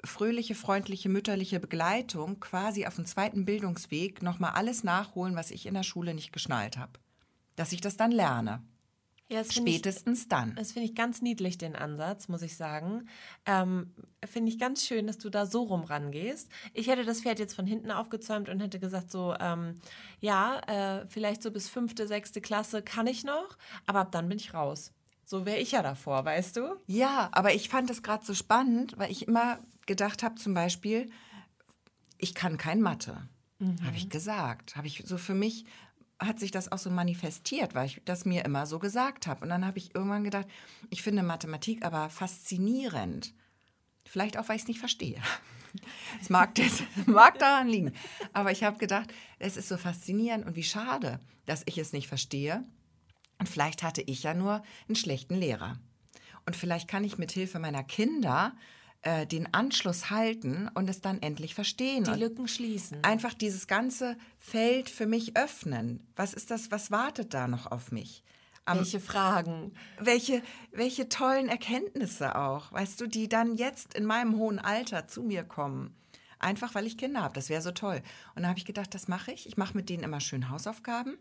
fröhliche, 0.05 0.55
freundliche, 0.55 1.09
mütterliche 1.09 1.61
Begleitung 1.61 2.41
quasi 2.41 2.87
auf 2.87 2.97
dem 2.97 3.07
zweiten 3.07 3.45
Bildungsweg 3.45 4.23
nochmal 4.23 4.53
alles 4.53 4.85
nachholen, 4.85 5.37
was 5.37 5.51
ich 5.51 5.67
in 5.67 5.75
der 5.75 5.85
Schule 5.85 6.15
nicht 6.15 6.33
geschnallt 6.33 6.77
habe. 6.77 6.99
Dass 7.57 7.73
ich 7.73 7.81
das 7.81 7.97
dann 7.97 8.11
lerne. 8.11 8.63
Ja, 9.31 9.39
das 9.39 9.53
find 9.53 9.69
ich- 9.69 9.77
Spätestens 9.77 10.29
dann. 10.29 10.55
Das 10.57 10.73
finde 10.73 10.89
ich 10.89 10.95
ganz 10.95 11.23
niedlich, 11.23 11.57
den 11.57 11.75
Ansatz, 11.75 12.29
muss 12.29 12.43
ich 12.43 12.57
sagen. 12.57 13.09
Ähm, 13.47 13.95
finde 14.25 14.51
ich 14.51 14.59
ganz 14.59 14.85
schön, 14.85 15.07
dass 15.07 15.17
du 15.19 15.31
da 15.31 15.47
so 15.47 15.63
rum 15.63 15.85
rangehst. 15.85 16.51
Ich 16.75 16.89
hätte 16.89 17.05
das 17.05 17.23
Pferd 17.23 17.39
jetzt 17.39 17.55
von 17.55 17.67
hinten 17.67 17.91
aufgezäumt 17.91 18.49
und 18.51 18.61
hätte 18.61 18.79
gesagt, 18.79 19.11
so, 19.11 19.35
ähm, 19.41 19.77
ja, 20.21 20.61
äh, 21.01 21.07
vielleicht 21.07 21.43
so 21.43 21.51
bis 21.51 21.69
fünfte, 21.71 22.07
sechste 22.07 22.41
Klasse 22.43 22.83
kann 22.83 23.07
ich 23.07 23.25
noch, 23.25 23.57
aber 23.87 24.01
ab 24.01 24.13
dann 24.13 24.29
bin 24.29 24.39
ich 24.39 24.53
raus. 24.53 24.93
So 25.25 25.47
wäre 25.47 25.59
ich 25.59 25.73
ja 25.73 25.83
davor, 25.83 26.25
weißt 26.27 26.57
du? 26.57 26.77
Ja, 26.87 27.31
aber 27.33 27.55
ich 27.55 27.71
fand 27.71 27.89
es 27.89 28.03
gerade 28.03 28.25
so 28.27 28.35
spannend, 28.35 28.99
weil 28.99 29.11
ich 29.11 29.27
immer 29.29 29.61
gedacht 29.87 30.23
habe, 30.23 30.35
zum 30.35 30.53
Beispiel, 30.53 31.09
ich 32.19 32.35
kann 32.35 32.59
kein 32.59 32.81
Mathe. 32.83 33.29
Habe 33.85 33.97
ich 33.97 34.11
gesagt. 34.11 34.75
Habe 34.77 34.89
ich 34.89 35.05
so 35.07 35.17
für 35.17 35.35
mich 35.35 35.65
hat 36.27 36.39
sich 36.39 36.51
das 36.51 36.71
auch 36.71 36.79
so 36.79 36.91
manifestiert, 36.91 37.75
weil 37.75 37.87
ich 37.87 38.03
das 38.05 38.25
mir 38.25 38.45
immer 38.45 38.67
so 38.67 38.79
gesagt 38.79 39.27
habe. 39.27 39.43
Und 39.43 39.49
dann 39.49 39.67
habe 39.67 39.79
ich 39.79 39.95
irgendwann 39.95 40.25
gedacht, 40.25 40.47
ich 40.91 41.03
finde 41.03 41.23
Mathematik 41.23 41.85
aber 41.85 42.11
faszinierend. 42.11 43.35
Vielleicht 44.07 44.39
auch, 44.39 44.49
weil 44.49 44.57
ich 44.57 44.63
es 44.63 44.69
nicht 44.69 44.81
verstehe. 44.81 45.21
Es 46.21 46.29
mag, 46.29 46.51
mag 47.07 47.39
daran 47.39 47.67
liegen. 47.67 47.95
Aber 48.35 48.53
ich 48.53 48.63
habe 48.63 48.77
gedacht, 48.77 49.11
es 49.39 49.57
ist 49.57 49.69
so 49.69 49.79
faszinierend 49.79 50.45
und 50.45 50.55
wie 50.55 50.63
schade, 50.63 51.19
dass 51.47 51.63
ich 51.65 51.79
es 51.79 51.95
nicht 51.95 52.09
verstehe. 52.09 52.63
Und 53.39 53.49
vielleicht 53.49 53.83
hatte 53.83 54.03
ich 54.03 54.23
ja 54.23 54.35
nur 54.35 54.63
einen 54.87 54.97
schlechten 54.97 55.35
Lehrer. 55.35 55.79
Und 56.45 56.57
vielleicht 56.57 56.89
kann 56.89 57.05
ich 57.05 57.17
mit 57.17 57.33
Hilfe 57.33 57.59
meiner 57.59 57.85
Kinder 57.85 58.55
äh, 59.03 59.27
den 59.27 59.53
Anschluss 59.53 60.11
halten 60.11 60.71
und 60.75 60.89
es 60.89 61.01
dann 61.01 61.21
endlich 61.23 61.55
verstehen. 61.55 62.05
Die 62.05 62.11
Lücken 62.19 62.49
schließen. 62.49 63.03
einfach 63.03 63.35
dieses 63.35 63.67
ganze 63.67 64.17
Feld 64.39 64.89
für 64.89 65.07
mich 65.07 65.37
öffnen. 65.37 66.07
Was 66.17 66.35
ist 66.35 66.51
das, 66.51 66.71
was 66.71 66.91
wartet 66.91 67.35
da 67.35 67.49
noch 67.49 67.71
auf 67.71 67.93
mich? 67.93 68.23
Am, 68.65 68.79
Welche 68.79 69.01
Fragen? 69.01 69.73
welche, 69.99 70.41
welche 70.71 71.09
tollen 71.09 71.49
Erkenntnisse 71.49 72.37
auch, 72.37 72.71
weißt 72.71 73.01
du, 73.01 73.09
die 73.09 73.29
dann 73.29 73.57
jetzt 73.57 73.95
in 73.95 74.05
meinem 74.05 74.37
hohen 74.37 74.61
Alter 74.61 75.09
zu 75.09 75.23
mir 75.25 75.43
kommen. 75.43 75.97
Einfach 76.39 76.75
weil 76.77 76.87
ich 76.87 76.97
Kinder 76.97 77.23
habe. 77.23 77.35
Das 77.35 77.49
wäre 77.49 77.63
so 77.63 77.73
toll. 77.73 78.03
Und 78.37 78.43
da 78.43 78.49
habe 78.49 78.59
ich 78.59 78.65
gedacht, 78.65 78.95
das 78.95 79.09
mache 79.09 79.33
ich. 79.33 79.47
Ich 79.49 79.57
mache 79.57 79.77
mit 79.77 79.89
denen 79.89 80.05
immer 80.05 80.21
schön 80.21 80.49
Hausaufgaben. 80.49 81.19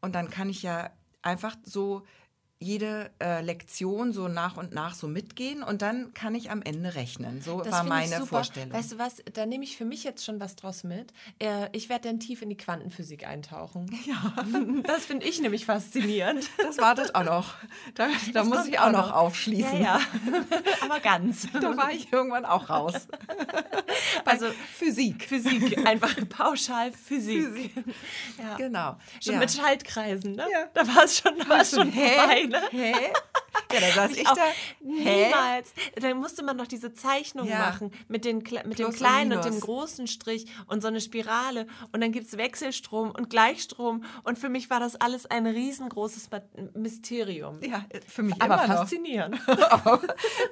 Und 0.00 0.14
dann 0.14 0.30
kann 0.30 0.48
ich 0.48 0.62
ja 0.62 0.90
einfach 1.22 1.56
so 1.64 2.04
jede 2.58 3.10
äh, 3.22 3.42
Lektion 3.42 4.14
so 4.14 4.28
nach 4.28 4.56
und 4.56 4.72
nach 4.72 4.94
so 4.94 5.08
mitgehen 5.08 5.62
und 5.62 5.82
dann 5.82 6.14
kann 6.14 6.34
ich 6.34 6.50
am 6.50 6.62
Ende 6.62 6.94
rechnen. 6.94 7.42
So 7.42 7.60
Das 7.60 7.72
war 7.72 7.84
meine. 7.84 8.24
Vorstellung. 8.26 8.72
Weißt 8.72 8.92
du 8.92 8.98
was, 8.98 9.22
da 9.34 9.44
nehme 9.44 9.62
ich 9.64 9.76
für 9.76 9.84
mich 9.84 10.04
jetzt 10.04 10.24
schon 10.24 10.40
was 10.40 10.56
draus 10.56 10.82
mit. 10.82 11.12
Äh, 11.38 11.68
ich 11.72 11.90
werde 11.90 12.08
dann 12.08 12.18
tief 12.18 12.40
in 12.40 12.48
die 12.48 12.56
Quantenphysik 12.56 13.26
eintauchen. 13.26 13.86
Ja. 14.06 14.34
Das 14.84 15.06
finde 15.06 15.26
ich 15.26 15.40
nämlich 15.40 15.64
faszinierend. 15.66 16.48
das 16.58 16.78
wartet 16.78 17.14
auch 17.14 17.24
noch. 17.24 17.54
Da, 17.94 18.08
da 18.32 18.44
muss 18.44 18.66
ich 18.66 18.78
auch 18.78 18.86
auch 18.86 18.92
noch 18.92 19.08
noch. 19.08 19.16
aufschließen. 19.16 19.80
Ja, 19.82 19.98
ja. 19.98 20.00
Aber 20.82 21.00
ganz. 21.00 21.48
Da 21.52 21.76
war 21.76 21.90
ich 21.90 22.12
irgendwann 22.12 22.44
auch 22.44 22.68
raus. 22.70 23.08
Also 24.24 24.46
Physik. 24.74 25.24
Physik, 25.24 25.86
einfach 25.86 26.14
pauschal 26.28 26.92
Physik. 26.92 27.72
Ja. 28.38 28.56
Genau. 28.56 28.96
Schon 29.20 29.38
mit 29.38 29.50
Schaltkreisen, 29.50 30.32
ne? 30.32 30.46
Ja. 30.52 30.66
Da 30.72 30.86
war 30.86 31.04
es 31.04 31.18
schon, 31.18 31.36
da 31.38 31.48
war 31.48 31.60
es 31.60 31.70
schon 31.70 31.92
vorbei, 31.92 32.45
ne? 32.48 32.60
Hä? 32.70 32.92
Ja, 33.72 33.80
da 33.80 33.90
saß 33.90 34.12
ich 34.16 34.26
Auch 34.28 34.34
da. 34.34 34.42
Hä? 34.44 35.24
niemals. 35.26 35.72
Dann 36.00 36.18
musste 36.18 36.42
man 36.44 36.56
noch 36.56 36.66
diese 36.66 36.92
Zeichnung 36.92 37.48
Ja. 37.48 37.58
machen 37.58 37.90
mit, 38.08 38.24
den, 38.24 38.38
mit 38.38 38.52
dem 38.52 38.70
Plus 38.70 38.88
und 38.88 38.96
kleinen 38.96 39.32
und, 39.38 39.44
dem 39.44 39.58
großen 39.60 40.06
Strich 40.06 40.46
und 40.66 40.82
so 40.82 40.88
eine 40.88 41.00
Spirale. 41.00 41.66
Und 41.92 42.00
dann 42.02 42.12
gibt 42.12 42.26
es 42.28 42.36
Wechselstrom 42.36 43.10
und 43.10 43.28
Gleichstrom. 43.30 44.04
Und 44.24 44.38
für 44.38 44.48
mich 44.48 44.70
war 44.70 44.78
das 44.78 44.96
alles 44.96 45.26
ein 45.26 45.46
riesengroßes 45.46 46.28
Mysterium. 46.74 47.60
Ja, 47.62 47.84
für 48.06 48.22
mich 48.22 48.34
Aber 48.40 48.54
immer 48.54 48.68
noch. 48.68 48.76
faszinierend. 48.82 49.38
Aber 49.70 50.00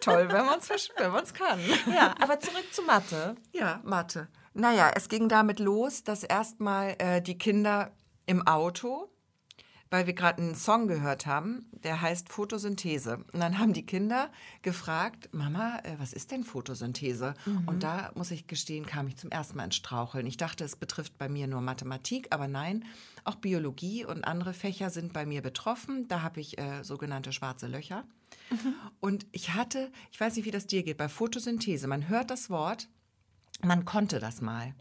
toll, 0.00 0.28
wenn 0.30 0.46
man 0.46 0.58
es 0.58 0.90
wenn 0.96 1.12
man's 1.12 1.32
kann. 1.34 1.60
ja, 1.94 2.14
aber 2.20 2.40
zurück 2.40 2.64
zu 2.72 2.82
Mathe. 2.82 3.34
Ja, 3.52 3.80
Mathe. 3.84 4.28
Naja, 4.54 4.90
es 4.94 5.08
ging 5.08 5.28
damit 5.28 5.58
los, 5.60 6.04
dass 6.04 6.22
erstmal 6.22 6.96
äh, 6.98 7.20
die 7.20 7.36
Kinder 7.38 7.92
im 8.26 8.46
Auto, 8.46 9.10
weil 9.90 10.06
wir 10.06 10.14
gerade 10.14 10.42
einen 10.42 10.54
Song 10.54 10.88
gehört 10.88 11.26
haben, 11.26 11.66
der 11.72 12.00
heißt 12.00 12.28
Photosynthese. 12.28 13.24
Und 13.32 13.40
dann 13.40 13.58
haben 13.58 13.72
die 13.72 13.86
Kinder 13.86 14.30
gefragt, 14.62 15.28
Mama, 15.32 15.78
äh, 15.84 15.94
was 15.98 16.12
ist 16.12 16.30
denn 16.30 16.44
Photosynthese? 16.44 17.34
Und 17.66 17.82
da 17.82 18.10
muss 18.14 18.30
ich 18.30 18.46
gestehen, 18.46 18.86
kam 18.86 19.06
ich 19.06 19.16
zum 19.16 19.30
ersten 19.30 19.56
Mal 19.56 19.64
ins 19.64 19.76
Straucheln. 19.76 20.26
Ich 20.26 20.36
dachte, 20.36 20.64
es 20.64 20.76
betrifft 20.76 21.16
bei 21.18 21.28
mir 21.28 21.46
nur 21.46 21.60
Mathematik, 21.60 22.28
aber 22.30 22.48
nein, 22.48 22.84
auch 23.24 23.36
Biologie 23.36 24.04
und 24.04 24.24
andere 24.24 24.52
Fächer 24.52 24.90
sind 24.90 25.12
bei 25.12 25.26
mir 25.26 25.42
betroffen. 25.42 26.08
Da 26.08 26.22
habe 26.22 26.40
ich 26.40 26.58
äh, 26.58 26.82
sogenannte 26.82 27.32
schwarze 27.32 27.66
Löcher. 27.66 28.04
Und 29.00 29.26
ich 29.32 29.54
hatte, 29.54 29.90
ich 30.10 30.20
weiß 30.20 30.36
nicht, 30.36 30.44
wie 30.44 30.50
das 30.50 30.66
dir 30.66 30.82
geht, 30.82 30.96
bei 30.96 31.08
Photosynthese, 31.08 31.86
man 31.86 32.08
hört 32.08 32.30
das 32.30 32.50
Wort, 32.50 32.88
man 33.62 33.84
konnte 33.84 34.18
das 34.18 34.40
mal. 34.40 34.74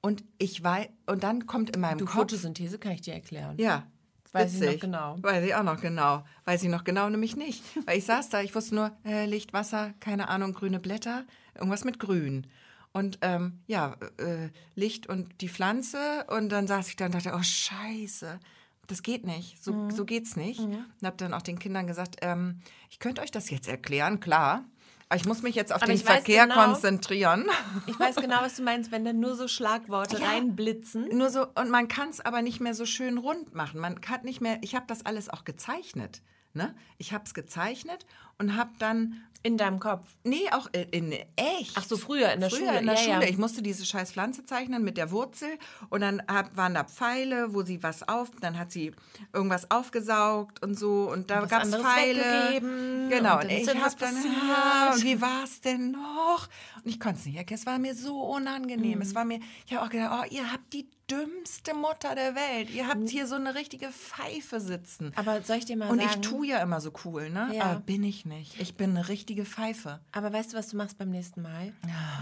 Und 0.00 0.24
ich 0.38 0.62
weiß, 0.62 0.88
und 1.06 1.22
dann 1.22 1.46
kommt 1.46 1.74
in 1.74 1.80
meinem 1.80 1.98
Du, 1.98 2.04
Kopf. 2.06 2.14
Photosynthese 2.14 2.78
kann 2.78 2.92
ich 2.92 3.02
dir 3.02 3.14
erklären. 3.14 3.56
Ja. 3.58 3.86
Weiß 4.32 4.54
ich 4.54 4.60
noch 4.60 4.66
witzig. 4.66 4.80
genau. 4.80 5.16
Weiß 5.22 5.44
ich 5.44 5.54
auch 5.54 5.62
noch 5.62 5.80
genau. 5.80 6.24
Weiß 6.44 6.62
ich 6.62 6.68
noch 6.68 6.84
genau, 6.84 7.08
nämlich 7.10 7.36
nicht. 7.36 7.62
Weil 7.86 7.98
ich 7.98 8.04
saß 8.04 8.28
da, 8.30 8.40
ich 8.42 8.54
wusste 8.54 8.74
nur 8.74 8.92
äh, 9.04 9.26
Licht, 9.26 9.52
Wasser, 9.52 9.92
keine 10.00 10.28
Ahnung, 10.28 10.52
grüne 10.54 10.80
Blätter, 10.80 11.24
irgendwas 11.54 11.84
mit 11.84 11.98
Grün. 11.98 12.46
Und 12.92 13.18
ähm, 13.22 13.60
ja, 13.66 13.96
äh, 14.18 14.48
Licht 14.74 15.06
und 15.08 15.40
die 15.40 15.48
Pflanze. 15.48 16.24
Und 16.28 16.50
dann 16.50 16.66
saß 16.66 16.88
ich 16.88 16.96
da 16.96 17.06
und 17.06 17.14
dachte, 17.14 17.32
oh 17.34 17.42
Scheiße, 17.42 18.38
das 18.86 19.02
geht 19.02 19.24
nicht. 19.26 19.62
So, 19.62 19.72
Mhm. 19.72 19.90
so 19.90 20.04
geht's 20.04 20.36
nicht. 20.36 20.60
Und 20.60 20.84
habe 21.04 21.16
dann 21.16 21.32
auch 21.34 21.42
den 21.42 21.58
Kindern 21.58 21.86
gesagt, 21.86 22.16
ähm, 22.22 22.60
ich 22.90 22.98
könnte 22.98 23.22
euch 23.22 23.30
das 23.30 23.48
jetzt 23.50 23.68
erklären, 23.68 24.20
klar. 24.20 24.64
Aber 25.12 25.20
ich 25.20 25.26
muss 25.26 25.42
mich 25.42 25.54
jetzt 25.54 25.74
auf 25.74 25.82
Aber 25.82 25.92
den 25.92 25.98
Verkehr 25.98 26.46
genau- 26.46 26.64
konzentrieren. 26.64 27.44
Ich 27.86 28.00
weiß 28.00 28.16
genau, 28.16 28.36
was 28.40 28.56
du 28.56 28.62
meinst, 28.62 28.92
wenn 28.92 29.04
dann 29.04 29.20
nur 29.20 29.36
so 29.36 29.46
Schlagworte 29.46 30.16
Ja. 30.18 30.26
reinblitzen. 30.26 31.14
Nur 31.18 31.28
so, 31.28 31.46
und 31.54 31.68
man 31.68 31.86
kann 31.86 32.08
es 32.08 32.22
aber 32.22 32.40
nicht 32.40 32.60
mehr 32.60 32.72
so 32.72 32.86
schön 32.86 33.18
rund 33.18 33.54
machen. 33.54 33.78
Man 33.78 34.00
kann 34.00 34.22
nicht 34.22 34.40
mehr, 34.40 34.56
ich 34.62 34.74
habe 34.74 34.86
das 34.88 35.04
alles 35.04 35.28
auch 35.28 35.44
gezeichnet. 35.44 36.22
Ne? 36.54 36.74
Ich 36.96 37.12
habe 37.12 37.24
es 37.26 37.34
gezeichnet 37.34 38.06
und 38.38 38.56
habe 38.56 38.70
dann, 38.78 39.22
In 39.44 39.56
deinem 39.58 39.80
Kopf. 39.80 40.06
nee, 40.22 40.48
auch 40.52 40.68
in, 40.72 41.10
in 41.10 41.12
echt. 41.36 41.72
Ach 41.76 41.82
so, 41.84 41.96
früher 41.96 42.30
in 42.32 42.38
der 42.40 42.48
Früher 42.50 42.60
Schule. 42.68 42.78
in 42.78 42.86
der 42.86 42.94
ja, 42.94 43.00
Schule. 43.00 43.24
Ja. 43.24 43.28
Ich 43.28 43.38
musste 43.38 43.60
diese 43.62 43.84
scheiß 43.84 44.12
Pflanze 44.12 44.44
zeichnen 44.44 44.84
mit 44.84 44.96
der 44.96 45.10
Wurzel 45.10 45.48
und 45.90 46.00
dann 46.00 46.22
hab, 46.28 46.56
waren 46.56 46.74
da 46.74 46.84
Pfeile, 46.84 47.52
wo 47.52 47.62
sie 47.62 47.82
was 47.82 48.06
auf, 48.08 48.30
dann 48.40 48.56
hat 48.58 48.70
sie 48.70 48.92
irgendwas 49.32 49.68
aufgesaugt 49.70 50.62
und 50.62 50.78
so 50.78 51.10
und 51.10 51.30
da 51.30 51.44
gab 51.46 51.64
es 51.64 51.74
Pfeile. 51.74 52.20
weggegeben 52.20 53.08
Genau. 53.10 53.36
und 53.38 53.44
Und 53.44 53.50
ich 53.50 53.68
habe 53.68 53.96
dann, 53.98 54.14
und 54.14 55.04
wie 55.04 55.20
war 55.20 55.42
es 55.44 55.60
denn 55.60 55.90
noch? 55.90 56.48
Und 56.76 56.88
ich 56.90 57.00
konnte 57.00 57.18
es 57.18 57.26
nicht 57.26 57.36
erkennen. 57.36 57.58
Es 57.60 57.66
war 57.66 57.78
mir 57.78 57.94
so 57.94 58.20
unangenehm. 58.22 58.96
Mhm. 58.98 59.02
Es 59.02 59.14
war 59.14 59.24
mir, 59.24 59.40
ich 59.66 59.74
habe 59.74 59.84
auch 59.84 59.90
gedacht, 59.90 60.24
oh, 60.24 60.34
ihr 60.34 60.50
habt 60.52 60.72
die 60.72 60.88
dümmste 61.10 61.74
Mutter 61.74 62.14
der 62.14 62.34
Welt. 62.34 62.70
Ihr 62.70 62.88
habt 62.88 63.06
hier 63.10 63.26
so 63.26 63.34
eine 63.34 63.54
richtige 63.54 63.88
Pfeife 63.90 64.60
sitzen. 64.60 65.12
Aber 65.16 65.42
soll 65.42 65.56
ich 65.56 65.66
dir 65.66 65.76
mal 65.76 65.90
Und 65.90 66.00
ich 66.00 66.08
sagen? 66.08 66.22
tue 66.22 66.46
ja 66.46 66.58
immer 66.62 66.80
so 66.80 66.90
cool, 67.04 67.28
ne? 67.28 67.50
Ja. 67.52 67.64
Aber 67.64 67.80
bin 67.80 68.02
ich 68.02 68.21
nicht. 68.24 68.60
Ich 68.60 68.74
bin 68.74 68.90
eine 68.90 69.08
richtige 69.08 69.44
Pfeife. 69.44 70.00
Aber 70.12 70.32
weißt 70.32 70.52
du, 70.52 70.56
was 70.56 70.68
du 70.68 70.76
machst 70.76 70.98
beim 70.98 71.10
nächsten 71.10 71.42
Mal? 71.42 71.72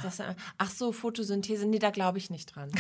Sagst 0.03 0.21
du, 0.21 0.37
ach 0.59 0.71
so, 0.71 0.93
Photosynthese, 0.93 1.67
nee, 1.67 1.79
da 1.79 1.91
glaube 1.91 2.19
ich 2.19 2.31
nicht 2.31 2.55
dran. 2.55 2.71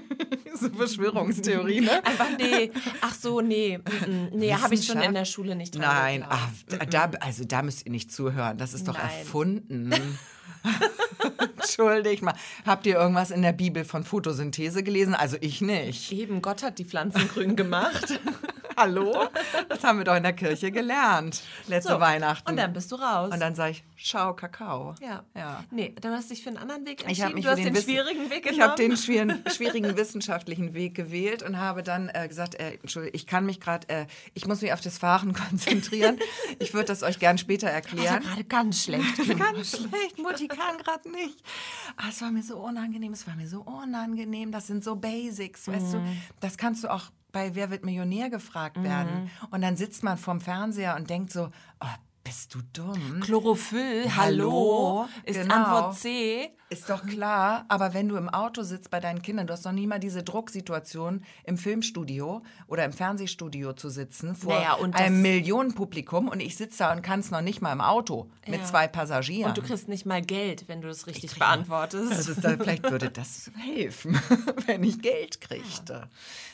so 0.54 0.68
Verschwörungstheorie, 0.70 1.80
ne? 1.80 2.04
Einfach 2.04 2.28
nee, 2.38 2.70
ach 3.00 3.14
so, 3.14 3.40
nee, 3.40 3.78
mm, 3.78 4.10
mm, 4.10 4.28
nee, 4.32 4.54
habe 4.54 4.74
ich 4.74 4.86
schon 4.86 5.00
in 5.00 5.14
der 5.14 5.24
Schule 5.24 5.56
nicht 5.56 5.74
dran 5.74 5.82
Nein, 5.82 6.20
geglaubt. 6.22 6.82
ah, 7.00 7.08
da, 7.08 7.18
also 7.20 7.44
da 7.44 7.62
müsst 7.62 7.86
ihr 7.86 7.92
nicht 7.92 8.12
zuhören. 8.12 8.58
Das 8.58 8.74
ist 8.74 8.86
doch 8.86 8.96
Nein. 8.96 9.10
erfunden. 9.10 10.18
Entschuldigt 11.56 12.22
mal. 12.22 12.34
Habt 12.66 12.86
ihr 12.86 12.96
irgendwas 12.96 13.30
in 13.30 13.42
der 13.42 13.52
Bibel 13.52 13.84
von 13.84 14.04
Photosynthese 14.04 14.82
gelesen? 14.82 15.14
Also 15.14 15.36
ich 15.40 15.60
nicht. 15.60 16.12
Eben, 16.12 16.42
Gott 16.42 16.62
hat 16.62 16.78
die 16.78 16.84
Pflanzen 16.84 17.28
grün 17.28 17.56
gemacht. 17.56 18.20
Hallo? 18.76 19.28
Das 19.68 19.82
haben 19.84 19.98
wir 19.98 20.04
doch 20.04 20.14
in 20.16 20.22
der 20.22 20.32
Kirche 20.32 20.70
gelernt. 20.70 21.42
Letzte 21.68 21.92
So, 21.94 22.00
Weihnachten. 22.00 22.48
Und 22.50 22.56
dann 22.56 22.72
bist 22.72 22.90
du 22.92 22.96
raus. 22.96 23.32
Und 23.32 23.40
dann 23.40 23.54
sage 23.54 23.72
ich, 23.72 23.84
schau, 23.96 24.32
Kakao. 24.34 24.94
ja. 25.00 25.24
Ja. 25.34 25.64
Nee, 25.70 25.94
du 26.00 26.08
hast 26.08 26.30
dich 26.30 26.42
für 26.42 26.48
einen 26.50 26.58
anderen 26.58 26.86
Weg 26.86 27.04
Ich 27.08 27.20
habe 27.22 27.32
entschieden. 27.32 27.34
mich 27.34 27.44
du 27.44 27.50
hast 27.50 27.58
für 27.58 27.64
den, 27.64 27.74
Wissen- 27.74 27.84
schwierigen 27.90 28.30
Weg 28.30 28.42
genommen. 28.44 28.54
Ich 28.54 28.60
habe 28.62 28.76
den 28.76 28.96
schwierigen, 28.96 29.44
schwierigen 29.54 29.96
wissenschaftlichen 29.96 30.74
Weg 30.74 30.94
gewählt 30.94 31.42
und 31.42 31.58
habe 31.58 31.82
dann 31.82 32.08
äh, 32.12 32.26
gesagt, 32.28 32.54
äh, 32.56 32.74
Entschuldigung, 32.80 33.14
ich 33.14 33.26
kann 33.26 33.46
mich 33.46 33.60
gerade, 33.60 33.88
äh, 33.88 34.06
ich 34.34 34.46
muss 34.46 34.60
mich 34.62 34.72
auf 34.72 34.80
das 34.80 34.98
Fahren 34.98 35.32
konzentrieren. 35.48 36.18
Ich 36.58 36.72
würde 36.74 36.86
das 36.86 37.02
euch 37.02 37.18
gern 37.18 37.38
später 37.38 37.68
erklären. 37.68 38.16
also 38.16 38.28
gerade 38.28 38.44
ganz 38.44 38.84
schlecht. 38.84 39.00
Ganz 39.40 39.70
schlecht, 39.76 40.18
Mutti 40.18 40.48
kann 40.48 40.76
gerade 40.78 41.10
nicht. 41.10 41.36
Ah, 41.96 42.04
es 42.10 42.20
war 42.20 42.30
mir 42.30 42.42
so 42.42 42.58
unangenehm, 42.58 43.12
es 43.12 43.26
war 43.26 43.34
mir 43.36 43.46
so 43.48 43.60
unangenehm. 43.62 44.52
Das 44.52 44.66
sind 44.66 44.84
so 44.84 44.96
Basics, 44.96 45.66
weißt 45.68 45.94
du. 45.94 46.02
Das 46.40 46.56
kannst 46.58 46.84
du 46.84 46.88
auch 46.88 47.04
bei 47.32 47.54
Wer 47.54 47.70
wird 47.70 47.84
Millionär 47.84 48.30
gefragt 48.30 48.82
werden. 48.82 49.30
Und 49.50 49.62
dann 49.62 49.76
sitzt 49.76 50.02
man 50.02 50.18
vorm 50.18 50.40
Fernseher 50.40 50.96
und 50.96 51.10
denkt 51.10 51.32
so, 51.32 51.50
oh, 51.80 51.86
bist 52.24 52.54
du 52.54 52.60
dumm? 52.72 53.20
Chlorophyll, 53.20 54.04
Hallo? 54.16 55.06
hallo, 55.06 55.08
ist 55.24 55.40
Genau. 55.40 55.54
Antwort 55.54 55.96
C. 55.96 56.50
Ist 56.70 56.88
doch 56.88 57.04
klar, 57.04 57.64
aber 57.68 57.94
wenn 57.94 58.08
du 58.08 58.14
im 58.16 58.28
Auto 58.28 58.62
sitzt 58.62 58.90
bei 58.90 59.00
deinen 59.00 59.22
Kindern, 59.22 59.48
du 59.48 59.52
hast 59.52 59.64
noch 59.64 59.72
nie 59.72 59.88
mal 59.88 59.98
diese 59.98 60.22
Drucksituation 60.22 61.24
im 61.42 61.58
Filmstudio 61.58 62.42
oder 62.68 62.84
im 62.84 62.92
Fernsehstudio 62.92 63.72
zu 63.72 63.90
sitzen 63.90 64.36
vor 64.36 64.54
Naja, 64.54 64.76
das- 64.80 64.94
einem 65.00 65.20
Millionenpublikum 65.20 66.28
und 66.28 66.38
ich 66.38 66.56
sitze 66.56 66.78
da 66.78 66.92
und 66.92 67.02
kann 67.02 67.18
es 67.20 67.32
noch 67.32 67.40
nicht 67.40 67.60
mal 67.60 67.72
im 67.72 67.80
Auto 67.80 68.30
mit 68.46 68.60
Ja. 68.60 68.66
zwei 68.66 68.86
Passagieren. 68.86 69.48
Und 69.48 69.58
du 69.58 69.62
kriegst 69.62 69.88
nicht 69.88 70.06
mal 70.06 70.22
Geld, 70.22 70.68
wenn 70.68 70.80
du 70.80 70.88
es 70.88 71.08
richtig 71.08 71.36
beantwortest. 71.36 72.12
Das 72.12 72.28
ist 72.28 72.40
vielleicht 72.40 72.88
würde 72.88 73.10
das 73.10 73.50
helfen, 73.74 74.14
wenn 74.66 74.84
ich 74.84 75.02
Geld 75.02 75.40
kriegte. 75.40 76.08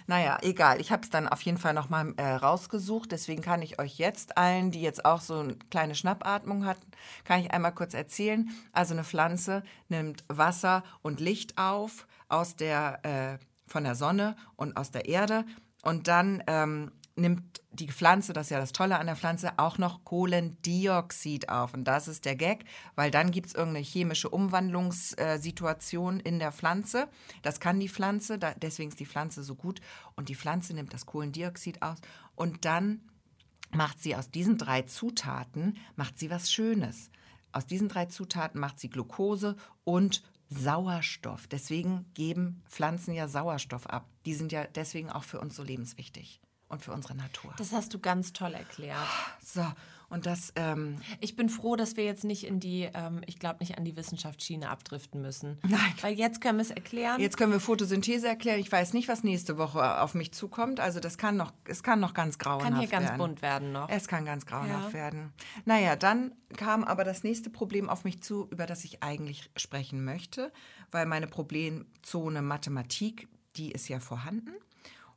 Naja, 0.06 0.38
egal. 0.42 0.80
Ich 0.80 0.92
habe 0.92 1.02
es 1.02 1.10
dann 1.10 1.28
auf 1.28 1.42
jeden 1.42 1.58
Fall 1.58 1.74
nochmal 1.74 2.14
äh, 2.16 2.22
rausgesucht. 2.36 3.10
Deswegen 3.12 3.42
kann 3.42 3.60
ich 3.60 3.80
euch 3.80 3.98
jetzt 3.98 4.38
allen, 4.38 4.70
die 4.70 4.80
jetzt 4.80 5.04
auch 5.04 5.20
so 5.20 5.40
eine 5.40 5.56
kleine 5.70 5.94
Schnappatmung 5.96 6.64
hatten, 6.64 6.86
kann 7.24 7.40
ich 7.40 7.50
einmal 7.50 7.74
kurz 7.74 7.92
erzählen. 7.92 8.48
Also 8.72 8.94
eine 8.94 9.02
Pflanze 9.04 9.64
nimmt 10.06 10.24
Wasser 10.28 10.82
und 11.02 11.20
Licht 11.20 11.58
auf 11.58 12.06
aus 12.28 12.56
der, 12.56 13.04
äh, 13.04 13.38
von 13.66 13.84
der 13.84 13.94
Sonne 13.94 14.36
und 14.56 14.76
aus 14.76 14.90
der 14.90 15.06
Erde. 15.06 15.44
Und 15.82 16.08
dann 16.08 16.42
ähm, 16.46 16.92
nimmt 17.16 17.62
die 17.72 17.90
Pflanze, 17.90 18.32
das 18.32 18.46
ist 18.46 18.50
ja 18.50 18.58
das 18.58 18.72
Tolle 18.72 18.98
an 18.98 19.06
der 19.06 19.16
Pflanze, 19.16 19.58
auch 19.58 19.78
noch 19.78 20.04
Kohlendioxid 20.04 21.48
auf. 21.48 21.74
Und 21.74 21.84
das 21.84 22.08
ist 22.08 22.24
der 22.24 22.36
Gag, 22.36 22.64
weil 22.94 23.10
dann 23.10 23.30
gibt 23.30 23.48
es 23.48 23.54
irgendeine 23.54 23.84
chemische 23.84 24.28
Umwandlungssituation 24.28 26.20
in 26.20 26.38
der 26.38 26.52
Pflanze. 26.52 27.08
Das 27.42 27.60
kann 27.60 27.80
die 27.80 27.88
Pflanze, 27.88 28.38
deswegen 28.38 28.90
ist 28.90 29.00
die 29.00 29.06
Pflanze 29.06 29.42
so 29.42 29.54
gut. 29.54 29.80
Und 30.14 30.28
die 30.28 30.34
Pflanze 30.34 30.74
nimmt 30.74 30.94
das 30.94 31.06
Kohlendioxid 31.06 31.82
aus. 31.82 31.98
Und 32.34 32.64
dann 32.64 33.02
macht 33.72 34.00
sie 34.00 34.16
aus 34.16 34.30
diesen 34.30 34.58
drei 34.58 34.82
Zutaten, 34.82 35.76
macht 35.96 36.18
sie 36.18 36.30
was 36.30 36.52
Schönes. 36.52 37.10
Aus 37.56 37.64
diesen 37.64 37.88
drei 37.88 38.04
Zutaten 38.04 38.60
macht 38.60 38.78
sie 38.78 38.90
Glucose 38.90 39.56
und 39.84 40.22
Sauerstoff. 40.50 41.46
Deswegen 41.46 42.04
geben 42.12 42.62
Pflanzen 42.68 43.14
ja 43.14 43.28
Sauerstoff 43.28 43.86
ab. 43.86 44.10
Die 44.26 44.34
sind 44.34 44.52
ja 44.52 44.66
deswegen 44.66 45.08
auch 45.08 45.24
für 45.24 45.40
uns 45.40 45.56
so 45.56 45.62
lebenswichtig 45.62 46.42
und 46.68 46.82
für 46.82 46.92
unsere 46.92 47.14
Natur. 47.14 47.54
Das 47.56 47.72
hast 47.72 47.94
du 47.94 47.98
ganz 47.98 48.34
toll 48.34 48.52
erklärt. 48.52 49.08
So, 49.42 49.64
und 50.08 50.26
das, 50.26 50.52
ähm, 50.56 50.96
Ich 51.20 51.36
bin 51.36 51.48
froh, 51.48 51.76
dass 51.76 51.96
wir 51.96 52.04
jetzt 52.04 52.24
nicht 52.24 52.44
in 52.44 52.60
die, 52.60 52.88
ähm, 52.94 53.20
ich 53.26 53.38
glaube 53.38 53.58
nicht 53.60 53.76
an 53.78 53.84
die 53.84 53.96
Wissenschaftsschiene 53.96 54.68
abdriften 54.70 55.20
müssen. 55.20 55.58
Nein. 55.68 55.80
Weil 56.00 56.14
jetzt 56.14 56.40
können 56.40 56.58
wir 56.58 56.62
es 56.62 56.70
erklären. 56.70 57.20
jetzt 57.20 57.36
können 57.36 57.52
wir 57.52 57.60
Photosynthese 57.60 58.28
erklären. 58.28 58.60
Ich 58.60 58.70
weiß 58.70 58.92
nicht, 58.92 59.08
was 59.08 59.24
nächste 59.24 59.58
Woche 59.58 60.00
auf 60.00 60.14
mich 60.14 60.32
zukommt. 60.32 60.80
Also 60.80 61.00
das 61.00 61.18
kann 61.18 61.36
noch, 61.36 61.52
es 61.64 61.82
kann 61.82 62.00
noch 62.00 62.14
ganz 62.14 62.38
grauenhaft 62.38 62.70
Kann 62.72 62.80
hier 62.80 62.88
ganz 62.88 63.06
werden. 63.08 63.18
bunt 63.18 63.42
werden 63.42 63.72
noch. 63.72 63.88
Es 63.88 64.08
kann 64.08 64.24
ganz 64.24 64.46
grauenhaft 64.46 64.88
Ja. 64.88 64.92
werden. 64.94 65.32
Naja, 65.64 65.96
dann 65.96 66.32
kam 66.56 66.84
aber 66.84 67.04
das 67.04 67.24
nächste 67.24 67.50
Problem 67.50 67.88
auf 67.88 68.04
mich 68.04 68.22
zu, 68.22 68.48
über 68.50 68.66
das 68.66 68.84
ich 68.84 69.02
eigentlich 69.02 69.50
sprechen 69.56 70.04
möchte, 70.04 70.52
weil 70.90 71.06
meine 71.06 71.26
Problemzone 71.26 72.42
Mathematik, 72.42 73.28
die 73.56 73.72
ist 73.72 73.88
ja 73.88 74.00
vorhanden. 74.00 74.52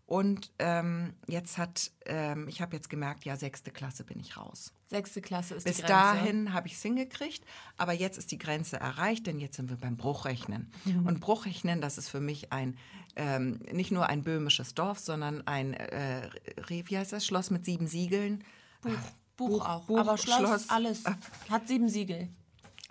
Und 0.09 0.51
ähm, 0.57 1.13
jetzt 1.27 1.59
hat, 1.59 1.91
ähm, 2.07 2.47
ich 2.47 2.63
habe 2.63 2.75
jetzt 2.75 2.89
gemerkt, 2.89 3.25
ja, 3.25 3.35
sechste 3.35 3.69
Klasse 3.69 4.03
bin 4.03 4.19
ich 4.19 4.37
raus. 4.37 4.73
Sechste 4.87 5.21
Klasse 5.21 5.53
ist 5.53 5.65
Bis 5.65 5.75
die 5.75 5.81
Grenze. 5.83 5.93
dahin 5.93 6.51
habe 6.51 6.65
ich 6.67 6.73
es 6.73 6.81
hingekriegt, 6.81 7.45
aber 7.77 7.93
jetzt 7.93 8.17
ist 8.17 8.31
die 8.31 8.39
Grenze 8.39 8.77
erreicht, 8.79 9.27
denn 9.27 9.39
jetzt 9.39 9.57
sind 9.57 9.69
wir 9.69 9.77
beim 9.77 9.97
Bruchrechnen. 9.97 10.71
Mhm. 10.85 11.05
Und 11.05 11.19
Bruchrechnen, 11.19 11.79
das 11.79 11.99
ist 11.99 12.09
für 12.09 12.21
mich 12.21 12.51
ein 12.51 12.75
ähm, 13.17 13.59
nicht 13.71 13.91
nur 13.91 14.07
ein 14.09 14.23
böhmisches 14.23 14.73
Dorf, 14.73 14.97
sondern 14.97 15.45
ein, 15.45 15.75
äh, 15.75 16.27
wie 16.67 16.97
heißt 16.97 17.13
das, 17.13 17.23
Schloss 17.23 17.51
mit 17.51 17.63
sieben 17.65 17.85
Siegeln. 17.85 18.43
Buch, 18.81 18.91
Buch, 19.37 19.49
Buch- 19.59 19.69
auch. 19.69 19.83
Buch, 19.85 19.99
Aber 19.99 20.17
Schloss, 20.17 20.37
Schloss. 20.39 20.69
alles. 20.69 21.03
Hat 21.51 21.67
sieben 21.67 21.87
Siegel. 21.87 22.29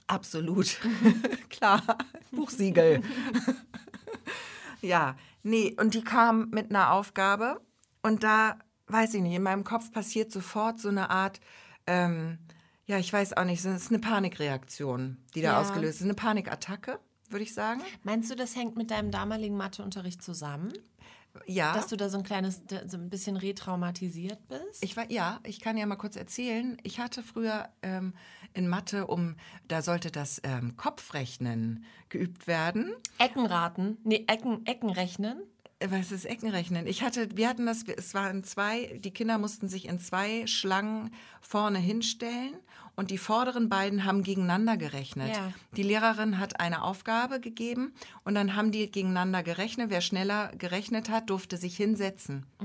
Absolut. 0.06 0.76
Klar, 1.50 1.82
Buchsiegel. 2.30 3.02
ja, 4.82 5.16
nee, 5.48 5.74
und 5.78 5.94
die 5.94 6.02
kam 6.02 6.50
mit 6.50 6.70
einer 6.70 6.92
Aufgabe 6.92 7.60
und 8.02 8.22
da, 8.22 8.58
weiß 8.86 9.14
ich 9.14 9.22
nicht, 9.22 9.34
in 9.34 9.42
meinem 9.42 9.64
Kopf 9.64 9.90
passiert 9.92 10.30
sofort 10.32 10.78
so 10.80 10.88
eine 10.88 11.10
Art, 11.10 11.40
ähm, 11.86 12.38
ja, 12.86 12.98
ich 12.98 13.12
weiß 13.12 13.36
auch 13.36 13.44
nicht, 13.44 13.64
es 13.64 13.82
ist 13.82 13.90
eine 13.90 13.98
Panikreaktion, 13.98 15.18
die 15.34 15.42
da 15.42 15.52
Ja. 15.52 15.60
ausgelöst 15.60 15.98
ist. 16.00 16.04
Eine 16.04 16.14
Panikattacke, 16.14 16.98
würde 17.28 17.42
ich 17.42 17.52
sagen. 17.54 17.82
Meinst 18.02 18.30
du, 18.30 18.34
das 18.36 18.56
hängt 18.56 18.76
mit 18.76 18.90
deinem 18.90 19.10
damaligen 19.10 19.56
Matheunterricht 19.56 20.22
zusammen? 20.22 20.72
Ja. 21.46 21.72
Dass 21.74 21.86
du 21.86 21.96
da 21.96 22.08
so 22.08 22.16
ein 22.18 22.24
kleines, 22.24 22.62
so 22.86 22.96
ein 22.96 23.10
bisschen 23.10 23.36
retraumatisiert 23.36 24.48
bist? 24.48 24.82
Ich 24.82 24.96
war, 24.96 25.10
ja, 25.10 25.38
ich 25.44 25.60
kann 25.60 25.76
ja 25.76 25.86
mal 25.86 25.96
kurz 25.96 26.16
erzählen. 26.16 26.78
Ich 26.82 26.98
hatte 26.98 27.22
früher 27.22 27.68
ähm, 27.82 28.14
in 28.54 28.68
Mathe, 28.68 29.06
um, 29.06 29.36
da 29.68 29.82
sollte 29.82 30.10
das 30.10 30.40
ähm, 30.44 30.76
Kopfrechnen 30.76 31.84
geübt 32.08 32.46
werden. 32.46 32.92
Eckenraten? 33.18 33.98
Nee, 34.04 34.24
Ecken, 34.26 34.66
Eckenrechnen? 34.66 35.38
Äh, 35.78 35.88
Was 35.90 36.12
ist 36.12 36.24
Eckenrechnen? 36.24 36.86
Ich 36.86 37.02
hatte, 37.02 37.28
wir 37.36 37.48
hatten 37.48 37.66
das, 37.66 37.84
es 37.84 38.14
waren 38.14 38.44
zwei, 38.44 38.98
die 39.04 39.12
Kinder 39.12 39.38
mussten 39.38 39.68
sich 39.68 39.88
in 39.88 39.98
zwei 39.98 40.46
Schlangen 40.46 41.10
vorne 41.40 41.78
hinstellen 41.78 42.54
und 42.96 43.12
die 43.12 43.18
vorderen 43.18 43.68
beiden 43.68 44.04
haben 44.04 44.24
gegeneinander 44.24 44.76
gerechnet. 44.76 45.36
Ja. 45.36 45.52
Die 45.76 45.84
Lehrerin 45.84 46.40
hat 46.40 46.58
eine 46.58 46.82
Aufgabe 46.82 47.38
gegeben 47.38 47.92
und 48.24 48.34
dann 48.34 48.56
haben 48.56 48.72
die 48.72 48.90
gegeneinander 48.90 49.44
gerechnet. 49.44 49.90
Wer 49.90 50.00
schneller 50.00 50.50
gerechnet 50.58 51.08
hat, 51.08 51.30
durfte 51.30 51.56
sich 51.56 51.76
hinsetzen. 51.76 52.44
Äh, 52.60 52.64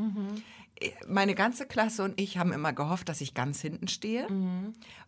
Meine 1.07 1.35
ganze 1.35 1.65
Klasse 1.65 2.03
und 2.03 2.19
ich 2.19 2.37
haben 2.37 2.51
immer 2.51 2.73
gehofft, 2.73 3.09
dass 3.09 3.21
ich 3.21 3.33
ganz 3.33 3.61
hinten 3.61 3.87
stehe, 3.87 4.27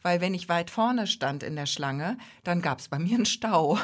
weil 0.02 0.22
wenn 0.22 0.34
ich 0.34 0.50
weit 0.50 0.70
vorne 0.70 1.08
stand 1.08 1.44
in 1.44 1.56
der 1.56 1.66
Schlange, 1.66 2.18
dann 2.44 2.62
gab 2.62 2.80
es 2.80 2.88
bei 2.88 3.00
mir 3.00 3.16
einen 3.16 3.26
Stau. 3.26 3.78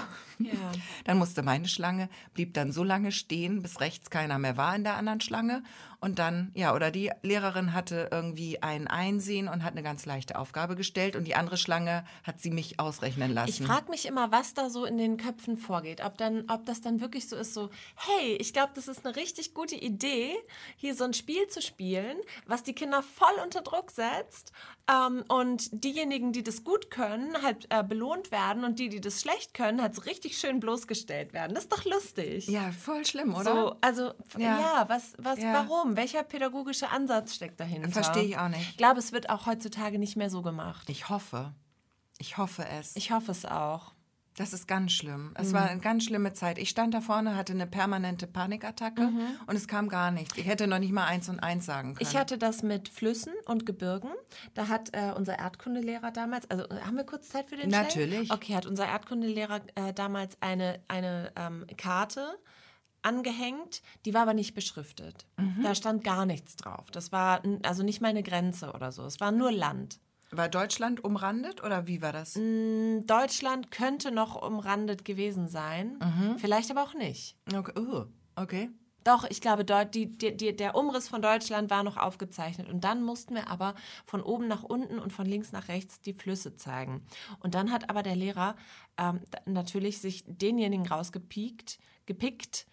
Ja. 0.45 0.71
Dann 1.05 1.17
musste 1.17 1.43
meine 1.43 1.67
Schlange, 1.67 2.09
blieb 2.33 2.53
dann 2.53 2.71
so 2.71 2.83
lange 2.83 3.11
stehen, 3.11 3.61
bis 3.61 3.79
rechts 3.79 4.09
keiner 4.09 4.39
mehr 4.39 4.57
war 4.57 4.75
in 4.75 4.83
der 4.83 4.95
anderen 4.95 5.21
Schlange. 5.21 5.63
Und 6.03 6.17
dann, 6.17 6.51
ja, 6.55 6.73
oder 6.73 6.89
die 6.89 7.11
Lehrerin 7.21 7.73
hatte 7.73 8.09
irgendwie 8.11 8.63
ein 8.63 8.87
Einsehen 8.87 9.47
und 9.47 9.63
hat 9.63 9.73
eine 9.73 9.83
ganz 9.83 10.07
leichte 10.07 10.37
Aufgabe 10.37 10.75
gestellt 10.75 11.15
und 11.15 11.25
die 11.25 11.35
andere 11.35 11.57
Schlange 11.57 12.03
hat 12.23 12.39
sie 12.39 12.49
mich 12.49 12.79
ausrechnen 12.79 13.31
lassen. 13.31 13.49
Ich 13.49 13.61
frage 13.61 13.91
mich 13.91 14.07
immer, 14.07 14.31
was 14.31 14.55
da 14.55 14.71
so 14.71 14.85
in 14.85 14.97
den 14.97 15.17
Köpfen 15.17 15.57
vorgeht. 15.57 16.03
Ob, 16.03 16.17
dann, 16.17 16.45
ob 16.49 16.65
das 16.65 16.81
dann 16.81 17.01
wirklich 17.01 17.29
so 17.29 17.35
ist, 17.35 17.53
so, 17.53 17.69
hey, 17.95 18.35
ich 18.37 18.51
glaube, 18.51 18.71
das 18.73 18.87
ist 18.87 19.05
eine 19.05 19.15
richtig 19.15 19.53
gute 19.53 19.75
Idee, 19.75 20.33
hier 20.75 20.95
so 20.95 21.03
ein 21.03 21.13
Spiel 21.13 21.47
zu 21.49 21.61
spielen, 21.61 22.17
was 22.47 22.63
die 22.63 22.73
Kinder 22.73 23.03
voll 23.03 23.39
unter 23.43 23.61
Druck 23.61 23.91
setzt 23.91 24.51
ähm, 24.91 25.23
und 25.27 25.69
diejenigen, 25.83 26.33
die 26.33 26.43
das 26.43 26.63
gut 26.63 26.89
können, 26.91 27.41
halt 27.41 27.67
äh, 27.69 27.83
belohnt 27.83 28.31
werden 28.31 28.63
und 28.65 28.79
die, 28.79 28.89
die 28.89 28.99
das 28.99 29.21
schlecht 29.21 29.53
können, 29.53 29.81
halt 29.81 29.95
so 29.95 30.01
richtig 30.01 30.37
schön 30.37 30.59
bloßgestellt 30.59 31.33
werden. 31.33 31.53
Das 31.55 31.63
ist 31.65 31.71
doch 31.71 31.85
lustig. 31.85 32.47
ja, 32.47 32.71
voll 32.71 33.05
schlimm, 33.05 33.33
oder? 33.33 33.43
So, 33.53 33.75
also 33.81 34.13
ja, 34.37 34.59
Ja. 34.59 34.85
was, 34.89 35.13
was, 35.17 35.39
Ja. 35.41 35.53
warum? 35.53 35.95
Welcher 35.95 36.23
pädagogische 36.23 36.89
Ansatz 36.89 37.35
steckt 37.35 37.59
dahinter? 37.59 37.89
Verstehe 37.89 38.23
ich 38.23 38.37
auch 38.37 38.49
nicht. 38.49 38.69
Ich 38.71 38.77
glaube, 38.77 38.99
es 38.99 39.11
wird 39.11 39.29
auch 39.29 39.45
heutzutage 39.45 39.99
nicht 39.99 40.15
mehr 40.17 40.29
so 40.29 40.41
gemacht. 40.41 40.89
Ich 40.89 41.09
hoffe. 41.09 41.53
Ich 42.17 42.37
hoffe 42.37 42.65
es. 42.79 42.95
Ich 42.95 43.11
hoffe 43.11 43.31
es 43.31 43.45
auch. 43.45 43.93
Das 44.37 44.53
ist 44.53 44.65
ganz 44.67 44.93
schlimm. 44.93 45.33
Es 45.35 45.49
Mhm. 45.49 45.53
war 45.53 45.69
eine 45.69 45.81
ganz 45.81 46.05
schlimme 46.05 46.31
Zeit. 46.33 46.57
Ich 46.57 46.69
stand 46.69 46.93
da 46.93 47.01
vorne, 47.01 47.35
hatte 47.35 47.51
eine 47.53 47.67
permanente 47.67 48.27
Panikattacke 48.27 49.09
und 49.45 49.55
es 49.55 49.67
kam 49.67 49.89
gar 49.89 50.09
nichts. 50.11 50.37
Ich 50.37 50.45
hätte 50.45 50.67
noch 50.67 50.79
nicht 50.79 50.93
mal 50.93 51.05
eins 51.05 51.27
und 51.27 51.39
eins 51.41 51.65
sagen 51.65 51.95
können. 51.95 52.07
Mhm. 52.07 52.11
Ich 52.11 52.15
hatte 52.17 52.37
das 52.37 52.63
mit 52.63 52.87
Flüssen 52.87 53.33
und 53.45 53.65
Gebirgen. 53.65 54.09
Da 54.53 54.69
hat 54.69 54.89
äh, 54.93 55.11
unser 55.15 55.37
Erdkundelehrer 55.37 56.11
damals, 56.11 56.49
also 56.49 56.63
äh, 56.69 56.81
haben 56.81 56.95
wir 56.95 57.03
kurz 57.03 57.27
Zeit 57.29 57.47
für 57.47 57.57
den 57.57 57.69
Schnell? 57.69 57.83
Natürlich. 57.83 58.31
Okay, 58.31 58.55
hat 58.55 58.65
unser 58.65 58.85
Erdkundelehrer 58.87 59.61
äh, 59.75 59.93
damals 59.93 60.37
eine, 60.41 60.79
eine 60.87 61.33
ähm, 61.35 61.65
Karte 61.77 62.25
angehängt, 63.03 63.81
die 64.05 64.13
war 64.13 64.21
aber 64.23 64.33
nicht 64.33 64.53
beschriftet. 64.53 65.25
Mhm. 65.37 65.63
Da 65.63 65.75
stand 65.75 66.03
gar 66.03 66.25
nichts 66.25 66.55
drauf. 66.55 66.91
Das 66.91 67.11
war 67.11 67.41
also 67.63 67.83
nicht 67.83 67.99
meine 68.01 68.23
Grenze 68.23 68.71
oder 68.73 68.91
so. 68.91 69.03
Es 69.05 69.19
war 69.19 69.31
nur 69.31 69.51
Land. 69.51 69.99
War 70.31 70.49
Deutschland 70.49 71.03
umrandet 71.03 71.63
oder 71.63 71.87
wie 71.87 72.01
war 72.01 72.13
das? 72.13 72.33
Deutschland 72.33 73.71
könnte 73.71 74.11
noch 74.11 74.41
umrandet 74.41 75.05
gewesen 75.05 75.47
sein, 75.47 75.99
Mhm. 75.99 76.37
vielleicht 76.37 76.71
aber 76.71 76.83
auch 76.83 76.93
nicht. 76.93 77.37
Okay. 77.53 77.73
Oh, 77.77 78.05
okay. 78.35 78.69
Doch, 79.03 79.23
ich 79.27 79.41
glaube, 79.41 79.65
dort, 79.65 79.95
die, 79.95 80.15
die, 80.15 80.55
der 80.55 80.75
Umriss 80.75 81.07
von 81.07 81.23
Deutschland 81.23 81.71
war 81.71 81.81
noch 81.81 81.97
aufgezeichnet. 81.97 82.69
Und 82.69 82.83
dann 82.83 83.01
mussten 83.03 83.33
wir 83.33 83.49
aber 83.49 83.73
von 84.05 84.21
oben 84.21 84.47
nach 84.47 84.61
unten 84.61 84.99
und 84.99 85.11
von 85.11 85.25
links 85.25 85.51
nach 85.51 85.69
rechts 85.69 86.01
die 86.01 86.13
Flüsse 86.13 86.55
zeigen. 86.55 87.03
Und 87.39 87.55
dann 87.55 87.71
hat 87.71 87.89
aber 87.89 88.03
der 88.03 88.15
Lehrer 88.15 88.55
ähm, 88.99 89.21
natürlich 89.47 89.99
sich 90.01 90.23
denjenigen 90.27 90.85
rausgepiekt, 90.87 91.79
gepickt, 92.05 92.67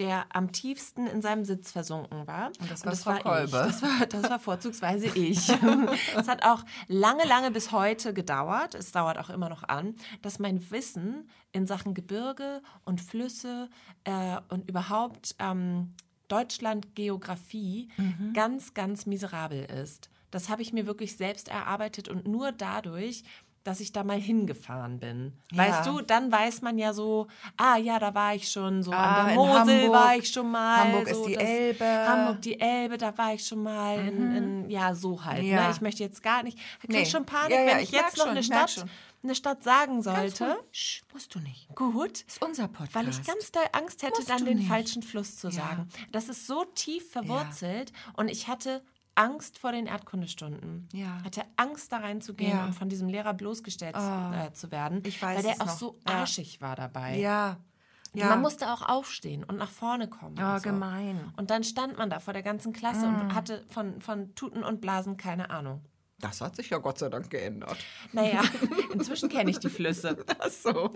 der 0.00 0.24
am 0.34 0.50
tiefsten 0.50 1.06
in 1.06 1.20
seinem 1.20 1.44
Sitz 1.44 1.70
versunken 1.70 2.26
war. 2.26 2.46
Und 2.58 2.70
das 2.70 2.84
war 2.84 2.90
das 2.90 3.02
Frau 3.04 3.10
war 3.12 3.20
Kolbe. 3.20 3.44
ich. 3.46 3.50
Das 3.52 3.82
war, 3.82 4.06
das 4.06 4.30
war 4.30 4.38
vorzugsweise 4.38 5.06
ich. 5.08 5.48
es 6.16 6.26
hat 6.26 6.42
auch 6.44 6.64
lange, 6.88 7.24
lange 7.24 7.50
bis 7.50 7.70
heute 7.70 8.14
gedauert, 8.14 8.74
es 8.74 8.92
dauert 8.92 9.18
auch 9.18 9.28
immer 9.28 9.50
noch 9.50 9.62
an, 9.62 9.94
dass 10.22 10.38
mein 10.38 10.70
Wissen 10.70 11.28
in 11.52 11.66
Sachen 11.66 11.92
Gebirge 11.92 12.62
und 12.84 13.00
Flüsse 13.02 13.68
äh, 14.04 14.38
und 14.48 14.68
überhaupt 14.68 15.36
ähm, 15.38 15.94
Deutschland 16.28 16.94
Geografie 16.94 17.90
Mhm. 17.98 18.32
ganz, 18.32 18.72
ganz 18.72 19.04
miserabel 19.04 19.64
ist. 19.64 20.08
Das 20.30 20.48
habe 20.48 20.62
ich 20.62 20.72
mir 20.72 20.86
wirklich 20.86 21.16
selbst 21.16 21.48
erarbeitet 21.48 22.08
und 22.08 22.26
nur 22.26 22.52
dadurch 22.52 23.24
dass 23.62 23.80
ich 23.80 23.92
da 23.92 24.04
mal 24.04 24.18
hingefahren 24.18 24.98
bin. 25.00 25.34
Ja. 25.52 25.58
Weißt 25.58 25.86
du, 25.86 26.00
dann 26.00 26.32
weiß 26.32 26.62
man 26.62 26.78
ja 26.78 26.92
so, 26.94 27.26
ah 27.58 27.76
ja, 27.76 27.98
da 27.98 28.14
war 28.14 28.34
ich 28.34 28.50
schon 28.50 28.82
so 28.82 28.90
Ah, 28.92 29.20
an 29.20 29.26
der 29.26 29.34
in 29.34 29.40
Mosel 29.40 29.58
Hamburg. 29.82 29.92
war 29.92 30.16
ich 30.16 30.28
schon 30.30 30.50
mal. 30.50 30.76
Hamburg 30.78 31.08
so 31.08 31.20
ist 31.22 31.28
die 31.28 31.34
das- 31.34 31.42
Elbe. 31.44 31.84
Mhm. 31.84 32.08
Hamburg 32.08 32.42
die 32.42 32.60
Elbe, 32.60 32.96
da 32.98 33.18
war 33.18 33.34
ich 33.34 33.46
schon 33.46 33.62
mal. 33.62 33.98
In, 33.98 34.36
in, 34.36 34.70
ja, 34.70 34.94
so 34.94 35.24
halt. 35.24 35.42
Ja. 35.42 35.66
Ne? 35.66 35.70
Ich 35.74 35.80
möchte 35.82 36.02
jetzt 36.02 36.22
gar 36.22 36.42
nicht. 36.42 36.56
Ich 36.58 36.88
krieg 36.88 36.90
Nee. 36.90 37.06
schon 37.06 37.26
Panik, 37.26 37.50
Ja, 37.50 37.60
ja, 37.62 37.66
wenn 37.72 37.76
ich, 37.78 37.84
ich 37.84 37.90
jetzt 37.92 38.16
noch 38.16 38.24
schon, 38.24 38.30
eine 38.30 38.42
Stadt, 38.42 38.86
eine 39.22 39.34
Stadt 39.34 39.62
sagen 39.62 40.02
sollte. 40.02 40.56
Sch, 40.72 41.02
musst 41.12 41.34
du 41.34 41.40
nicht. 41.40 41.68
Gut. 41.74 42.24
Das 42.26 42.36
ist 42.36 42.42
unser 42.44 42.68
Podcast. 42.68 42.94
Weil 42.94 43.08
ich 43.10 43.22
ganz 43.24 43.52
doll 43.52 43.64
Angst 43.72 44.02
hätte, 44.02 44.14
Musst 44.16 44.30
dann 44.30 44.46
den 44.46 44.56
nicht. 44.58 44.68
falschen 44.68 45.02
Fluss 45.02 45.36
zu 45.36 45.48
Ja. 45.48 45.52
sagen. 45.52 45.88
Das 46.12 46.30
ist 46.30 46.46
so 46.46 46.64
tief 46.74 47.10
verwurzelt 47.12 47.92
und 48.16 48.30
ich 48.30 48.48
hatte 48.48 48.82
Angst 49.14 49.58
vor 49.58 49.72
den 49.72 49.86
Erdkundestunden. 49.86 50.88
Ja. 50.92 51.22
Hatte 51.24 51.42
Angst, 51.56 51.92
da 51.92 51.98
reinzugehen 51.98 52.52
Ja. 52.56 52.64
und 52.64 52.72
von 52.74 52.88
diesem 52.88 53.08
Lehrer 53.08 53.34
bloßgestellt 53.34 53.96
Oh. 53.98 54.32
äh, 54.34 54.52
zu 54.52 54.70
werden. 54.70 55.02
Ich 55.04 55.20
weiß 55.20 55.36
Weil 55.38 55.42
der 55.42 55.60
auch 55.62 55.66
noch. 55.66 55.78
so 55.78 55.98
Ja. 56.08 56.14
arschig 56.20 56.60
war 56.60 56.76
dabei. 56.76 57.16
Ja. 57.18 57.58
Ja. 58.12 58.26
Man 58.30 58.40
musste 58.40 58.72
auch 58.72 58.82
aufstehen 58.88 59.44
und 59.44 59.56
nach 59.56 59.70
vorne 59.70 60.08
kommen. 60.08 60.36
Oh, 60.40 60.44
und 60.44 60.56
so. 60.58 60.62
gemein. 60.62 61.32
Und 61.36 61.50
dann 61.50 61.62
stand 61.62 61.96
man 61.96 62.10
da 62.10 62.18
vor 62.18 62.32
der 62.32 62.42
ganzen 62.42 62.72
Klasse 62.72 63.06
Mm. 63.06 63.20
und 63.20 63.34
hatte 63.34 63.64
von, 63.68 64.00
von 64.00 64.34
Tuten 64.34 64.64
und 64.64 64.80
Blasen 64.80 65.16
keine 65.16 65.50
Ahnung. 65.50 65.84
Das 66.18 66.40
hat 66.40 66.56
sich 66.56 66.70
ja 66.70 66.78
Gott 66.78 66.98
sei 66.98 67.08
Dank 67.08 67.30
geändert. 67.30 67.78
Naja, 68.12 68.42
inzwischen 68.92 69.28
kenne 69.28 69.50
ich 69.50 69.58
die 69.60 69.68
Flüsse. 69.70 70.24
Ach 70.40 70.48
so. 70.50 70.90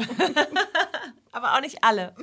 aber 1.33 1.55
auch 1.55 1.61
nicht 1.61 1.83
alle. 1.85 2.15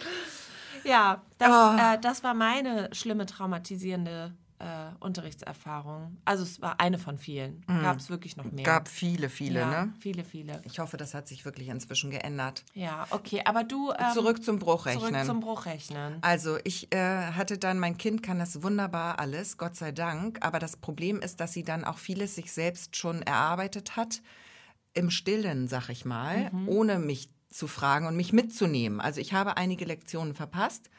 Ja, 0.83 1.21
das, 1.37 1.49
Ah. 1.51 1.93
äh, 1.93 1.99
das 1.99 2.23
war 2.23 2.33
meine 2.33 2.93
schlimme 2.93 3.25
traumatisierende 3.25 4.35
äh, 4.61 5.03
Unterrichtserfahrung. 5.03 6.17
Also 6.25 6.43
es 6.43 6.61
war 6.61 6.79
eine 6.79 6.99
von 6.99 7.17
vielen. 7.17 7.65
Gab 7.67 7.97
es 7.97 8.09
wirklich 8.09 8.37
noch 8.37 8.45
mehr. 8.51 8.63
Gab 8.63 8.87
viele, 8.87 9.29
viele, 9.29 9.61
ja, 9.61 9.85
ne? 9.85 9.93
viele, 9.99 10.23
viele. 10.23 10.61
Ich 10.65 10.79
hoffe, 10.79 10.97
das 10.97 11.13
hat 11.13 11.27
sich 11.27 11.45
wirklich 11.45 11.69
inzwischen 11.69 12.11
geändert. 12.11 12.63
Ja, 12.73 13.07
okay, 13.09 13.41
aber 13.45 13.63
du 13.63 13.91
ähm, 13.91 14.13
Zurück 14.13 14.43
zum 14.43 14.59
Bruchrechnen. 14.59 15.09
zurück 15.09 15.25
zum 15.25 15.39
Bruchrechnen. 15.39 16.17
Also 16.21 16.57
ich 16.63 16.93
äh, 16.93 17.31
hatte 17.31 17.57
dann, 17.57 17.79
mein 17.79 17.97
Kind 17.97 18.21
kann 18.23 18.39
das 18.39 18.61
wunderbar 18.61 19.19
alles, 19.19 19.57
Gott 19.57 19.75
sei 19.75 19.91
Dank. 19.91 20.39
Aber 20.41 20.59
das 20.59 20.77
Problem 20.77 21.19
ist, 21.19 21.39
dass 21.39 21.53
sie 21.53 21.63
dann 21.63 21.83
auch 21.83 21.97
vieles 21.97 22.35
sich 22.35 22.51
selbst 22.51 22.95
schon 22.95 23.21
erarbeitet 23.23 23.95
hat, 23.95 24.21
im 24.93 25.09
Stillen, 25.09 25.67
sag 25.67 25.89
ich 25.89 26.05
mal, 26.05 26.51
ohne 26.67 26.99
mich 26.99 27.29
zu 27.49 27.67
fragen 27.67 28.07
und 28.07 28.15
mich 28.15 28.33
mitzunehmen. 28.33 28.99
Also 29.01 29.21
ich 29.21 29.33
habe 29.33 29.57
einige 29.57 29.85
Lektionen 29.85 30.35
verpasst 30.35 30.89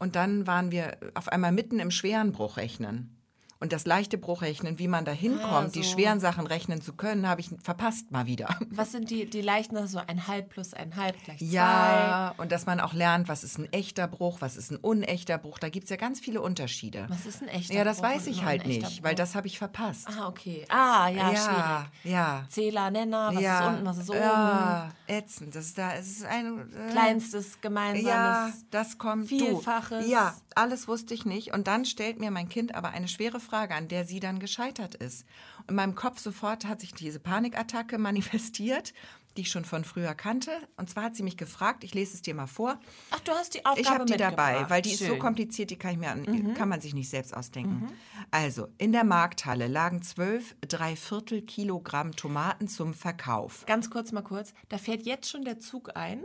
und 0.00 0.16
dann 0.16 0.46
waren 0.46 0.72
wir 0.72 0.96
auf 1.14 1.28
einmal 1.28 1.52
mitten 1.52 1.78
im 1.78 1.92
schweren 1.92 2.32
Bruchrechnen. 2.32 3.19
Und 3.62 3.74
das 3.74 3.84
leichte 3.84 4.16
Bruchrechnen, 4.16 4.78
wie 4.78 4.88
man 4.88 5.04
da 5.04 5.12
hinkommt, 5.12 5.74
die 5.74 5.82
so. 5.82 5.90
schweren 5.90 6.18
Sachen 6.18 6.46
rechnen 6.46 6.80
zu 6.80 6.94
können, 6.94 7.28
habe 7.28 7.42
ich 7.42 7.50
verpasst 7.62 8.10
mal 8.10 8.24
wieder. 8.24 8.48
Was 8.70 8.92
sind 8.92 9.10
die, 9.10 9.26
die 9.26 9.42
leichten, 9.42 9.76
also 9.76 9.98
so 9.98 10.04
ein 10.06 10.26
halb 10.26 10.48
plus 10.48 10.72
ein 10.72 10.96
halb 10.96 11.22
gleich 11.24 11.40
zwei? 11.40 11.44
Ja, 11.44 12.34
und 12.38 12.52
dass 12.52 12.64
man 12.64 12.80
auch 12.80 12.94
lernt, 12.94 13.28
was 13.28 13.44
ist 13.44 13.58
ein 13.58 13.70
echter 13.70 14.08
Bruch, 14.08 14.38
was 14.40 14.56
ist 14.56 14.70
ein 14.70 14.78
unechter 14.78 15.36
Bruch. 15.36 15.58
Da 15.58 15.68
gibt 15.68 15.84
es 15.84 15.90
ja 15.90 15.96
ganz 15.96 16.20
viele 16.20 16.40
Unterschiede. 16.40 17.04
Was 17.10 17.26
ist 17.26 17.42
ein 17.42 17.48
echter 17.48 17.74
Ja, 17.74 17.84
das 17.84 17.98
Bruch 17.98 18.08
weiß 18.08 18.28
ich 18.28 18.44
halt 18.44 18.66
nicht, 18.66 19.02
weil 19.02 19.12
Bruch? 19.12 19.18
das 19.18 19.34
habe 19.34 19.46
ich 19.46 19.58
verpasst. 19.58 20.08
Ah, 20.08 20.28
okay. 20.28 20.64
Ah, 20.70 21.08
ja, 21.08 21.30
ja, 21.30 21.36
schwierig. 21.36 22.14
ja. 22.14 22.44
Zähler, 22.48 22.90
Nenner, 22.90 23.30
was 23.34 23.42
ja, 23.42 23.60
ist 23.60 23.74
unten, 23.74 23.86
was 23.86 23.98
ist 23.98 24.08
oben? 24.08 24.20
Ja, 24.20 24.88
ätzend. 25.06 25.54
Das 25.54 25.66
ist 25.66 25.76
da, 25.76 25.92
es 25.92 26.06
ist 26.10 26.24
ein 26.24 26.60
äh, 26.72 26.92
Kleinstes, 26.92 27.60
gemeinsames. 27.60 28.06
Ja, 28.06 28.50
das 28.70 28.96
kommt 28.96 29.28
Vielfaches. 29.28 30.06
Du. 30.06 30.10
Ja, 30.10 30.34
alles 30.54 30.88
wusste 30.88 31.12
ich 31.12 31.26
nicht. 31.26 31.52
Und 31.52 31.66
dann 31.66 31.84
stellt 31.84 32.20
mir 32.20 32.30
mein 32.30 32.48
Kind 32.48 32.74
aber 32.74 32.88
eine 32.88 33.06
schwere 33.06 33.38
Frage, 33.38 33.49
an 33.52 33.88
der 33.88 34.04
sie 34.04 34.20
dann 34.20 34.38
gescheitert 34.38 34.94
ist. 34.94 35.26
In 35.68 35.74
meinem 35.74 35.94
Kopf 35.94 36.18
sofort 36.18 36.64
hat 36.66 36.80
sich 36.80 36.94
diese 36.94 37.20
Panikattacke 37.20 37.98
manifestiert, 37.98 38.92
die 39.40 39.46
ich 39.46 39.50
schon 39.50 39.64
von 39.64 39.84
früher 39.84 40.14
kannte. 40.14 40.50
Und 40.76 40.90
zwar 40.90 41.04
hat 41.04 41.16
sie 41.16 41.22
mich 41.22 41.38
gefragt, 41.38 41.82
ich 41.82 41.94
lese 41.94 42.12
es 42.12 42.20
dir 42.20 42.34
mal 42.34 42.46
vor. 42.46 42.78
Ach, 43.10 43.20
du 43.20 43.32
hast 43.32 43.54
die 43.54 43.64
Aufgabe 43.64 43.80
Ich 43.80 43.88
habe 43.88 44.04
die 44.04 44.18
dabei, 44.18 44.66
weil 44.68 44.82
die 44.82 44.90
ist 44.92 44.98
so 44.98 45.06
Schön. 45.06 45.14
Mhm. 45.14 45.20
kompliziert, 45.20 45.70
die 45.70 45.76
kann, 45.76 45.92
ich 45.92 45.98
mir 45.98 46.10
an, 46.10 46.54
kann 46.54 46.68
man 46.68 46.82
sich 46.82 46.92
nicht 46.92 47.08
selbst 47.08 47.34
ausdenken. 47.34 47.90
Also, 48.30 48.68
in 48.76 48.92
der 48.92 49.04
Markthalle 49.04 49.66
lagen 49.66 50.02
zwölf 50.02 50.54
Dreiviertel 50.60 51.40
Kilogramm 51.40 52.14
Tomaten 52.14 52.68
zum 52.68 52.92
Verkauf. 52.92 53.64
Ganz 53.64 53.88
kurz, 53.88 54.12
mal 54.12 54.20
kurz. 54.20 54.52
Da 54.68 54.76
fährt 54.76 55.06
jetzt 55.06 55.30
schon 55.30 55.42
der 55.44 55.58
Zug 55.58 55.96
ein. 55.96 56.22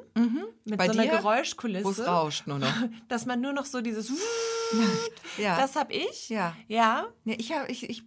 Mit 0.65 0.77
Bei 0.77 0.87
so 0.87 0.91
einer 0.91 1.03
dir? 1.03 1.11
Geräuschkulisse. 1.17 1.85
Wo 1.85 1.91
es 1.91 2.05
rauscht 2.05 2.47
nur 2.47 2.59
noch. 2.59 2.73
Dass 3.07 3.25
man 3.25 3.39
nur 3.39 3.53
noch 3.53 3.65
so 3.65 3.79
dieses. 3.79 4.11
Ja. 5.37 5.57
Das 5.65 5.75
hab 5.75 5.91
ich. 5.91 6.29
Ja. 6.29 6.55
Ja. 6.67 7.05
Nee, 7.23 7.35
ich 7.35 7.51
hab, 7.51 7.69
ich, 7.69 7.87
ich 7.89 8.03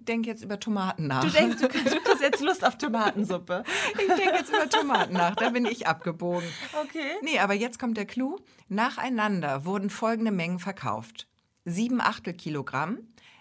denke 0.00 0.28
jetzt 0.28 0.42
über 0.42 0.58
Tomaten 0.60 1.06
nach. 1.06 1.24
Du 1.24 1.30
denkst, 1.30 1.56
du, 1.60 1.68
du 1.68 1.76
hast 1.76 2.22
jetzt 2.22 2.40
Lust 2.40 2.64
auf 2.64 2.78
Tomatensuppe. 2.78 3.64
ich 3.92 4.06
denke 4.06 4.36
jetzt 4.36 4.50
über 4.50 4.68
Tomaten 4.68 5.14
nach. 5.14 5.34
Da 5.36 5.50
bin 5.50 5.64
ich 5.64 5.86
abgebogen. 5.86 6.48
Okay. 6.84 7.16
Nee, 7.22 7.38
aber 7.38 7.54
jetzt 7.54 7.78
kommt 7.78 7.96
der 7.96 8.06
Clou. 8.06 8.36
Nacheinander 8.68 9.64
wurden 9.64 9.90
folgende 9.90 10.30
Mengen 10.30 10.58
verkauft. 10.58 11.26
Sieben 11.64 12.00
Achtel 12.00 12.32
Kilogramm, 12.34 12.98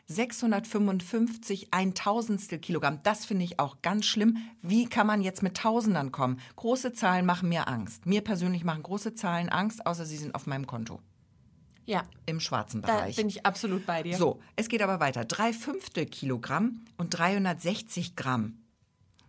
655 0.08 1.68
ein 1.72 1.94
Tausendstel 1.94 2.60
Kilogramm. 2.60 3.00
Das 3.04 3.26
finde 3.26 3.46
ich 3.46 3.60
auch 3.60 3.82
ganz 3.82 4.06
schlimm. 4.06 4.38
Wie 4.62 4.86
kann 4.86 5.08
man 5.08 5.22
jetzt 5.22 5.44
mit 5.44 5.56
Tausendern 5.56 6.12
kommen? 6.12 6.40
Große 6.56 6.94
Zahlen 6.94 7.26
machen 7.26 7.50
mir 7.50 7.68
Angst. 7.68 8.06
Mir 8.06 8.22
persönlich 8.22 8.64
machen 8.64 8.84
große 8.84 9.14
Zahlen 9.14 9.50
Angst, 9.50 9.86
außer 9.86 10.06
sie 10.06 10.18
sind 10.18 10.34
auf 10.36 10.48
meinem 10.48 10.66
Konto. 10.66 11.00
Ja, 11.89 12.04
Im 12.28 12.39
schwarzen 12.39 12.84
da 12.84 12.97
Bereich. 12.97 13.15
bin 13.15 13.30
ich 13.30 13.47
absolut 13.47 13.88
bei 13.88 14.04
dir. 14.04 14.15
So, 14.15 14.39
es 14.56 14.69
geht 14.69 14.84
aber 14.84 14.99
weiter. 14.99 15.25
Drei 15.25 15.52
Fünftel 15.54 16.06
Kilogramm 16.06 16.86
und 16.97 17.10
360 17.17 18.15
Gramm. 18.15 18.62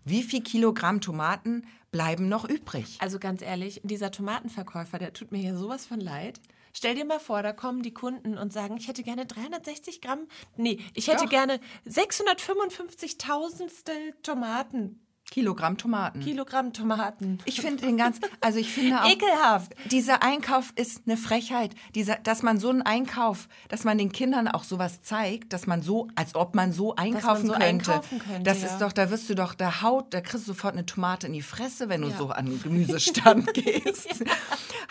Wie 0.04 0.22
viel 0.22 0.42
Kilogramm 0.42 1.00
Tomaten 1.00 1.66
bleiben 1.90 2.28
noch 2.28 2.46
übrig? 2.46 2.98
Also 3.00 3.18
ganz 3.18 3.40
ehrlich, 3.40 3.80
dieser 3.82 4.10
Tomatenverkäufer, 4.10 4.98
der 4.98 5.14
tut 5.14 5.32
mir 5.32 5.40
ja 5.40 5.56
sowas 5.56 5.86
von 5.86 6.00
leid. 6.00 6.38
Stell 6.74 6.94
dir 6.94 7.06
mal 7.06 7.18
vor, 7.18 7.42
da 7.42 7.54
kommen 7.54 7.82
die 7.82 7.94
Kunden 7.94 8.36
und 8.36 8.52
sagen, 8.52 8.76
ich 8.76 8.88
hätte 8.88 9.02
gerne 9.04 9.24
360 9.24 10.02
Gramm. 10.02 10.28
Nee, 10.58 10.80
ich 10.92 11.08
hätte 11.08 11.24
Doch. 11.24 11.30
gerne 11.30 11.60
655 11.86 13.16
Tausendstel 13.16 14.12
Tomaten. 14.22 15.00
Kilogramm 15.30 15.78
Tomaten. 15.78 16.20
Kilogramm 16.20 16.72
Tomaten. 16.72 17.38
Ich 17.44 17.60
finde 17.60 17.82
den 17.86 17.96
ganz, 17.96 18.18
also 18.40 18.58
ich 18.58 18.70
finde 18.72 19.00
auch, 19.02 19.08
Ekelhaft. 19.08 19.72
dieser 19.90 20.22
Einkauf 20.24 20.72
ist 20.74 21.02
eine 21.06 21.16
Frechheit. 21.16 21.72
Dieser, 21.94 22.16
dass 22.16 22.42
man 22.42 22.58
so 22.58 22.68
einen 22.70 22.82
Einkauf, 22.82 23.48
dass 23.68 23.84
man 23.84 23.96
den 23.96 24.10
Kindern 24.10 24.48
auch 24.48 24.64
sowas 24.64 25.02
zeigt, 25.02 25.52
dass 25.52 25.68
man 25.68 25.82
so, 25.82 26.08
als 26.16 26.34
ob 26.34 26.56
man 26.56 26.72
so 26.72 26.96
einkaufen 26.96 27.46
so 27.46 27.52
könnte. 27.52 27.64
einkaufen 27.64 28.18
könnte, 28.18 28.42
das 28.42 28.62
ja. 28.62 28.68
ist 28.68 28.78
doch, 28.78 28.92
da 28.92 29.10
wirst 29.10 29.30
du 29.30 29.34
doch, 29.36 29.54
da 29.54 29.82
haut, 29.82 30.12
da 30.12 30.20
kriegst 30.20 30.48
du 30.48 30.52
sofort 30.52 30.72
eine 30.74 30.84
Tomate 30.84 31.28
in 31.28 31.32
die 31.32 31.42
Fresse, 31.42 31.88
wenn 31.88 32.02
du 32.02 32.08
Ja. 32.08 32.16
so 32.16 32.30
an 32.30 32.46
den 32.46 32.60
Gemüsestand 32.62 33.54
gehst. 33.54 34.24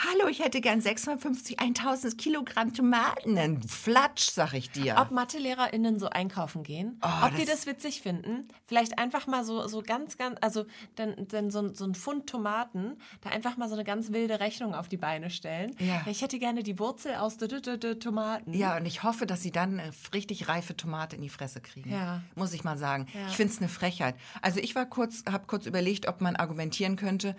Hallo, 0.02 0.30
ich 0.30 0.40
hätte 0.40 0.62
gern 0.62 0.80
650, 0.80 1.60
1000 1.60 2.18
Kilogramm 2.18 2.74
Tomaten. 2.74 3.36
Dann 3.36 3.62
Flatsch, 3.62 4.30
sag 4.30 4.54
ich 4.54 4.72
dir. 4.72 4.96
Ob 4.98 5.12
MathelehrerInnen 5.12 6.00
so 6.00 6.10
einkaufen 6.10 6.64
gehen, 6.64 6.98
ob 7.02 7.32
die 7.36 7.42
Oh, 7.42 7.46
das- 7.46 7.48
das 7.48 7.66
witzig 7.66 8.02
finden, 8.02 8.48
vielleicht 8.66 8.98
einfach 8.98 9.28
mal 9.28 9.44
so, 9.44 9.68
so 9.68 9.82
ganz, 9.82 10.16
ganz, 10.18 10.38
also 10.40 10.64
dann, 10.96 11.28
dann 11.28 11.52
so, 11.52 11.60
ein- 11.60 11.76
so 11.76 11.84
ein 11.84 11.96
Pfund 11.96 12.28
Tomaten, 12.28 12.96
da 13.20 13.32
einfach 13.32 13.58
mal 13.58 13.68
so 13.68 13.74
eine 13.76 13.84
ganz 13.84 14.14
wilde 14.14 14.40
Rechnung 14.40 14.74
auf 14.74 14.88
die 14.88 14.96
Beine 14.96 15.30
stellen. 15.30 15.76
Ja. 15.80 16.02
Ich 16.06 16.22
hätte 16.22 16.40
gerne 16.40 16.64
die 16.64 16.80
Wurzel 16.80 17.16
aus 17.16 17.36
d 17.36 17.48
-d 17.48 17.60
-d 17.60 18.00
Tomaten. 18.00 18.54
Ja, 18.54 18.78
und 18.78 18.86
ich 18.86 19.04
hoffe, 19.04 19.26
dass 19.26 19.42
sie 19.42 19.52
dann 19.52 19.82
eine 19.82 19.92
richtig 20.14 20.48
reife 20.48 20.78
Tomate 20.78 21.18
in 21.18 21.22
die 21.24 21.30
Fresse 21.30 21.60
kriegen. 21.60 21.92
Ja. 21.92 22.22
Muss 22.36 22.54
ich 22.54 22.64
mal 22.64 22.78
sagen. 22.78 23.08
Ja. 23.14 23.28
Ich 23.28 23.36
finde 23.36 23.52
es 23.52 23.60
eine 23.60 23.68
Frechheit. 23.68 24.16
Also 24.42 24.62
ich 24.62 24.76
war 24.76 24.86
kurz, 24.86 25.24
habe 25.30 25.46
kurz 25.46 25.66
überlegt, 25.66 26.08
ob 26.08 26.22
man 26.22 26.38
argumentieren 26.38 26.96
könnte, 26.96 27.36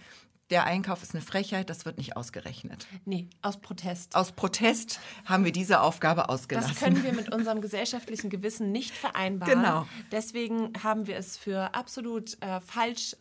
der 0.51 0.65
Einkauf 0.65 1.03
ist 1.03 1.15
eine 1.15 1.23
Frechheit, 1.23 1.71
das 1.71 1.85
wird 1.85 1.97
nicht 1.99 2.17
ausgerechnet. 2.17 2.87
Nee, 3.05 3.29
aus 3.43 3.61
Protest. 3.61 4.15
Aus 4.17 4.33
Protest 4.33 4.99
haben 5.25 5.45
wir 5.45 5.53
diese 5.53 5.81
Aufgabe 5.81 6.29
ausgelassen. 6.29 6.71
Das 6.71 6.81
können 6.81 7.03
wir 7.05 7.13
mit 7.13 7.33
unserem 7.33 7.61
gesellschaftlichen 7.61 8.31
Gewissen 8.31 8.73
nicht 8.73 8.93
vereinbaren. 8.93 9.55
Genau. 9.63 9.87
Deswegen 10.11 10.73
haben 10.83 11.07
wir 11.07 11.17
es 11.17 11.37
für 11.39 11.75
absolut 11.75 12.37
äh, 12.43 12.61
falsch 12.61 13.17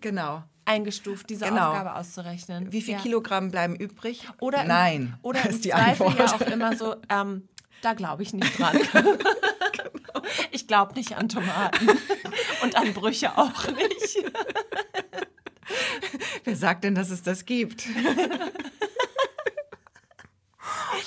genau. 0.00 0.42
eingestuft, 0.64 1.30
diese 1.30 1.44
Genau. 1.46 1.68
Aufgabe 1.70 1.94
auszurechnen. 1.94 2.72
Wie 2.72 2.82
viel 2.82 2.94
Ja. 2.94 3.00
Kilogramm 3.00 3.50
bleiben 3.50 3.76
übrig? 3.76 4.26
Oder 4.40 4.62
im, 4.62 4.68
Nein. 4.68 5.18
Oder 5.22 5.38
das 5.40 5.46
im 5.50 5.54
ist 5.56 5.64
die 5.64 5.70
Zweifel 5.70 6.06
Antwort. 6.08 6.18
ja 6.18 6.34
auch 6.36 6.52
immer 6.52 6.76
so, 6.76 6.96
ähm, 7.08 7.48
da 7.82 7.94
glaube 7.94 8.22
ich 8.24 8.32
nicht 8.32 8.58
dran. 8.58 8.76
Ich 10.50 10.66
glaube 10.68 10.94
nicht 10.94 11.16
an 11.16 11.28
Tomaten. 11.28 11.88
Und 12.62 12.76
an 12.76 12.92
Brüche 12.94 13.36
auch 13.36 13.66
nicht. 13.68 14.18
Wer 16.44 16.56
sagt 16.56 16.84
denn, 16.84 16.94
dass 16.94 17.10
es 17.10 17.22
das 17.22 17.44
gibt? 17.44 17.86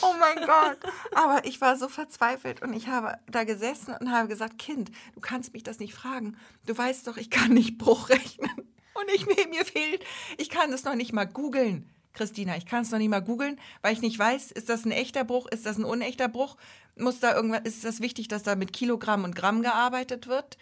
oh 0.01 0.13
mein 0.19 0.37
Gott. 0.37 0.77
Aber 1.13 1.45
ich 1.45 1.61
war 1.61 1.77
so 1.77 1.89
verzweifelt 1.89 2.61
und 2.61 2.73
ich 2.73 2.87
habe 2.87 3.17
da 3.29 3.43
gesessen 3.43 3.95
und 3.99 4.11
habe 4.11 4.27
gesagt, 4.27 4.57
Kind, 4.57 4.91
du 5.13 5.19
kannst 5.19 5.53
mich 5.53 5.63
das 5.63 5.79
nicht 5.79 5.93
fragen. 5.93 6.37
Du 6.65 6.77
weißt 6.77 7.07
doch, 7.07 7.17
ich 7.17 7.29
kann 7.29 7.53
nicht 7.53 7.77
Bruch 7.77 8.09
rechnen. 8.09 8.51
Und 8.93 9.11
ich, 9.13 9.25
mir, 9.25 9.47
mir 9.49 9.65
fehlt, 9.65 10.05
ich 10.37 10.49
kann 10.49 10.71
es 10.71 10.85
noch 10.85 10.95
nicht 10.95 11.11
mal 11.11 11.25
googeln. 11.25 11.89
Christina, 12.13 12.55
ich 12.55 12.65
kann 12.65 12.83
es 12.83 12.91
noch 12.91 12.97
nicht 12.97 13.09
mal 13.09 13.19
googeln, 13.19 13.59
weil 13.81 13.93
ich 13.93 14.01
nicht 14.01 14.17
weiß, 14.17 14.51
ist 14.51 14.69
das 14.69 14.85
ein 14.85 14.91
echter 14.91 15.25
Bruch, 15.25 15.47
ist 15.47 15.65
das 15.65 15.77
ein 15.77 15.83
unechter 15.83 16.29
Bruch? 16.29 16.55
Muss 16.97 17.19
da 17.19 17.35
irgendwas, 17.35 17.61
ist 17.65 17.83
das 17.83 17.99
wichtig, 17.99 18.29
dass 18.29 18.43
da 18.43 18.55
mit 18.55 18.71
Kilogramm 18.71 19.25
und 19.25 19.35
Gramm 19.35 19.61
gearbeitet 19.61 20.27
wird? 20.27 20.57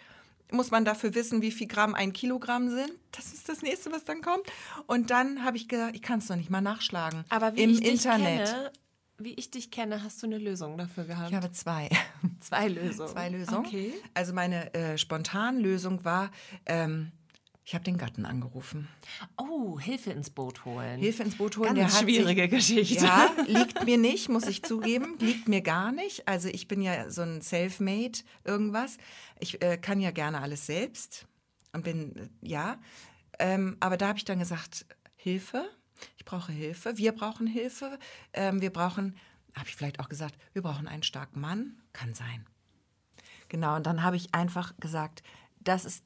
Muss 0.50 0.70
man 0.70 0.84
dafür 0.84 1.14
wissen, 1.14 1.42
wie 1.42 1.50
viel 1.50 1.66
Gramm 1.66 1.94
ein 1.94 2.12
Kilogramm 2.12 2.68
sind. 2.68 2.90
Das 3.12 3.32
ist 3.32 3.48
das 3.48 3.62
nächste, 3.62 3.92
was 3.92 4.04
dann 4.04 4.20
kommt. 4.20 4.44
Und 4.86 5.10
dann 5.10 5.44
habe 5.44 5.56
ich 5.56 5.68
gedacht, 5.68 5.94
ich 5.94 6.02
kann 6.02 6.18
es 6.18 6.26
doch 6.26 6.36
nicht 6.36 6.50
mal 6.50 6.60
nachschlagen. 6.60 7.24
Aber 7.28 7.56
wie 7.56 7.62
Im 7.62 7.70
ich 7.70 7.80
dich 7.80 7.90
Internet. 7.90 8.48
kenne, 8.48 8.72
wie 9.18 9.34
ich 9.34 9.50
dich 9.50 9.70
kenne, 9.70 10.02
hast 10.02 10.22
du 10.22 10.26
eine 10.26 10.38
Lösung 10.38 10.76
dafür 10.76 11.04
gehabt. 11.04 11.30
Ich 11.30 11.36
habe 11.36 11.50
zwei. 11.52 11.88
zwei 12.40 12.68
Lösungen. 12.68 13.08
Zwei 13.08 13.28
Lösungen. 13.28 13.66
Okay. 13.66 13.94
Also 14.12 14.32
meine 14.32 14.72
äh, 14.74 14.98
Spontanlösung 14.98 16.04
war, 16.04 16.30
ähm, 16.66 17.12
ich 17.66 17.74
habe 17.74 17.84
den 17.84 17.96
Gatten 17.96 18.26
angerufen. 18.26 18.88
Oh, 19.38 19.78
Hilfe 19.80 20.10
ins 20.10 20.28
Boot 20.28 20.66
holen. 20.66 21.00
Hilfe 21.00 21.22
ins 21.22 21.36
Boot 21.36 21.56
holen. 21.56 21.74
Ganz 21.74 21.94
hat 21.94 22.02
schwierige 22.02 22.42
sich, 22.42 22.50
Geschichte. 22.50 23.04
Ja, 23.06 23.30
liegt 23.46 23.84
mir 23.86 23.96
nicht, 23.96 24.28
muss 24.28 24.46
ich 24.46 24.62
zugeben. 24.62 25.16
Liegt 25.18 25.48
mir 25.48 25.62
gar 25.62 25.90
nicht. 25.90 26.28
Also 26.28 26.48
ich 26.48 26.68
bin 26.68 26.82
ja 26.82 27.08
so 27.08 27.22
ein 27.22 27.40
Selfmade 27.40 28.18
irgendwas. 28.44 28.98
Ich 29.40 29.62
äh, 29.62 29.78
kann 29.78 30.00
ja 30.00 30.10
gerne 30.10 30.42
alles 30.42 30.66
selbst 30.66 31.26
und 31.72 31.84
bin, 31.84 32.16
äh, 32.16 32.28
ja. 32.42 32.78
Ähm, 33.38 33.78
aber 33.80 33.96
da 33.96 34.08
habe 34.08 34.18
ich 34.18 34.26
dann 34.26 34.38
gesagt, 34.38 34.84
Hilfe. 35.16 35.64
Ich 36.18 36.26
brauche 36.26 36.52
Hilfe. 36.52 36.98
Wir 36.98 37.12
brauchen 37.12 37.46
Hilfe. 37.46 37.98
Ähm, 38.34 38.60
wir 38.60 38.70
brauchen, 38.70 39.16
habe 39.54 39.68
ich 39.68 39.74
vielleicht 39.74 40.00
auch 40.00 40.10
gesagt, 40.10 40.36
wir 40.52 40.60
brauchen 40.60 40.86
einen 40.86 41.02
starken 41.02 41.40
Mann. 41.40 41.80
Kann 41.94 42.12
sein. 42.12 42.44
Genau, 43.48 43.76
und 43.76 43.86
dann 43.86 44.02
habe 44.02 44.16
ich 44.16 44.34
einfach 44.34 44.74
gesagt, 44.78 45.22
das 45.64 45.84
ist, 45.84 46.04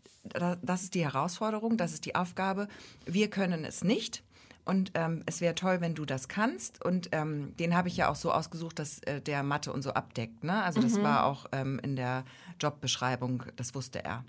das 0.63 0.83
ist 0.83 0.95
die 0.95 1.05
Herausforderung, 1.05 1.77
das 1.77 1.93
ist 1.93 2.05
die 2.05 2.15
Aufgabe. 2.15 2.69
Wir 3.07 3.29
können 3.29 3.65
es 3.65 3.85
nicht. 3.85 4.23
Und 4.65 4.91
ähm, 4.95 5.23
es 5.25 5.41
wäre 5.41 5.55
toll, 5.55 5.81
wenn 5.81 5.95
du 5.95 6.05
das 6.05 6.29
kannst. 6.29 6.85
Und 6.85 7.09
ähm, 7.13 7.57
den 7.57 7.75
habe 7.75 7.89
ich 7.89 7.97
ja 7.97 8.11
auch 8.11 8.17
so 8.17 8.31
ausgesucht, 8.31 8.79
dass 8.79 8.99
äh, 9.05 9.23
der 9.23 9.43
Mathe 9.43 9.73
und 9.73 9.81
so 9.81 9.93
abdeckt. 9.93 10.45
Ne? 10.45 10.63
Also 10.63 10.83
das 10.83 11.03
war 11.03 11.25
auch 11.25 11.47
ähm, 11.53 11.81
in 11.83 11.97
der 11.97 12.25
Jobbeschreibung, 12.61 13.45
das 13.57 13.75
wusste 13.75 14.05
er. 14.05 14.25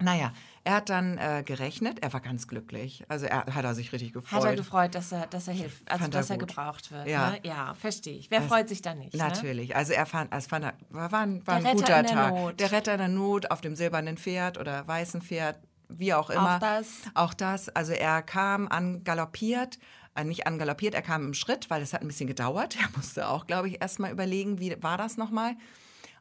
Naja, 0.00 0.32
er 0.64 0.74
hat 0.74 0.88
dann 0.88 1.18
äh, 1.18 1.44
gerechnet, 1.44 2.02
er 2.02 2.12
war 2.12 2.20
ganz 2.20 2.48
glücklich. 2.48 3.04
Also 3.08 3.26
er 3.26 3.46
hat 3.46 3.64
er 3.64 3.74
sich 3.74 3.92
richtig 3.92 4.12
gefreut. 4.12 4.40
Hat 4.40 4.50
er 4.50 4.56
gefreut, 4.56 4.94
dass 4.94 5.12
er, 5.12 5.26
dass 5.28 5.46
er 5.46 5.54
hilft, 5.54 5.88
also 5.88 6.02
Fand 6.02 6.14
er 6.14 6.20
dass 6.20 6.30
er 6.30 6.38
gut. 6.38 6.48
gebraucht 6.48 6.90
wird. 6.90 7.06
Ja. 7.06 7.30
Ne? 7.30 7.40
ja 7.44 7.74
verstehe 7.74 8.16
ich. 8.16 8.30
Wer 8.30 8.42
freut 8.42 8.68
sich 8.68 8.82
da 8.82 8.94
nicht? 8.94 9.12
Ne? 9.12 9.18
Natürlich. 9.18 9.76
Also 9.76 9.92
er 9.92 10.06
fand, 10.06 10.34
es 10.34 10.46
fand, 10.46 10.72
war, 10.90 11.12
war 11.12 11.20
ein, 11.20 11.46
war 11.46 11.60
Der 11.60 11.70
ein 11.70 11.78
Retter 11.78 12.02
guter 12.02 12.14
Tag. 12.14 12.34
Not. 12.34 12.60
Der 12.60 12.72
Retter 12.72 12.92
in 12.92 12.98
der 12.98 13.08
Not 13.08 13.50
auf 13.52 13.60
dem 13.60 13.76
silbernen 13.76 14.16
Pferd 14.16 14.58
oder 14.58 14.86
weißen 14.88 15.22
Pferd, 15.22 15.60
wie 15.88 16.12
auch 16.12 16.30
immer. 16.30 16.58
das. 16.58 17.02
Auch 17.14 17.34
das. 17.34 17.68
Also 17.68 17.92
er 17.92 18.22
kam 18.22 18.66
angaloppiert, 18.66 19.78
äh, 20.16 20.24
nicht 20.24 20.46
angaloppiert, 20.46 20.94
er 20.94 21.02
kam 21.02 21.24
im 21.24 21.34
Schritt, 21.34 21.70
weil 21.70 21.82
es 21.82 21.92
hat 21.92 22.00
ein 22.00 22.08
bisschen 22.08 22.26
gedauert. 22.26 22.76
Er 22.80 22.88
musste 22.96 23.28
auch, 23.28 23.46
glaube 23.46 23.68
ich, 23.68 23.80
erst 23.80 24.00
mal 24.00 24.10
überlegen, 24.10 24.58
wie 24.58 24.76
war 24.82 24.98
das 24.98 25.16
nochmal. 25.16 25.54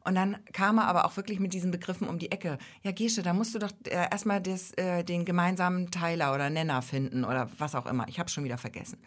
Und 0.05 0.15
dann 0.15 0.37
kam 0.51 0.77
er 0.77 0.87
aber 0.87 1.05
auch 1.05 1.15
wirklich 1.15 1.39
mit 1.39 1.53
diesen 1.53 1.71
Begriffen 1.71 2.07
um 2.07 2.19
die 2.19 2.31
Ecke. 2.31 2.57
Ja, 2.83 2.91
Gesche, 2.91 3.23
da 3.23 3.33
musst 3.33 3.55
du 3.55 3.59
doch 3.59 3.71
äh, 3.85 4.09
erstmal 4.11 4.41
äh, 4.45 5.03
den 5.03 5.23
gemeinsamen 5.23 5.91
Teiler 5.91 6.33
oder 6.33 6.49
Nenner 6.49 6.81
finden 6.81 7.23
oder 7.23 7.49
was 7.57 7.73
auch 7.75 7.85
immer. 7.85 8.07
Ich 8.09 8.19
habe 8.19 8.29
schon 8.29 8.43
wieder 8.43 8.57
vergessen. 8.57 8.99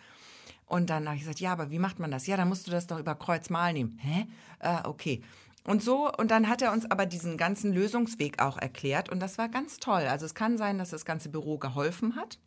Und 0.64 0.90
dann 0.90 1.06
habe 1.06 1.16
ich 1.16 1.22
gesagt, 1.22 1.40
ja, 1.40 1.52
aber 1.52 1.70
wie 1.70 1.78
macht 1.78 1.98
man 1.98 2.10
das? 2.10 2.26
Ja, 2.26 2.36
dann 2.36 2.48
musst 2.48 2.66
du 2.66 2.70
das 2.70 2.86
doch 2.86 2.98
über 2.98 3.14
Kreuz 3.14 3.50
mal 3.50 3.72
nehmen. 3.72 3.98
Hä? 4.00 4.26
Äh, 4.58 4.82
okay. 4.84 5.22
Und 5.64 5.82
so, 5.82 6.10
und 6.12 6.30
dann 6.30 6.48
hat 6.48 6.62
er 6.62 6.72
uns 6.72 6.88
aber 6.90 7.06
diesen 7.06 7.36
ganzen 7.36 7.72
Lösungsweg 7.72 8.40
auch 8.40 8.56
erklärt 8.56 9.08
und 9.08 9.20
das 9.20 9.36
war 9.36 9.48
ganz 9.48 9.78
toll. 9.78 10.02
Also 10.02 10.24
es 10.24 10.34
kann 10.34 10.58
sein, 10.58 10.78
dass 10.78 10.90
das 10.90 11.04
ganze 11.04 11.28
Büro 11.28 11.58
geholfen 11.58 12.14
hat, 12.14 12.38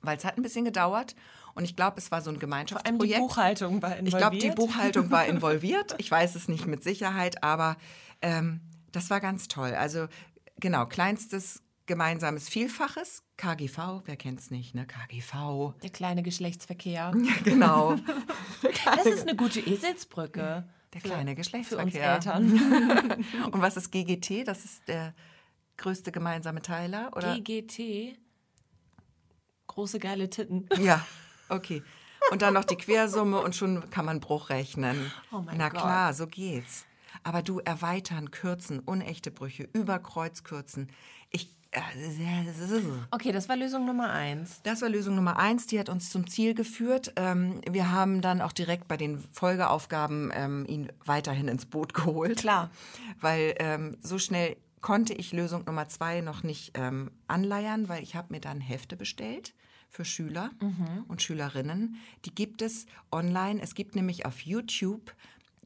weil 0.00 0.16
es 0.16 0.24
hat 0.24 0.36
ein 0.36 0.42
bisschen 0.42 0.64
gedauert 0.64 1.16
und 1.54 1.64
ich 1.64 1.76
glaube, 1.76 1.98
es 1.98 2.10
war 2.10 2.20
so 2.22 2.30
ein 2.30 2.34
Vor 2.34 2.40
allem 2.40 2.40
die 2.40 2.40
Gemeinschaftsprojekt. 2.40 3.18
Buchhaltung 3.20 3.82
war 3.82 3.96
involviert. 3.96 4.08
Ich 4.08 4.16
glaube, 4.16 4.38
die 4.38 4.50
Buchhaltung 4.50 5.10
war 5.10 5.26
involviert. 5.26 5.94
Ich 5.98 6.10
weiß 6.10 6.34
es 6.34 6.48
nicht 6.48 6.66
mit 6.66 6.82
Sicherheit, 6.82 7.42
aber 7.42 7.76
ähm, 8.22 8.60
das 8.92 9.10
war 9.10 9.20
ganz 9.20 9.48
toll. 9.48 9.74
Also 9.74 10.06
genau, 10.58 10.86
kleinstes 10.86 11.62
gemeinsames 11.86 12.48
Vielfaches, 12.48 13.22
KGV, 13.36 14.02
wer 14.06 14.16
kennt 14.16 14.40
es 14.40 14.50
nicht, 14.50 14.74
ne? 14.74 14.86
KGV. 14.86 15.74
Der 15.82 15.90
kleine 15.90 16.22
Geschlechtsverkehr. 16.22 17.12
Ja, 17.22 17.32
genau. 17.42 17.96
Das 18.84 19.06
ist 19.06 19.22
eine 19.28 19.36
gute 19.36 19.60
Eselsbrücke. 19.60 20.66
Der 20.94 21.00
kleine 21.00 21.32
Für 21.32 21.36
uns 21.36 21.36
Geschlechtsverkehr. 21.36 22.14
Eltern. 22.14 22.52
Und 23.50 23.60
was 23.60 23.76
ist 23.76 23.90
GGT? 23.90 24.44
Das 24.46 24.64
ist 24.64 24.86
der 24.88 25.14
größte 25.76 26.12
gemeinsame 26.12 26.62
Teiler, 26.62 27.10
oder? 27.16 27.38
GGT. 27.38 28.16
Große 29.66 29.98
geile 29.98 30.30
Titten. 30.30 30.68
ja, 30.80 31.04
okay. 31.48 31.82
Und 32.30 32.42
dann 32.42 32.54
noch 32.54 32.64
die 32.64 32.76
Quersumme 32.76 33.40
und 33.40 33.54
schon 33.54 33.90
kann 33.90 34.04
man 34.06 34.20
Bruch 34.20 34.48
rechnen. 34.48 35.12
Oh 35.30 35.40
mein 35.40 35.58
Na 35.58 35.68
Gott. 35.68 35.80
klar, 35.80 36.14
so 36.14 36.26
geht's. 36.26 36.86
Aber 37.22 37.42
du 37.42 37.60
erweitern, 37.60 38.30
kürzen, 38.30 38.80
unechte 38.80 39.30
Brüche, 39.30 39.68
über 39.72 39.98
Kreuz 39.98 40.42
kürzen. 40.42 40.88
Ich, 41.30 41.50
äh, 41.70 41.80
Okay, 43.10 43.30
das 43.30 43.48
war 43.48 43.56
Lösung 43.56 43.86
Nummer 43.86 44.10
eins. 44.10 44.60
Das 44.62 44.82
war 44.82 44.88
Lösung 44.88 45.14
Nummer 45.16 45.38
eins, 45.38 45.66
die 45.66 45.78
hat 45.78 45.88
uns 45.88 46.10
zum 46.10 46.28
Ziel 46.28 46.54
geführt. 46.54 47.12
Ähm, 47.16 47.60
wir 47.70 47.92
haben 47.92 48.20
dann 48.20 48.40
auch 48.40 48.52
direkt 48.52 48.88
bei 48.88 48.96
den 48.96 49.18
Folgeaufgaben 49.32 50.32
ähm, 50.34 50.64
ihn 50.66 50.92
weiterhin 51.04 51.48
ins 51.48 51.66
Boot 51.66 51.94
geholt. 51.94 52.38
Klar. 52.38 52.70
Weil 53.20 53.54
ähm, 53.58 53.96
so 54.00 54.18
schnell 54.18 54.56
konnte 54.80 55.14
ich 55.14 55.32
Lösung 55.32 55.64
Nummer 55.64 55.88
zwei 55.88 56.20
noch 56.20 56.42
nicht 56.42 56.72
anleiern, 57.26 57.88
weil 57.88 58.02
ich 58.02 58.16
habe 58.16 58.34
mir 58.34 58.40
dann 58.40 58.60
Hefte 58.60 58.96
bestellt 58.96 59.54
für 59.94 60.04
Schüler 60.04 60.50
und 61.06 61.22
Schülerinnen. 61.22 61.96
Die 62.24 62.34
gibt 62.34 62.62
es 62.62 62.86
online. 63.12 63.62
Es 63.62 63.76
gibt 63.76 63.94
nämlich 63.94 64.26
auf 64.26 64.40
YouTube 64.40 65.14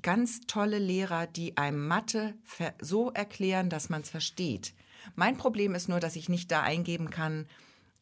ganz 0.03 0.43
tolle 0.43 0.79
Lehrer, 0.79 1.27
die 1.27 1.57
einem 1.57 1.89
Mathe 1.89 2.35
so 2.81 3.11
erklären, 3.11 3.71
dass 3.71 3.89
man 3.89 4.03
es 4.03 4.11
versteht. 4.11 4.75
Mein 5.17 5.39
Problem 5.39 5.75
ist 5.75 5.89
nur, 5.89 5.99
dass 5.99 6.15
ich 6.15 6.29
nicht 6.29 6.51
da 6.51 6.63
eingeben 6.63 7.09
kann, 7.11 7.47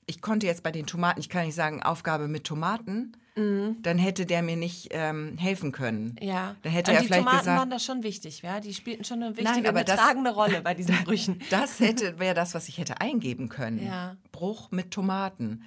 ich 0.09 0.21
konnte 0.21 0.47
jetzt 0.47 0.63
bei 0.63 0.71
den 0.71 0.87
Tomaten, 0.87 1.21
ich 1.21 1.29
kann 1.29 1.47
nicht 1.47 1.55
sagen, 1.55 1.83
Aufgabe 1.83 2.29
mit 2.29 2.45
Tomaten, 2.45 3.17
dann 3.37 3.99
hätte 3.99 4.25
der 4.25 4.41
mir 4.43 4.57
nicht 4.57 4.89
ähm, 4.93 5.37
helfen 5.37 5.71
können. 5.71 6.17
Ja. 6.23 6.57
Dann 6.63 6.73
hätte 6.73 6.91
Und 6.91 6.97
er 6.97 7.01
die 7.03 7.07
vielleicht 7.09 7.23
Tomaten 7.25 7.39
gesagt, 7.41 7.59
waren 7.59 7.71
da 7.71 7.79
schon 7.79 8.03
wichtig, 8.03 8.41
ja? 8.43 8.61
Die 8.61 8.73
spielten 8.73 9.05
schon 9.05 9.23
eine 9.23 9.37
wichtige, 9.37 9.51
Nein, 9.51 9.67
aber 9.67 9.77
eine 9.81 9.85
das- 9.85 10.01
tragende 10.01 10.31
Rolle 10.31 10.63
bei 10.63 10.73
diesen 10.73 10.97
Brüchen. 11.05 11.41
Das 11.51 11.79
hätte 11.81 12.19
wäre 12.19 12.35
das, 12.35 12.55
was 12.55 12.67
ich 12.69 12.79
hätte 12.79 13.01
eingeben 13.03 13.51
können. 13.51 13.85
Ja. 13.87 14.17
Bruch 14.33 14.71
mit 14.71 14.91
Tomaten. 14.91 15.63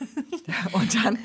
Und 0.72 1.04
dann 1.04 1.16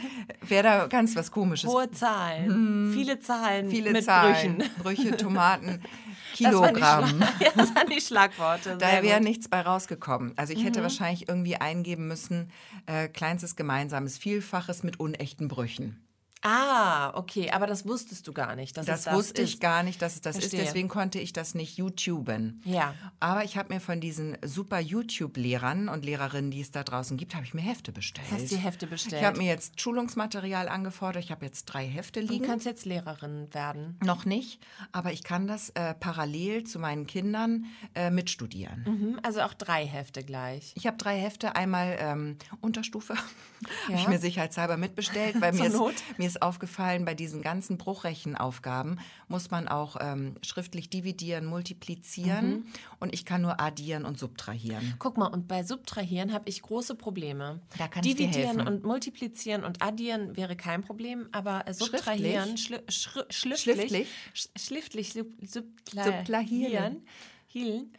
wäre 0.47 0.63
da 0.63 0.87
ganz 0.87 1.15
was 1.15 1.31
Komisches. 1.31 1.69
Hohe 1.69 1.89
Zahlen, 1.91 2.91
viele 2.93 3.19
Zahlen 3.19 3.65
Hm. 3.65 3.71
Viele 3.71 3.91
mit 3.91 4.03
Zahlen, 4.05 4.57
Brüchen. 4.59 4.71
Brüche, 4.83 5.17
Tomaten, 5.17 5.81
Das 6.39 6.53
waren, 6.53 6.73
die 6.73 6.80
Kilogramm. 6.80 7.07
Schlag 7.07 7.34
ja, 7.41 7.51
das 7.55 7.75
waren 7.75 7.89
die 7.89 8.01
Schlagworte. 8.01 8.78
Da 8.78 9.03
wäre 9.03 9.21
nichts 9.21 9.47
bei 9.47 9.61
rausgekommen. 9.61 10.34
Also 10.36 10.53
ich 10.53 10.63
hätte 10.63 10.82
wahrscheinlich 10.82 11.28
irgendwie 11.28 11.55
eingeben 11.55 12.07
müssen, 12.07 12.51
äh, 12.86 13.07
kleinstes 13.07 13.55
gemeinsames 13.55 14.17
Vielfaches 14.17 14.84
mit 14.84 14.99
unechten 14.99 15.47
Brüchen. 15.47 16.06
Ah, 16.43 17.11
okay, 17.17 17.49
aber 17.51 17.65
das 17.67 17.85
wusstest 17.88 18.27
du 18.27 18.31
gar 18.33 18.55
nicht. 18.55 18.77
Dass 18.77 18.85
Das, 18.85 19.11
wusste 19.11 19.41
ist. 19.41 19.55
ich 19.55 19.59
gar 19.59 19.81
nicht, 19.83 20.01
dass 20.01 20.15
es 20.15 20.21
das 20.21 20.38
Verstehe. 20.38 20.61
ist. 20.61 20.67
Deswegen 20.67 20.88
konnte 20.88 21.19
ich 21.19 21.33
das 21.33 21.55
nicht 21.55 21.77
YouTuben. 21.77 22.61
Ja. 22.63 22.93
Aber 23.19 23.43
ich 23.43 23.57
habe 23.57 23.73
mir 23.73 23.79
von 23.79 23.99
diesen 23.99 24.38
super 24.45 24.79
YouTube-Lehrern 24.79 25.89
und 25.89 26.05
Lehrerinnen, 26.05 26.51
die 26.51 26.61
es 26.61 26.71
da 26.71 26.83
draußen 26.83 27.17
gibt, 27.17 27.33
habe 27.35 27.43
ich 27.43 27.53
mir 27.53 27.61
Hefte 27.61 27.91
bestellt. 27.91 28.27
Hast 28.31 28.51
die 28.51 28.57
Hefte 28.57 28.85
bestellt. 28.88 29.21
Ich 29.21 29.27
habe 29.27 29.38
mir 29.39 29.47
jetzt 29.47 29.81
Schulungsmaterial 29.81 30.69
angefordert. 30.69 31.23
Ich 31.23 31.31
habe 31.31 31.43
jetzt 31.45 31.65
drei 31.65 31.85
Hefte 31.88 32.21
Du 32.23 32.31
liegen. 32.33 32.45
kannst 32.45 32.65
jetzt 32.65 32.85
Lehrerin 32.85 33.47
werden. 33.53 33.97
Noch 34.03 34.25
nicht, 34.25 34.59
aber 34.91 35.11
ich 35.11 35.23
kann 35.23 35.47
das 35.47 35.69
äh, 35.71 35.95
parallel 35.95 36.63
zu 36.65 36.77
meinen 36.79 37.07
Kindern 37.07 37.65
äh, 37.95 38.09
mitstudieren. 38.11 38.83
Mhm, 38.88 39.19
Also 39.23 39.41
auch 39.41 39.53
drei 39.55 39.85
Hefte 39.85 40.23
gleich. 40.23 40.71
Ich 40.75 40.85
habe 40.88 40.97
drei 40.97 41.19
Hefte, 41.19 41.55
einmal 41.55 41.97
ähm, 41.99 42.38
Unterstufe, 42.61 43.15
habe 43.85 43.95
ich 43.95 44.03
Ja. 44.03 44.09
mir 44.09 44.19
sicherheitshalber 44.19 44.77
mitbestellt, 44.77 45.41
weil 45.41 45.51
mir 45.53 45.65
ist, 45.65 45.73
Not. 45.73 45.95
Mir 46.28 46.32
ist 46.36 46.41
aufgefallen, 46.41 47.05
bei 47.05 47.15
diesen 47.15 47.41
ganzen 47.41 47.78
Bruchrechenaufgaben 47.78 48.99
muss 49.30 49.49
man 49.49 49.67
auch 49.69 49.95
ähm, 50.01 50.36
schriftlich 50.41 50.89
dividieren, 50.89 51.45
multiplizieren 51.45 52.49
Mhm. 52.49 52.65
und 52.99 53.13
ich 53.13 53.23
kann 53.25 53.41
nur 53.41 53.61
addieren 53.61 54.03
und 54.03 54.19
subtrahieren. 54.19 54.95
Guck 54.99 55.17
mal, 55.17 55.28
und 55.28 55.47
bei 55.47 55.63
Subtrahieren 55.63 56.34
habe 56.34 56.49
ich 56.49 56.61
große 56.61 56.95
Probleme. 56.95 57.61
Da 57.78 57.88
kann 57.88 58.03
ich 58.03 58.15
dir 58.15 58.28
Dividieren 58.28 58.57
helfen. 58.57 58.67
und 58.67 58.84
multiplizieren 58.84 59.63
und 59.63 59.82
addieren 59.82 60.36
wäre 60.36 60.55
kein 60.57 60.82
Problem, 60.84 61.30
aber 61.32 61.65
äh, 61.65 61.73
Subtrahieren, 61.73 62.57
schli 62.57 62.80
schri 62.89 63.21
schriftlich, 63.30 63.59
Schriftlich? 63.78 64.07
sch 64.34 64.47
schriftlich 64.57 65.13
Subtrahieren. 65.13 66.17
subtrahieren 66.25 67.05
hielen, 67.45 67.93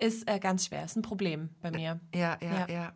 ist 0.00 0.28
äh, 0.28 0.38
ganz 0.40 0.66
schwer, 0.66 0.84
ist 0.84 0.96
ein 0.96 1.02
Problem 1.02 1.50
bei 1.62 1.70
mir. 1.70 2.00
Ja, 2.14 2.36
ja, 2.42 2.66
Ja. 2.66 2.68
ja. 2.68 2.92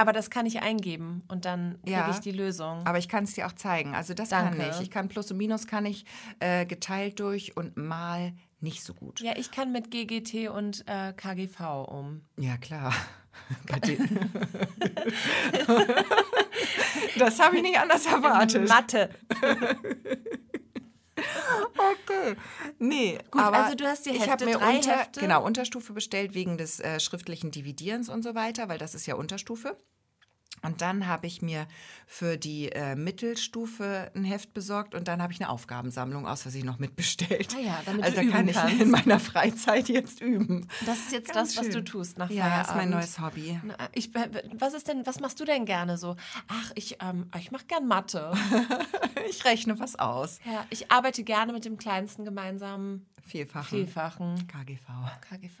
Aber 0.00 0.12
das 0.12 0.30
kann 0.30 0.46
ich 0.46 0.62
eingeben 0.62 1.22
und 1.28 1.44
dann 1.44 1.78
kriege 1.82 1.90
Ja. 1.92 2.10
ich 2.10 2.20
die 2.20 2.32
Lösung. 2.32 2.86
Aber 2.86 2.96
ich 2.98 3.08
kann 3.08 3.24
es 3.24 3.34
dir 3.34 3.46
auch 3.46 3.52
zeigen. 3.52 3.94
Also 3.94 4.14
das 4.14 4.30
Danke. 4.30 4.56
kann 4.58 4.70
ich. 4.70 4.80
Ich 4.80 4.90
kann 4.90 5.08
Plus 5.08 5.30
und 5.30 5.36
Minus 5.36 5.66
kann 5.66 5.84
ich 5.84 6.06
äh, 6.38 6.64
geteilt 6.64 7.20
durch 7.20 7.56
und 7.56 7.76
mal 7.76 8.32
nicht 8.60 8.82
so 8.82 8.94
gut. 8.94 9.20
ja, 9.20 9.32
ich 9.36 9.50
kann 9.50 9.72
mit 9.72 9.90
GGT 9.90 10.48
und 10.48 10.84
äh, 10.86 11.12
KGV 11.14 11.60
um. 11.88 12.22
Ja, 12.38 12.56
klar. 12.56 12.94
Das 17.18 17.38
habe 17.40 17.56
ich 17.56 17.62
nicht 17.62 17.78
anders 17.78 18.06
erwartet. 18.06 18.68
Mathe. 18.68 19.10
okay. 21.76 22.36
Nee, 22.78 23.18
Gut, 23.30 23.42
aber 23.42 23.64
also 23.64 23.76
du 23.76 23.86
hast 23.86 24.06
die 24.06 24.10
ich 24.10 24.20
Hefte, 24.20 24.30
habe 24.32 24.44
mir 24.46 24.58
drei 24.58 24.76
unter, 24.76 24.98
Hefte. 24.98 25.20
genau 25.20 25.44
Unterstufe 25.44 25.92
bestellt 25.92 26.34
wegen 26.34 26.58
des 26.58 26.80
äh, 26.80 27.00
schriftlichen 27.00 27.50
Dividierens 27.50 28.08
und 28.08 28.22
so 28.22 28.34
weiter, 28.34 28.68
weil 28.68 28.78
das 28.78 28.94
ist 28.94 29.06
ja 29.06 29.14
Unterstufe. 29.14 29.76
Und 30.62 30.80
dann 30.82 31.06
habe 31.06 31.26
ich 31.26 31.42
mir 31.42 31.66
für 32.06 32.36
die 32.36 32.70
äh, 32.72 32.94
Mittelstufe 32.94 34.10
ein 34.14 34.24
Heft 34.24 34.52
besorgt 34.52 34.94
und 34.94 35.08
dann 35.08 35.22
habe 35.22 35.32
ich 35.32 35.40
eine 35.40 35.48
Aufgabensammlung 35.50 36.26
aus 36.26 36.42
Versehen 36.42 36.66
noch 36.66 36.78
mitbestellt. 36.78 37.54
Ah 37.56 37.60
ja, 37.60 37.80
damit 37.86 38.04
also 38.04 38.16
da 38.16 38.24
kann 38.30 38.48
ich 38.48 38.54
kannst. 38.56 38.80
in 38.80 38.90
meiner 38.90 39.20
Freizeit 39.20 39.88
jetzt 39.88 40.20
üben. 40.20 40.68
Das 40.86 40.98
ist 40.98 41.12
jetzt 41.12 41.32
Ganz 41.32 41.54
das, 41.54 41.58
was 41.58 41.66
du 41.68 41.72
schön. 41.78 41.84
tust 41.86 42.18
nach 42.18 42.30
Ja, 42.30 42.44
Feierabend. 42.44 42.68
ist 42.68 42.76
mein 42.76 42.90
neues 42.90 43.20
Hobby. 43.20 43.60
Na, 43.62 43.74
Ich, 43.92 44.10
was 44.58 44.74
ist 44.74 44.88
denn, 44.88 45.06
was 45.06 45.20
machst 45.20 45.40
du 45.40 45.44
denn 45.44 45.64
gerne 45.64 45.96
so? 45.98 46.16
Ach, 46.48 46.72
ich, 46.74 46.98
ähm, 47.00 47.30
ich 47.38 47.50
mache 47.50 47.64
gern 47.66 47.86
Mathe. 47.86 48.32
Ich 49.28 49.44
rechne 49.44 49.78
was 49.78 49.96
aus. 49.96 50.38
Ja, 50.44 50.64
ich 50.70 50.90
arbeite 50.90 51.22
gerne 51.22 51.52
mit 51.52 51.64
dem 51.64 51.76
kleinsten 51.76 52.24
gemeinsamen 52.24 53.06
Vielfachen. 53.26 53.78
Vielfachen 53.78 54.46
KGV. 54.48 54.86
KGV. 55.28 55.60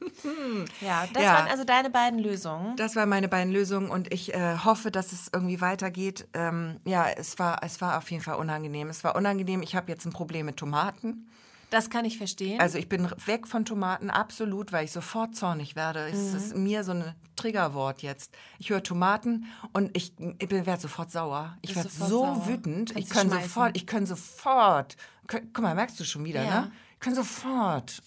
ja, 0.80 1.06
das 1.12 1.22
Ja. 1.22 1.34
waren 1.34 1.48
also 1.48 1.64
deine 1.64 1.90
beiden 1.90 2.18
Lösungen. 2.18 2.76
Das 2.76 2.96
waren 2.96 3.08
meine 3.08 3.28
beiden 3.28 3.52
Lösungen 3.52 3.90
und 3.90 4.12
ich 4.12 4.34
äh, 4.34 4.56
hoffe, 4.64 4.90
dass 4.90 5.12
es 5.12 5.30
irgendwie 5.32 5.60
weitergeht. 5.60 6.26
Ähm, 6.34 6.80
ja, 6.84 7.06
es 7.08 7.38
war, 7.38 7.62
es 7.62 7.80
war 7.80 7.98
auf 7.98 8.10
jeden 8.10 8.22
Fall 8.22 8.36
unangenehm. 8.36 8.88
Es 8.88 9.04
war 9.04 9.16
unangenehm. 9.16 9.62
Ich 9.62 9.74
habe 9.76 9.90
jetzt 9.90 10.04
ein 10.06 10.12
Problem 10.12 10.46
mit 10.46 10.56
Tomaten. 10.56 11.28
Das 11.74 11.90
kann 11.90 12.04
ich 12.04 12.18
verstehen. 12.18 12.60
Also 12.60 12.78
ich 12.78 12.88
bin 12.88 13.10
weg 13.26 13.48
von 13.48 13.64
Tomaten, 13.64 14.08
absolut, 14.08 14.70
weil 14.70 14.84
ich 14.84 14.92
sofort 14.92 15.34
zornig 15.34 15.74
werde. 15.74 16.06
Es 16.08 16.30
Mhm. 16.30 16.36
ist 16.36 16.56
mir 16.56 16.84
so 16.84 16.92
ein 16.92 17.14
Triggerwort 17.34 18.00
jetzt. 18.02 18.32
Ich 18.60 18.70
höre 18.70 18.80
Tomaten 18.84 19.46
und 19.72 19.90
ich, 19.96 20.12
ich 20.38 20.50
werde 20.52 20.80
sofort 20.80 21.10
sauer. 21.10 21.58
Ich 21.62 21.74
werde 21.74 21.88
so 21.88 22.06
sauer. 22.06 22.46
wütend. 22.46 22.92
Kannst 22.94 23.08
ich 23.08 23.10
kann 23.12 23.28
sofort, 23.28 23.76
ich 23.76 23.86
kann 23.88 24.06
sofort. 24.06 24.96
Guck 25.26 25.58
mal, 25.60 25.74
merkst 25.74 25.98
du 25.98 26.04
schon 26.04 26.24
wieder, 26.24 26.44
Ja. 26.44 26.60
ne? 26.60 26.72
Ich 27.04 27.06
kann 27.06 27.14
sofort. 27.22 28.02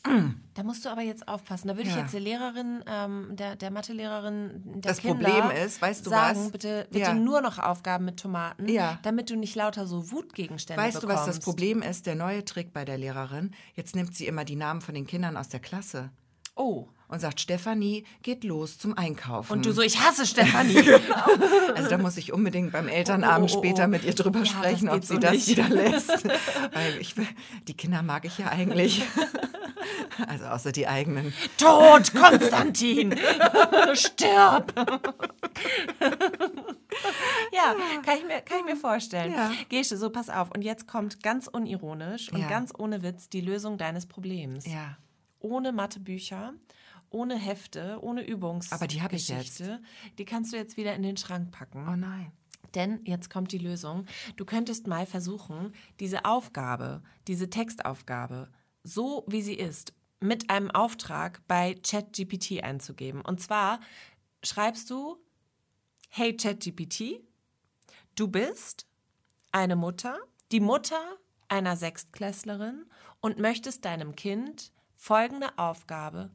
da 0.55 0.63
musst 0.63 0.83
du 0.83 0.89
aber 0.89 1.01
jetzt 1.03 1.27
aufpassen. 1.27 1.67
Da 1.67 1.77
würde 1.77 1.87
ich 1.87 1.95
Ja. 1.95 2.01
jetzt 2.01 2.15
der 2.15 2.19
Lehrerin, 2.19 2.83
ähm, 2.87 3.27
der, 3.35 3.55
der 3.55 3.69
Mathelehrerin 3.69 4.63
der 4.65 4.81
Das 4.91 4.97
Kinder 5.01 5.23
Problem 5.29 5.51
ist, 5.51 5.79
weißt 5.79 6.03
du 6.03 6.09
sagen, 6.09 6.45
was? 6.45 6.51
bitte, 6.51 6.87
bitte 6.89 7.01
Ja. 7.05 7.13
nur 7.13 7.41
noch 7.41 7.59
Aufgaben 7.59 8.05
mit 8.05 8.19
Tomaten, 8.19 8.67
Ja. 8.67 8.97
damit 9.03 9.29
du 9.29 9.35
nicht 9.35 9.55
lauter 9.55 9.85
so 9.85 10.11
Wutgegenstände 10.11 10.81
Weißt 10.81 10.97
du, 10.97 11.01
bekommst. 11.01 11.27
was 11.27 11.35
das 11.35 11.45
Problem 11.45 11.83
ist? 11.83 12.07
Der 12.07 12.15
neue 12.15 12.43
Trick 12.43 12.73
bei 12.73 12.85
der 12.85 12.97
Lehrerin. 12.97 13.51
Jetzt 13.75 13.95
nimmt 13.95 14.15
sie 14.15 14.25
immer 14.25 14.45
die 14.45 14.55
Namen 14.55 14.81
von 14.81 14.95
den 14.95 15.05
Kindern 15.05 15.37
aus 15.37 15.49
der 15.49 15.59
Klasse 15.59 16.09
Oh. 16.55 16.87
Und 17.09 17.19
sagt, 17.21 17.39
Stefanie 17.39 18.03
geht 18.21 18.43
los 18.43 18.77
zum 18.77 18.97
Einkaufen. 18.97 19.53
Und 19.53 19.65
du 19.65 19.71
so, 19.71 19.81
ich 19.81 19.99
hasse 19.99 20.25
Stefanie. 20.25 20.83
Also 21.75 21.89
da 21.89 21.97
muss 21.99 22.17
ich 22.17 22.33
unbedingt 22.33 22.71
beim 22.71 22.87
Oh, 22.87 22.89
Elternabend 22.89 23.51
oh, 23.51 23.55
oh, 23.55 23.57
oh. 23.57 23.63
später 23.63 23.87
mit 23.87 24.03
ihr 24.03 24.15
drüber 24.15 24.39
Ja, 24.39 24.45
sprechen, 24.45 24.89
ob 24.89 25.03
sie 25.03 25.13
so 25.13 25.19
das 25.19 25.31
nicht. 25.33 25.47
wieder 25.49 25.69
lässt. 25.75 26.09
Weil 26.09 26.97
ich, 26.99 27.13
die 27.67 27.75
Kinder 27.77 28.01
mag 28.01 28.25
ich 28.25 28.37
ja 28.37 28.47
eigentlich. 28.49 29.03
Also 30.27 30.45
außer 30.45 30.71
die 30.71 30.87
eigenen. 30.87 31.31
Tod, 31.57 32.11
Konstantin! 32.13 33.15
Stirb! 33.93 34.73
ja, 37.51 37.75
kann 38.03 38.17
ich 38.17 38.25
mir, 38.25 38.41
kann 38.41 38.59
ich 38.59 38.65
mir 38.65 38.75
vorstellen. 38.75 39.31
Ja. 39.31 39.51
Gesche, 39.69 39.97
so 39.97 40.09
pass 40.09 40.29
auf. 40.29 40.51
Und 40.51 40.61
jetzt 40.63 40.87
kommt 40.87 41.23
ganz 41.23 41.47
unironisch 41.47 42.31
und 42.31 42.39
Ja. 42.39 42.47
ganz 42.49 42.73
ohne 42.77 43.03
Witz 43.03 43.29
die 43.29 43.41
Lösung 43.41 43.77
deines 43.77 44.05
Problems. 44.07 44.65
Ja. 44.65 44.97
Ohne 45.39 45.71
Mathebücher, 45.71 46.53
ohne 47.17 47.35
Hefte, 47.35 47.97
ohne 48.01 48.25
Übungs. 48.25 48.71
Aber 48.71 48.85
die 48.85 49.01
hab 49.01 49.11
ich 49.11 49.27
Geschichte. 49.27 49.81
Die 50.19 50.25
kannst 50.25 50.53
du 50.53 50.57
jetzt 50.57 50.77
wieder 50.77 50.93
in 50.93 51.01
den 51.01 51.17
Schrank 51.17 51.51
packen. 51.51 51.87
Oh 51.89 51.95
nein. 51.95 52.31
Denn 52.75 53.01
jetzt 53.05 53.31
kommt 53.31 53.51
die 53.51 53.57
Lösung. 53.57 54.05
Du 54.35 54.45
könntest 54.45 54.85
mal 54.85 55.07
versuchen, 55.07 55.73
diese 55.99 56.25
Aufgabe, 56.25 57.01
diese 57.27 57.49
Textaufgabe, 57.49 58.51
so 58.83 59.25
wie 59.27 59.41
sie 59.41 59.55
ist, 59.55 59.93
mit 60.19 60.51
einem 60.51 60.69
Auftrag 60.69 61.41
bei 61.47 61.73
ChatGPT 61.75 62.63
einzugeben. 62.63 63.21
Und 63.21 63.41
zwar 63.41 63.79
schreibst 64.43 64.89
du, 64.91 65.17
hey 66.09 66.35
ChatGPT, 66.37 67.21
du 68.15 68.27
bist 68.27 68.85
eine 69.51 69.75
Mutter, 69.75 70.19
die 70.51 70.59
Mutter 70.59 71.01
einer 71.47 71.77
Sechstklässlerin 71.77 72.85
und 73.21 73.39
möchtest 73.39 73.85
deinem 73.85 74.15
Kind 74.15 74.71
folgende 74.95 75.57
Aufgabe 75.57 76.31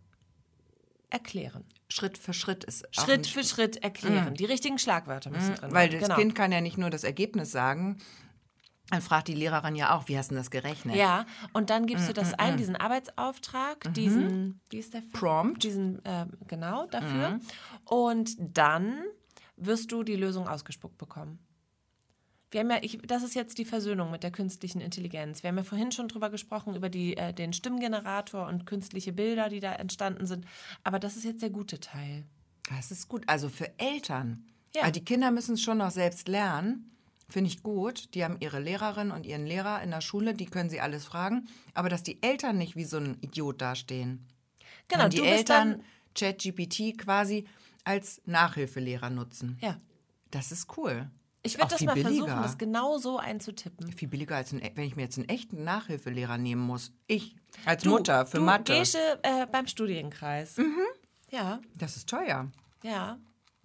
erklären. 1.13 1.65
Schritt 1.89 2.17
für 2.19 2.33
Schritt 2.33 2.65
ist 2.65 2.87
Schritt 2.91 3.27
für 3.27 3.45
Schritt 3.45 3.77
erklären. 3.83 4.35
Die 4.35 4.45
richtigen 4.47 4.79
Schlagwörter 4.79 5.31
müssen 5.31 5.55
drin 5.55 5.73
Weil 5.73 5.91
sein. 5.91 6.01
das 6.01 6.09
Genau. 6.09 6.19
Kind 6.21 6.35
kann 6.35 6.53
ja 6.53 6.61
nicht 6.61 6.79
nur 6.79 6.91
das 6.91 7.05
Ergebnis 7.05 7.53
sagen. 7.53 7.99
Dann 8.91 9.01
fragt 9.01 9.29
die 9.29 9.35
Lehrerin 9.35 9.75
ja 9.77 9.95
auch, 9.97 10.09
wie 10.09 10.19
hast 10.19 10.31
du 10.33 10.35
das 10.35 10.51
gerechnet? 10.51 10.97
Ja, 10.97 11.25
und 11.53 11.71
dann 11.71 11.87
gibst 11.87 12.05
Mm, 12.05 12.09
du 12.09 12.13
das 12.15 12.35
ein, 12.35 12.57
diesen 12.57 12.77
Arbeitsauftrag, 12.77 13.95
diesen, 13.95 14.61
wie 14.71 14.79
ist 14.79 14.93
der? 14.93 15.01
Mhm. 15.03 15.13
Prompt. 15.13 15.55
Mhm. 15.55 15.59
Diesen, 15.61 16.05
äh, 16.05 16.27
genau, 16.47 16.87
dafür. 16.87 17.41
Und 17.85 18.31
dann 18.39 19.03
wirst 19.57 19.93
du 19.93 20.03
die 20.03 20.17
Lösung 20.17 20.49
ausgespuckt 20.49 20.99
bekommen. 20.99 21.39
Wir 22.53 22.61
haben 22.61 22.71
ja, 22.71 22.79
ich, 22.83 22.99
das 23.07 23.23
ist 23.23 23.35
jetzt 23.35 23.59
die 23.59 23.65
Versöhnung 23.65 24.11
mit 24.11 24.23
der 24.23 24.31
künstlichen 24.31 24.81
Intelligenz. 24.81 25.43
Wir 25.43 25.49
haben 25.49 25.57
ja 25.57 25.63
vorhin 25.63 25.91
schon 25.91 26.09
drüber 26.09 26.31
gesprochen, 26.31 26.77
über 26.77 26.91
die, 26.91 27.17
äh, 27.17 27.33
den 27.33 27.53
Stimmgenerator 27.53 28.47
und 28.47 28.67
künstliche 28.67 29.13
Bilder, 29.13 29.49
die 29.49 29.61
da 29.61 29.73
entstanden 29.73 30.27
sind. 30.27 30.45
Aber 30.85 30.99
das 30.99 31.17
ist 31.17 31.25
jetzt 31.25 31.43
der 31.43 31.51
gute 31.51 31.81
Teil. 31.81 32.25
Das 32.69 32.91
ist 32.91 33.09
gut. 33.09 33.25
Also 33.27 33.49
für 33.49 33.79
Eltern. 33.79 34.45
Ja. 34.75 34.83
Also 34.83 34.93
die 34.93 35.05
Kinder 35.05 35.31
müssen 35.31 35.55
es 35.55 35.63
schon 35.63 35.79
noch 35.79 35.91
selbst 35.91 36.29
lernen. 36.29 36.91
Finde 37.29 37.49
ich 37.49 37.63
gut. 37.63 38.15
Die 38.15 38.25
haben 38.25 38.37
ihre 38.41 38.61
Lehrerin 38.61 39.11
und 39.11 39.25
ihren 39.25 39.47
Lehrer 39.47 39.83
in 39.83 39.91
der 39.91 40.03
Schule, 40.03 40.35
die 40.35 40.47
können 40.47 40.69
sie 40.69 40.81
alles 40.81 41.07
fragen. 41.07 41.49
Aber 41.73 41.89
dass 41.89 42.03
die 42.03 42.23
Eltern 42.23 42.59
nicht 42.59 42.77
wie 42.77 42.85
so 42.85 42.99
ein 42.99 43.17
Idiot 43.23 43.63
dastehen. 43.63 44.29
Genau, 44.89 45.05
und 45.05 45.15
die 45.15 45.23
Eltern 45.23 45.83
ChatGPT 46.15 46.99
quasi 46.99 47.47
als 47.85 48.21
Nachhilfelehrer 48.27 49.11
nutzen. 49.11 49.59
ja. 49.63 49.79
Das 50.31 50.51
ist 50.51 50.79
cool. 50.79 51.11
Ich 51.45 51.59
würde 51.59 51.71
das 51.71 51.81
mal 51.83 51.95
billiger. 51.95 52.11
versuchen, 52.27 52.43
das 52.43 52.57
genau 52.59 52.99
so 52.99 53.19
einzutippen. 53.19 53.91
Viel 53.93 54.09
billiger, 54.09 54.37
als 54.37 54.53
ein, 54.53 54.61
wenn 54.75 54.85
ich 54.85 54.95
mir 54.95 55.03
jetzt 55.03 55.19
einen 55.19 55.29
echten 55.29 55.65
Nachhilfelehrer 55.65 56.39
nehmen 56.39 56.63
muss. 56.63 56.93
Ich 57.09 57.35
als 57.65 57.83
Du, 57.83 57.91
Mutter 57.91 58.27
für 58.27 58.37
du, 58.39 58.45
Mathe. 58.45 58.79
Gesche 58.79 59.19
äh, 59.23 59.47
beim 59.51 59.67
Studienkreis. 59.67 60.57
Ja, 61.31 61.61
Das 61.77 61.97
ist 61.97 62.09
teuer. 62.09 62.51
ja. 62.83 63.19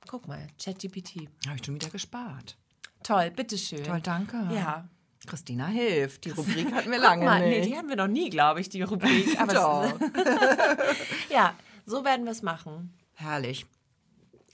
Guck 0.09 0.25
mal, 0.25 0.47
ChatGPT. 0.63 1.27
Habe 1.47 1.57
ich 1.57 1.65
schon 1.65 1.75
wieder 1.75 1.89
gespart. 1.89 2.57
Toll, 3.03 3.29
bitteschön. 3.29 3.83
Toll, 3.83 3.99
danke. 3.99 4.37
Ja. 4.53 4.87
Christina 5.25 5.67
hilft. 5.67 6.23
Die 6.23 6.29
Rubrik 6.37 6.71
hatten 6.73 6.89
wir 6.89 6.97
lange 6.99 7.25
mal, 7.25 7.41
nee, 7.41 7.59
nicht. 7.59 7.69
die 7.71 7.75
haben 7.77 7.89
wir 7.89 7.97
noch 7.97 8.07
nie, 8.07 8.29
glaube 8.29 8.61
ich, 8.61 8.69
die 8.69 8.81
Rubrik. 8.83 9.37
Aber 9.37 9.53
Doch. 9.53 9.99
ja, 11.29 11.53
so 11.85 12.05
werden 12.05 12.23
wir 12.25 12.31
es 12.31 12.41
machen. 12.41 12.93
Herrlich. 13.15 13.65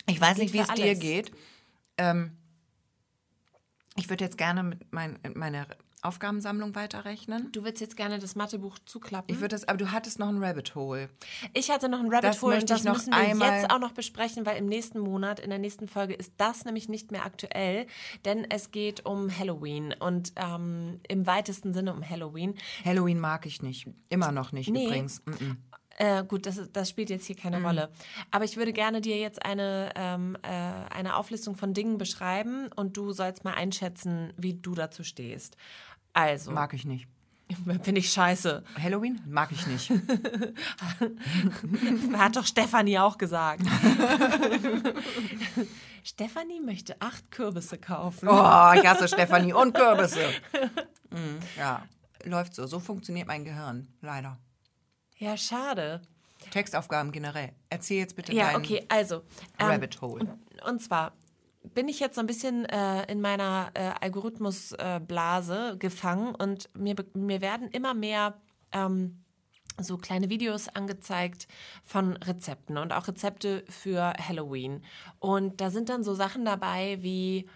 Ich 0.08 0.20
weiß 0.20 0.38
nicht, 0.40 0.54
wie 0.54 0.60
es 0.60 0.68
dir 0.70 0.96
geht. 0.96 1.32
Ähm, 2.00 2.36
ich 3.96 4.10
würde 4.10 4.24
jetzt 4.24 4.38
gerne 4.38 4.64
mit 4.64 4.92
mein, 4.92 5.20
meine 5.36 5.66
Aufgabensammlung 6.04 6.76
weiterrechnen. 6.76 7.50
Du 7.54 7.64
willst 7.64 7.80
jetzt 7.80 7.96
gerne 7.96 8.20
das 8.20 8.36
Mathebuch 8.36 8.78
zuklappen. 8.86 9.34
Ich 9.34 9.40
würde 9.40 9.56
das, 9.56 9.68
aber 9.68 9.78
du 9.78 9.92
hattest 9.92 10.20
noch 10.20 10.28
ein 10.28 10.44
Rabbit 10.44 10.76
Hole. 10.76 11.10
Ich 11.54 11.72
hatte 11.72 11.88
noch 11.88 12.00
ein 12.00 12.08
Rabbit 12.08 12.26
Das 12.26 12.42
Hole 12.42 12.58
und 12.58 12.70
das 12.70 12.84
noch 12.84 12.94
müssen 12.96 13.14
wir 13.14 13.56
jetzt 13.56 13.72
auch 13.72 13.80
noch 13.80 13.94
besprechen, 13.94 14.46
weil 14.46 14.58
im 14.58 14.66
nächsten 14.66 15.00
Monat, 15.00 15.40
in 15.40 15.50
der 15.50 15.60
nächsten 15.60 15.88
Folge, 15.88 16.14
ist 16.14 16.34
das 16.38 16.66
nämlich 16.66 16.90
nicht 16.90 17.12
mehr 17.12 17.26
aktuell, 17.26 17.88
denn 18.26 18.46
es 18.50 18.72
geht 18.72 19.06
um 19.06 19.30
Halloween 19.38 19.96
und 19.98 20.34
ähm, 20.36 21.00
im 21.08 21.26
weitesten 21.26 21.74
Sinne 21.74 21.94
um 21.94 22.08
Halloween. 22.08 22.56
Halloween 22.84 23.20
mag 23.20 23.46
ich 23.46 23.62
nicht. 23.62 23.88
Immer 24.10 24.34
noch 24.34 24.52
nicht 24.52 24.70
Nee. 24.70 24.86
übrigens. 24.86 25.22
Mm 25.26 25.32
-mm. 25.32 25.56
Äh, 25.98 26.24
gut, 26.24 26.46
das, 26.46 26.60
das 26.72 26.90
spielt 26.90 27.10
jetzt 27.10 27.26
hier 27.26 27.36
keine 27.36 27.62
Rolle. 27.62 27.90
Aber 28.32 28.46
ich 28.46 28.58
würde 28.58 28.74
gerne 28.74 29.02
dir 29.02 29.20
jetzt 29.20 29.46
eine, 29.46 29.92
ähm, 29.96 30.38
äh, 30.42 30.94
eine 30.94 31.16
Auflistung 31.16 31.56
von 31.56 31.74
Dingen 31.74 31.98
beschreiben 31.98 32.68
und 32.76 32.98
du 32.98 33.12
sollst 33.12 33.44
mal 33.44 33.54
einschätzen, 33.54 34.34
wie 34.38 34.56
du 34.56 34.74
dazu 34.74 35.04
stehst. 35.04 35.56
Also, 36.14 36.52
Mag 36.52 36.74
ich 36.74 36.86
nicht. 36.86 37.08
finde 37.84 38.00
ich 38.00 38.12
scheiße. 38.12 38.64
Halloween 38.82 39.22
mag 39.28 39.52
ich 39.52 39.68
nicht. 39.68 39.90
Hat 42.18 42.36
doch 42.36 42.46
Stefanie 42.46 43.00
auch 43.00 43.18
gesagt. 43.18 43.64
Stefanie 46.04 46.60
möchte 46.60 47.02
acht 47.02 47.32
Kürbisse 47.32 47.78
kaufen. 47.78 48.28
Oh, 48.28 48.72
ich 48.76 48.86
hasse 48.86 49.08
Stefanie 49.08 49.54
und 49.54 49.74
Kürbisse. 49.74 50.30
Mm, 51.12 51.38
ja, 51.58 51.84
läuft 52.24 52.56
so. 52.56 52.66
So 52.66 52.80
funktioniert 52.80 53.28
mein 53.28 53.46
Gehirn. 53.46 53.88
Leider. 54.02 54.38
Ja, 55.18 55.38
schade. 55.38 56.02
Textaufgaben 56.52 57.12
generell. 57.12 57.54
Erzähl 57.70 58.00
jetzt 58.00 58.16
bitte 58.16 58.34
Ja, 58.34 58.52
deinen 58.52 58.58
okay, 58.58 58.86
also. 58.90 59.24
ähm, 59.60 59.68
Rabbit 59.68 60.02
Hole. 60.02 60.38
Und 60.68 60.82
zwar 60.82 61.14
bin 61.74 61.88
ich 61.88 62.00
jetzt 62.00 62.16
so 62.16 62.22
ein 62.22 62.28
bisschen 62.28 62.66
äh, 62.66 63.10
in 63.12 63.22
meiner 63.22 63.72
äh, 63.74 63.92
Algorithmusblase 64.02 65.78
gefangen 65.80 66.36
und 66.36 66.70
mir, 66.78 66.96
mir 67.14 67.42
werden 67.42 67.70
immer 67.70 67.94
mehr 67.94 68.36
ähm, 68.74 69.24
so 69.80 69.98
kleine 69.98 70.30
Videos 70.30 70.68
angezeigt 70.68 71.48
von 71.84 72.18
Rezepten 72.18 72.78
und 72.78 72.92
auch 72.94 73.08
Rezepte 73.08 73.64
für 73.70 74.14
Halloween. 74.20 74.84
Und 75.20 75.62
da 75.62 75.70
sind 75.72 75.90
dann 75.90 76.04
so 76.04 76.14
Sachen 76.14 76.46
dabei 76.46 76.98
wie 77.02 77.50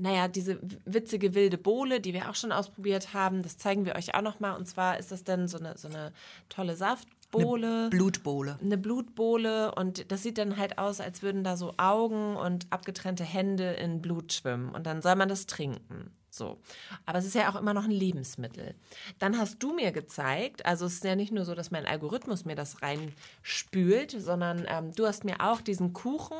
naja, 0.00 0.28
diese 0.28 0.58
witzige 0.84 1.34
wilde 1.34 1.58
Bohle, 1.58 2.00
die 2.00 2.14
wir 2.14 2.30
auch 2.30 2.34
schon 2.34 2.52
ausprobiert 2.52 3.12
haben, 3.12 3.42
das 3.42 3.58
zeigen 3.58 3.84
wir 3.84 3.96
euch 3.96 4.14
auch 4.14 4.22
nochmal. 4.22 4.56
Und 4.56 4.66
zwar 4.66 4.98
ist 4.98 5.12
das 5.12 5.24
dann 5.24 5.46
so 5.46 5.58
eine, 5.58 5.76
so 5.76 5.88
eine 5.88 6.12
tolle 6.48 6.74
Saftbohle. 6.74 7.66
Eine 7.82 7.90
Blutbohle. 7.90 8.58
Eine 8.62 8.78
Blutbohle. 8.78 9.74
Und 9.74 10.10
das 10.10 10.22
sieht 10.22 10.38
dann 10.38 10.56
halt 10.56 10.78
aus, 10.78 11.00
als 11.00 11.22
würden 11.22 11.44
da 11.44 11.56
so 11.56 11.74
Augen 11.76 12.36
und 12.36 12.66
abgetrennte 12.70 13.24
Hände 13.24 13.72
in 13.72 14.00
Blut 14.00 14.32
schwimmen. 14.32 14.70
Und 14.70 14.86
dann 14.86 15.02
soll 15.02 15.16
man 15.16 15.28
das 15.28 15.46
trinken. 15.46 16.10
So. 16.30 16.58
Aber 17.06 17.18
es 17.18 17.26
ist 17.26 17.34
ja 17.34 17.50
auch 17.50 17.56
immer 17.56 17.74
noch 17.74 17.84
ein 17.84 17.90
Lebensmittel. 17.90 18.74
Dann 19.18 19.36
hast 19.38 19.62
du 19.62 19.74
mir 19.74 19.90
gezeigt, 19.92 20.64
also 20.64 20.86
es 20.86 20.94
ist 20.94 21.04
ja 21.04 21.16
nicht 21.16 21.32
nur 21.32 21.44
so, 21.44 21.54
dass 21.54 21.70
mein 21.70 21.86
Algorithmus 21.86 22.44
mir 22.44 22.54
das 22.54 22.82
reinspült, 22.82 24.12
sondern 24.18 24.64
ähm, 24.68 24.92
du 24.94 25.06
hast 25.06 25.24
mir 25.24 25.40
auch 25.40 25.60
diesen 25.60 25.92
Kuchen 25.92 26.36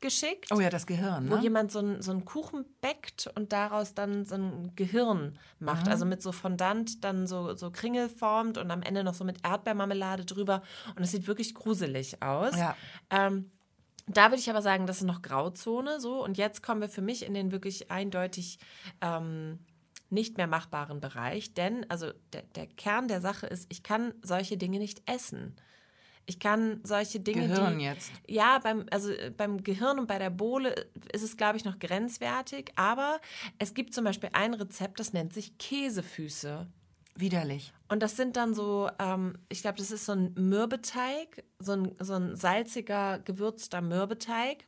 geschickt. 0.00 0.50
Oh 0.52 0.60
ja, 0.60 0.68
das 0.70 0.86
Gehirn. 0.86 1.30
Wo 1.30 1.36
Ne? 1.36 1.42
jemand 1.42 1.70
so, 1.72 1.78
ein, 1.80 2.02
so 2.02 2.10
einen 2.10 2.24
Kuchen 2.24 2.64
bäckt 2.80 3.30
und 3.36 3.52
daraus 3.52 3.94
dann 3.94 4.24
so 4.24 4.34
ein 4.34 4.72
Gehirn 4.76 5.38
macht. 5.60 5.88
Also 5.88 6.04
mit 6.04 6.22
so 6.22 6.32
Fondant 6.32 7.04
dann 7.04 7.26
so, 7.26 7.54
so 7.54 7.70
Kringel 7.70 8.08
formt 8.08 8.58
und 8.58 8.70
am 8.70 8.82
Ende 8.82 9.04
noch 9.04 9.14
so 9.14 9.24
mit 9.24 9.44
Erdbeermarmelade 9.44 10.24
drüber. 10.24 10.62
Und 10.96 11.02
es 11.04 11.12
sieht 11.12 11.26
wirklich 11.26 11.54
gruselig 11.54 12.20
aus. 12.22 12.56
Ja. 12.56 12.76
Ähm, 13.10 13.50
da 14.06 14.30
würde 14.30 14.40
ich 14.40 14.50
aber 14.50 14.62
sagen, 14.62 14.86
das 14.86 14.98
ist 14.98 15.06
noch 15.06 15.22
Grauzone 15.22 16.00
so. 16.00 16.22
Und 16.22 16.38
jetzt 16.38 16.62
kommen 16.62 16.80
wir 16.80 16.88
für 16.88 17.02
mich 17.02 17.24
in 17.24 17.34
den 17.34 17.52
wirklich 17.52 17.90
eindeutig 17.90 18.58
ähm, 19.00 19.60
nicht 20.10 20.36
mehr 20.36 20.46
machbaren 20.46 21.00
Bereich. 21.00 21.54
Denn, 21.54 21.88
also 21.88 22.10
der, 22.32 22.42
der 22.54 22.66
Kern 22.66 23.08
der 23.08 23.20
Sache 23.20 23.46
ist, 23.46 23.66
ich 23.70 23.82
kann 23.82 24.14
solche 24.22 24.56
Dinge 24.56 24.78
nicht 24.78 25.02
essen. 25.10 25.56
Ich 26.24 26.38
kann 26.38 26.80
solche 26.84 27.18
Dinge, 27.18 27.48
Gehirn 27.48 27.78
die, 27.78 27.84
jetzt. 27.84 28.12
Ja, 28.28 28.60
beim, 28.60 28.86
also 28.90 29.12
beim 29.36 29.64
Gehirn 29.64 29.98
und 29.98 30.06
bei 30.06 30.18
der 30.18 30.30
Bohle 30.30 30.88
ist 31.12 31.22
es, 31.22 31.36
glaube 31.36 31.56
ich, 31.56 31.64
noch 31.64 31.78
grenzwertig. 31.78 32.72
Aber 32.76 33.20
es 33.58 33.74
gibt 33.74 33.92
zum 33.92 34.04
Beispiel 34.04 34.30
ein 34.32 34.54
Rezept, 34.54 35.00
das 35.00 35.12
nennt 35.12 35.32
sich 35.34 35.58
Käsefüße. 35.58 36.68
Widerlich. 37.14 37.72
Und 37.88 38.02
das 38.02 38.16
sind 38.16 38.36
dann 38.36 38.54
so, 38.54 38.88
ähm, 38.98 39.34
ich 39.48 39.62
glaube, 39.62 39.78
das 39.78 39.90
ist 39.90 40.04
so 40.06 40.12
ein 40.12 40.32
Mürbeteig, 40.34 41.44
so 41.58 41.72
ein, 41.72 41.94
so 42.00 42.14
ein 42.14 42.36
salziger, 42.36 43.18
gewürzter 43.18 43.82
Mürbeteig. 43.82 44.64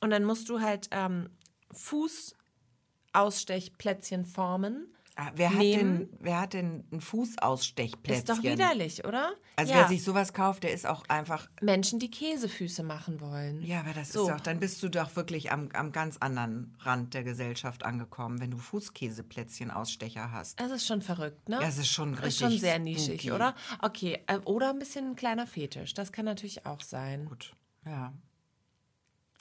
Und 0.00 0.10
dann 0.10 0.24
musst 0.24 0.48
du 0.48 0.60
halt 0.60 0.88
ähm, 0.92 1.30
Fußausstechplätzchen 1.72 4.26
formen. 4.26 4.94
Wer, 5.34 5.50
hat 5.50 5.58
Nehmen. 5.58 5.98
denn, 5.98 6.18
wer 6.20 6.40
hat 6.40 6.54
denn 6.54 6.84
ein 6.90 7.02
Fußausstechplätzchen? 7.02 8.18
Ist 8.18 8.28
doch 8.30 8.42
widerlich, 8.42 9.04
oder? 9.04 9.32
Also 9.56 9.72
ja. 9.74 9.80
wer 9.80 9.88
sich 9.88 10.02
sowas 10.02 10.32
kauft, 10.32 10.62
der 10.62 10.72
ist 10.72 10.86
auch 10.86 11.04
einfach. 11.08 11.50
Menschen, 11.60 11.98
die 11.98 12.10
Käsefüße 12.10 12.82
machen 12.82 13.20
wollen. 13.20 13.62
Ja, 13.62 13.80
aber 13.80 13.92
das 13.92 14.10
So. 14.12 14.22
ist 14.22 14.30
doch, 14.30 14.40
dann 14.40 14.58
bist 14.58 14.82
du 14.82 14.88
doch 14.88 15.14
wirklich 15.14 15.52
am, 15.52 15.68
am 15.74 15.92
ganz 15.92 16.16
anderen 16.16 16.74
Rand 16.80 17.12
der 17.12 17.24
Gesellschaft 17.24 17.84
angekommen, 17.84 18.40
wenn 18.40 18.50
du 18.50 18.56
Fußkäseplätzchen 18.56 19.70
Ausstecher 19.70 20.32
hast. 20.32 20.58
Das 20.58 20.70
ist 20.70 20.86
schon 20.86 21.02
verrückt, 21.02 21.46
ne? 21.48 21.58
Ja, 21.60 21.68
es 21.68 21.76
ist 21.76 21.88
schon 21.88 22.14
Ist 22.14 22.22
richtig 22.22 22.38
schon 22.48 22.58
sehr 22.58 22.78
nischig, 22.78 23.20
spooky. 23.20 23.32
oder? 23.32 23.54
Okay, 23.82 24.22
äh, 24.28 24.38
oder 24.38 24.70
ein 24.70 24.78
bisschen 24.78 25.10
ein 25.10 25.16
kleiner 25.16 25.46
Fetisch. 25.46 25.92
Das 25.92 26.12
kann 26.12 26.24
natürlich 26.24 26.64
auch 26.64 26.80
sein. 26.80 27.26
Gut, 27.26 27.54
ja. 27.84 28.14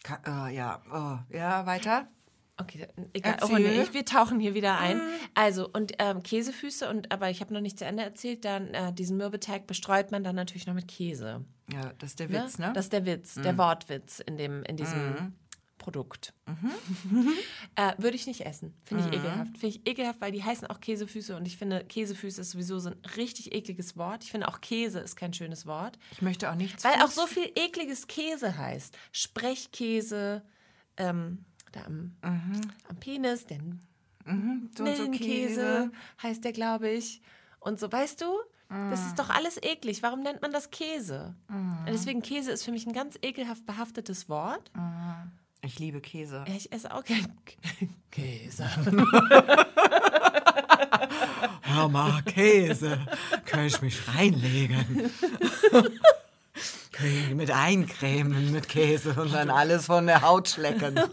Ka 0.03 0.47
äh, 0.49 0.53
ja, 0.55 0.81
oh, 0.91 1.33
ja, 1.33 1.65
weiter. 1.65 2.07
Okay, 2.61 2.87
egal. 3.13 3.37
Oh, 3.43 3.57
nee, 3.57 3.81
ich, 3.81 3.93
wir 3.93 4.05
tauchen 4.05 4.39
hier 4.39 4.53
wieder 4.53 4.77
ein. 4.77 5.01
Also, 5.33 5.67
und 5.71 5.93
ähm, 5.99 6.23
Käsefüße, 6.23 6.89
und 6.89 7.11
aber 7.11 7.29
ich 7.29 7.41
habe 7.41 7.53
noch 7.53 7.61
nicht 7.61 7.77
zu 7.79 7.85
Ende 7.85 8.03
erzählt, 8.03 8.45
dann 8.45 8.73
äh, 8.73 8.93
diesen 8.93 9.17
Mürbeteig 9.17 9.67
bestreut 9.67 10.11
man 10.11 10.23
dann 10.23 10.35
natürlich 10.35 10.67
noch 10.67 10.73
mit 10.73 10.87
Käse. 10.87 11.45
Ja, 11.71 11.93
das 11.97 12.11
ist 12.11 12.19
der 12.19 12.29
Ne? 12.29 12.43
Witz, 12.43 12.57
ne? 12.59 12.71
Das 12.73 12.85
ist 12.85 12.93
der 12.93 13.05
Witz, 13.05 13.35
der 13.35 13.57
Wortwitz 13.57 14.19
in, 14.19 14.37
dem, 14.37 14.63
in 14.63 14.77
diesem 14.77 15.33
Produkt. 15.77 16.33
äh, 17.75 17.93
Würde 17.97 18.15
ich 18.15 18.27
nicht 18.27 18.45
essen. 18.45 18.75
Finde 18.83 19.05
ich 19.05 19.13
ekelhaft. 19.17 19.57
Finde 19.57 19.67
ich 19.67 19.87
ekelhaft, 19.87 20.21
weil 20.21 20.31
die 20.31 20.43
heißen 20.43 20.67
auch 20.67 20.79
Käsefüße 20.79 21.35
und 21.35 21.47
ich 21.47 21.57
finde, 21.57 21.83
Käsefüße 21.83 22.41
ist 22.41 22.51
sowieso 22.51 22.77
so 22.77 22.89
ein 22.89 22.97
richtig 23.17 23.53
ekliges 23.55 23.97
Wort. 23.97 24.23
Ich 24.23 24.31
finde 24.31 24.47
auch 24.47 24.61
Käse 24.61 24.99
ist 24.99 25.15
kein 25.15 25.33
schönes 25.33 25.65
Wort. 25.65 25.97
ich 26.11 26.21
möchte 26.21 26.51
auch 26.51 26.55
nichts. 26.55 26.83
Weil 26.83 27.01
auch 27.01 27.09
so 27.09 27.25
viel 27.25 27.51
ekliges 27.55 28.05
Käse 28.05 28.57
heißt. 28.57 28.95
Sprechkäse, 29.11 30.43
ähm, 30.97 31.45
da 31.71 31.85
am, 31.85 32.15
am 32.21 32.97
Penis, 32.99 33.45
so 33.47 33.55
und 33.55 34.69
so 34.75 34.83
Millenkäse 34.83 35.91
heißt 36.21 36.43
der, 36.43 36.51
glaube 36.51 36.89
ich. 36.89 37.21
Und 37.59 37.79
so, 37.79 37.91
weißt 37.91 38.21
du? 38.21 38.27
Das 38.69 39.05
ist 39.07 39.19
doch 39.19 39.29
alles 39.29 39.61
eklig. 39.61 40.01
Warum 40.01 40.21
nennt 40.21 40.41
man 40.41 40.51
das 40.53 40.71
Käse? 40.71 41.35
Und 41.49 41.87
deswegen 41.87 42.21
Käse 42.21 42.51
ist 42.51 42.63
für 42.63 42.71
mich 42.71 42.87
ein 42.87 42.93
ganz 42.93 43.19
ekelhaft 43.21 43.65
behaftetes 43.65 44.29
Wort. 44.29 44.71
Ich 45.61 45.77
liebe 45.77 45.99
Käse. 45.99 46.45
Ich 46.47 46.71
esse 46.71 46.93
auch 46.93 47.03
gern 47.03 47.27
Käse. 48.11 48.65
Hör 51.63 51.89
mal, 51.89 52.21
Käse. 52.23 52.97
Kann 53.45 53.65
ich 53.65 53.81
mich 53.81 54.07
reinlegen? 54.07 55.11
Mit 57.35 57.51
eincremen 57.51 58.51
mit 58.51 58.67
Käse 58.69 59.15
und 59.19 59.33
dann 59.33 59.49
alles 59.49 59.85
von 59.85 60.05
der 60.07 60.21
Haut 60.21 60.49
schlecken. 60.49 60.99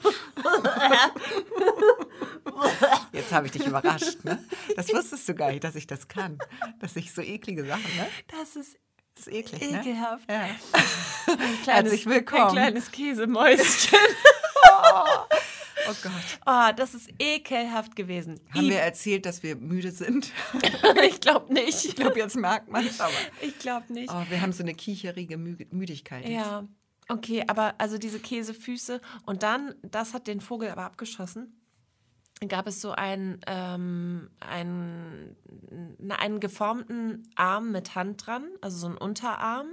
Jetzt 3.13 3.33
habe 3.33 3.47
ich 3.47 3.53
dich 3.53 3.67
überrascht, 3.67 4.25
ne? 4.25 4.45
Das 4.77 4.93
wusstest 4.93 5.29
du 5.29 5.35
gar 5.35 5.51
nicht, 5.51 5.65
dass 5.65 5.75
ich 5.75 5.87
das 5.87 6.09
kann. 6.09 6.39
Dass 6.81 6.97
ich 6.97 7.13
so 7.13 7.23
eklige 7.23 7.65
Sachen, 7.65 7.97
ne? 7.97 8.07
Das 8.29 8.57
ist 8.57 8.77
Das 9.15 9.27
ist 9.27 9.33
eklig, 9.33 9.71
ne? 9.71 9.81
ekelhaft. 9.81 10.31
Ja. 10.31 10.41
Ein 10.43 10.57
kleines, 11.63 11.67
Herzlich 11.67 12.07
willkommen. 12.07 12.47
Ein 12.47 12.53
kleines 12.53 12.91
Käsemäuschen. 12.91 13.99
Oh 14.71 15.05
Gott. 16.03 16.41
Oh, 16.47 16.73
das 16.77 16.95
ist 16.95 17.11
ekelhaft 17.19 17.97
gewesen. 17.97 18.41
Haben 18.55 18.69
wir 18.69 18.81
erzählt, 18.81 19.27
dass 19.27 19.43
wir 19.43 19.57
müde 19.57 19.91
sind? 19.91 20.33
ich 21.09 21.21
glaube 21.21 21.53
nicht. 21.53 21.85
Ich 21.85 21.97
glaube, 21.97 22.19
jetzt 22.19 22.37
merkt 22.37 22.71
man 22.71 22.87
es 22.87 23.01
aber. 23.01 23.13
Ich 23.41 23.59
glaube 23.59 23.93
nicht. 23.93 24.11
Oh, 24.13 24.25
wir 24.29 24.41
haben 24.41 24.53
so 24.53 24.63
eine 24.63 24.75
kicherige 24.75 25.37
Mü 25.37 25.57
Müdigkeit 25.71 26.25
jetzt. 26.25 26.33
Ja, 26.33 26.67
okay, 27.09 27.45
aber 27.47 27.75
also 27.79 27.99
diese 27.99 28.21
Käsefüße 28.21 29.01
und 29.27 29.43
dann, 29.43 29.75
das 29.83 30.15
hat 30.15 30.27
den 30.27 30.41
Vogel 30.41 30.71
aber 30.71 30.85
abgeschossen. 30.85 31.55
Gab 32.47 32.69
es 32.69 32.81
so 32.81 32.93
einen, 32.93 33.41
ähm, 33.49 34.31
na, 35.99 36.15
einen 36.17 36.39
geformten 36.39 37.29
Arm 37.35 37.73
mit 37.73 37.97
Hand 37.97 38.27
dran, 38.27 38.45
also 38.61 38.79
so 38.79 38.87
einen 38.87 38.97
Unterarm 38.97 39.67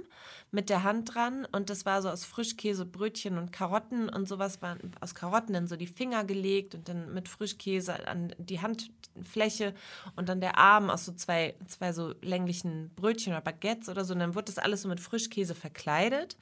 mit 0.50 0.68
der 0.68 0.82
Hand 0.82 1.14
dran 1.14 1.46
und 1.52 1.70
das 1.70 1.86
war 1.86 2.02
so 2.02 2.08
aus 2.08 2.24
Frischkäse, 2.24 2.84
Brötchen 2.84 3.38
und 3.38 3.52
Karotten 3.52 4.08
und 4.08 4.26
sowas 4.26 4.62
waren 4.62 4.80
aus 5.00 5.14
Karotten 5.14 5.54
dann 5.54 5.68
so 5.68 5.76
die 5.76 5.86
Finger 5.86 6.24
gelegt 6.24 6.74
und 6.74 6.88
dann 6.88 7.14
mit 7.14 7.28
Frischkäse 7.28 8.08
an 8.08 8.34
die 8.38 8.60
Handfläche 8.60 9.72
und 10.16 10.28
dann 10.28 10.40
der 10.40 10.58
Arm 10.58 10.90
aus 10.90 11.04
so 11.04 11.12
zwei, 11.12 11.54
zwei 11.68 11.92
so 11.92 12.14
länglichen 12.20 12.90
Brötchen 12.96 13.32
oder 13.32 13.42
Baguettes 13.42 13.88
oder 13.88 14.04
so 14.04 14.14
und 14.14 14.20
dann 14.20 14.34
wurde 14.34 14.46
das 14.46 14.58
alles 14.58 14.82
so 14.82 14.88
mit 14.88 14.98
Frischkäse 14.98 15.54
verkleidet. 15.54 16.36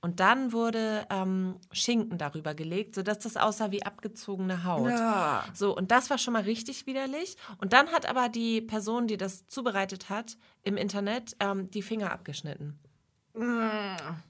Und 0.00 0.20
dann 0.20 0.52
wurde 0.52 1.06
ähm, 1.10 1.56
Schinken 1.72 2.18
darüber 2.18 2.54
gelegt, 2.54 2.94
sodass 2.94 3.18
das 3.18 3.36
aussah 3.36 3.72
wie 3.72 3.82
abgezogene 3.84 4.62
Haut. 4.64 4.90
Ja. 4.90 5.44
So, 5.54 5.76
und 5.76 5.90
das 5.90 6.08
war 6.08 6.18
schon 6.18 6.34
mal 6.34 6.42
richtig 6.42 6.86
widerlich. 6.86 7.36
Und 7.58 7.72
dann 7.72 7.88
hat 7.88 8.06
aber 8.08 8.28
die 8.28 8.60
Person, 8.60 9.08
die 9.08 9.16
das 9.16 9.48
zubereitet 9.48 10.08
hat, 10.08 10.36
im 10.62 10.76
Internet 10.76 11.34
ähm, 11.40 11.68
die 11.70 11.82
Finger 11.82 12.12
abgeschnitten. 12.12 12.78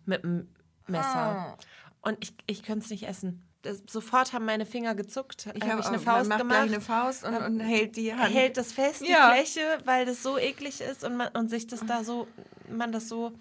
Mit 0.04 0.22
dem 0.24 0.48
Messer. 0.86 1.56
Und 2.00 2.16
ich, 2.22 2.34
ich 2.46 2.62
könnte 2.62 2.84
es 2.84 2.90
nicht 2.90 3.06
essen. 3.06 3.44
Das, 3.62 3.82
sofort 3.90 4.32
haben 4.32 4.44
meine 4.46 4.64
Finger 4.66 4.94
gezuckt. 4.94 5.48
Ich 5.54 5.62
habe 5.62 5.84
eine 5.84 5.96
man 5.96 6.00
Faust 6.00 6.28
macht 6.28 6.38
gemacht. 6.38 6.58
eine 6.60 6.80
Faust 6.80 7.24
und, 7.24 7.34
und 7.34 7.60
hält 7.60 7.96
die 7.96 8.14
Hand. 8.14 8.32
hält 8.32 8.56
das 8.56 8.72
fest, 8.72 9.02
die 9.02 9.10
Ja. 9.10 9.32
Fläche, 9.32 9.60
weil 9.84 10.06
das 10.06 10.22
so 10.22 10.38
eklig 10.38 10.80
ist 10.80 11.04
und 11.04 11.16
man 11.16 11.28
und 11.34 11.50
sich 11.50 11.66
das 11.66 11.84
da 11.84 12.04
so, 12.04 12.28
man 12.70 12.92
das 12.92 13.08
so, 13.08 13.32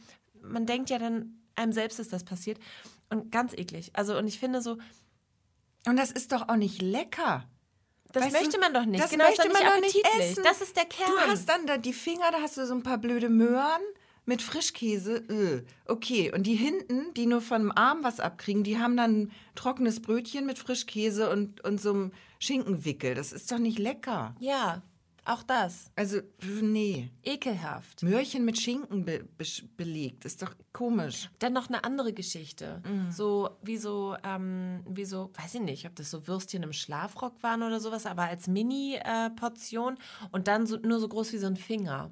man 0.41 0.65
denkt 0.65 0.89
ja 0.89 0.97
dann, 0.97 1.39
einem 1.57 1.73
selbst 1.73 1.99
ist 1.99 2.13
das 2.13 2.23
passiert. 2.23 2.59
Und 3.09 3.31
ganz 3.31 3.53
eklig. 3.53 3.91
Also, 3.93 4.17
und 4.17 4.27
ich 4.27 4.39
finde 4.39 4.61
so, 4.61 4.77
Und 5.87 5.97
das 5.97 6.11
ist 6.11 6.31
doch 6.31 6.49
auch 6.49 6.55
nicht 6.57 6.81
lecker. 6.81 7.45
das 8.11 8.23
Weißt 8.25 8.35
du, 8.35 8.39
möchte 8.39 8.59
man 8.59 8.73
doch 8.73 8.85
nicht. 8.85 9.03
das 9.03 9.11
genau, 9.11 9.25
möchte 9.25 9.49
man 9.49 9.63
doch 9.63 9.79
nicht 9.81 10.05
essen. 10.19 10.43
Das 10.43 10.61
ist 10.61 10.75
der 10.75 10.85
Kern. 10.85 11.11
Du 11.11 11.31
hast 11.31 11.47
dann 11.47 11.65
da 11.65 11.77
die 11.77 11.93
Finger, 11.93 12.31
da 12.31 12.41
hast 12.41 12.57
du 12.57 12.65
so 12.65 12.73
ein 12.73 12.83
paar 12.83 12.97
blöde 12.97 13.29
Möhren 13.29 13.81
mit 14.25 14.41
Frischkäse. 14.41 15.17
Äh. 15.29 15.63
Okay, 15.85 16.33
und 16.33 16.43
die 16.43 16.55
hinten, 16.55 17.13
die 17.13 17.25
nur 17.25 17.39
von 17.41 17.61
dem 17.61 17.71
Arm 17.71 18.03
was 18.03 18.19
abkriegen, 18.19 18.63
die 18.63 18.77
haben 18.77 18.97
dann 18.97 19.21
ein 19.21 19.31
trockenes 19.55 20.01
Brötchen 20.01 20.45
mit 20.45 20.59
Frischkäse 20.59 21.29
und, 21.29 21.63
und 21.63 21.79
so 21.79 21.91
einem 21.91 22.11
Schinkenwickel. 22.39 23.15
Das 23.15 23.31
ist 23.31 23.49
doch 23.51 23.57
nicht 23.59 23.79
lecker. 23.79 24.35
ja, 24.39 24.81
auch 25.29 25.43
das. 25.43 25.91
Also, 25.95 26.19
nee. 26.61 27.09
Ekelhaft. 27.23 28.03
Möhrchen 28.03 28.45
mit 28.45 28.59
Schinken 28.59 29.05
be 29.05 29.23
be 29.37 29.45
belegt. 29.75 30.25
Ist 30.25 30.41
doch 30.41 30.53
komisch. 30.73 31.29
Dann 31.39 31.53
noch 31.53 31.67
eine 31.69 31.83
andere 31.83 32.13
Geschichte. 32.13 32.81
Mhm. 32.87 33.11
So, 33.11 33.49
wie 33.61 33.77
so, 33.77 34.15
ähm, 34.23 34.81
wie 34.87 35.05
so, 35.05 35.31
weiß 35.41 35.55
ich 35.55 35.61
nicht, 35.61 35.85
ob 35.87 35.95
das 35.95 36.11
so 36.11 36.27
Würstchen 36.27 36.63
im 36.63 36.73
Schlafrock 36.73 37.41
waren 37.43 37.63
oder 37.63 37.79
sowas, 37.79 38.05
aber 38.05 38.23
als 38.23 38.47
Mini-Portion 38.47 39.97
und 40.31 40.47
dann 40.47 40.65
so, 40.67 40.77
nur 40.77 40.99
so 40.99 41.07
groß 41.07 41.33
wie 41.33 41.37
so 41.37 41.47
ein 41.47 41.55
Finger. 41.57 42.11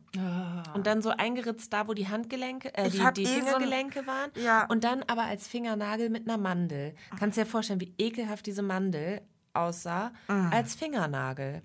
Und 0.74 0.88
dann 0.88 1.02
so 1.02 1.10
eingeritzt 1.10 1.72
da, 1.74 1.88
wo 1.88 1.94
die 1.94 2.08
Handgelenke, 2.08 2.74
äh, 2.76 2.90
Ah. 3.02 3.12
Die, 3.12 3.24
die 3.24 3.30
eh 3.30 3.40
so 3.40 3.46
Fingergelenke 3.46 4.08
waren. 4.08 4.32
Ja. 4.44 4.66
Und 4.68 4.84
dann 4.84 5.04
aber 5.04 5.24
als 5.24 5.48
Fingernagel 5.48 6.10
mit 6.10 6.28
einer 6.28 6.38
Mandel. 6.38 6.96
Kannst 7.20 7.38
dir 7.38 7.46
vorstellen, 7.46 7.80
wie 7.82 7.94
ekelhaft 7.98 8.46
diese 8.46 8.62
Mandel 8.62 9.22
aussah 9.54 10.12
Mm. 10.28 10.50
als 10.52 10.76
Fingernagel. 10.76 11.62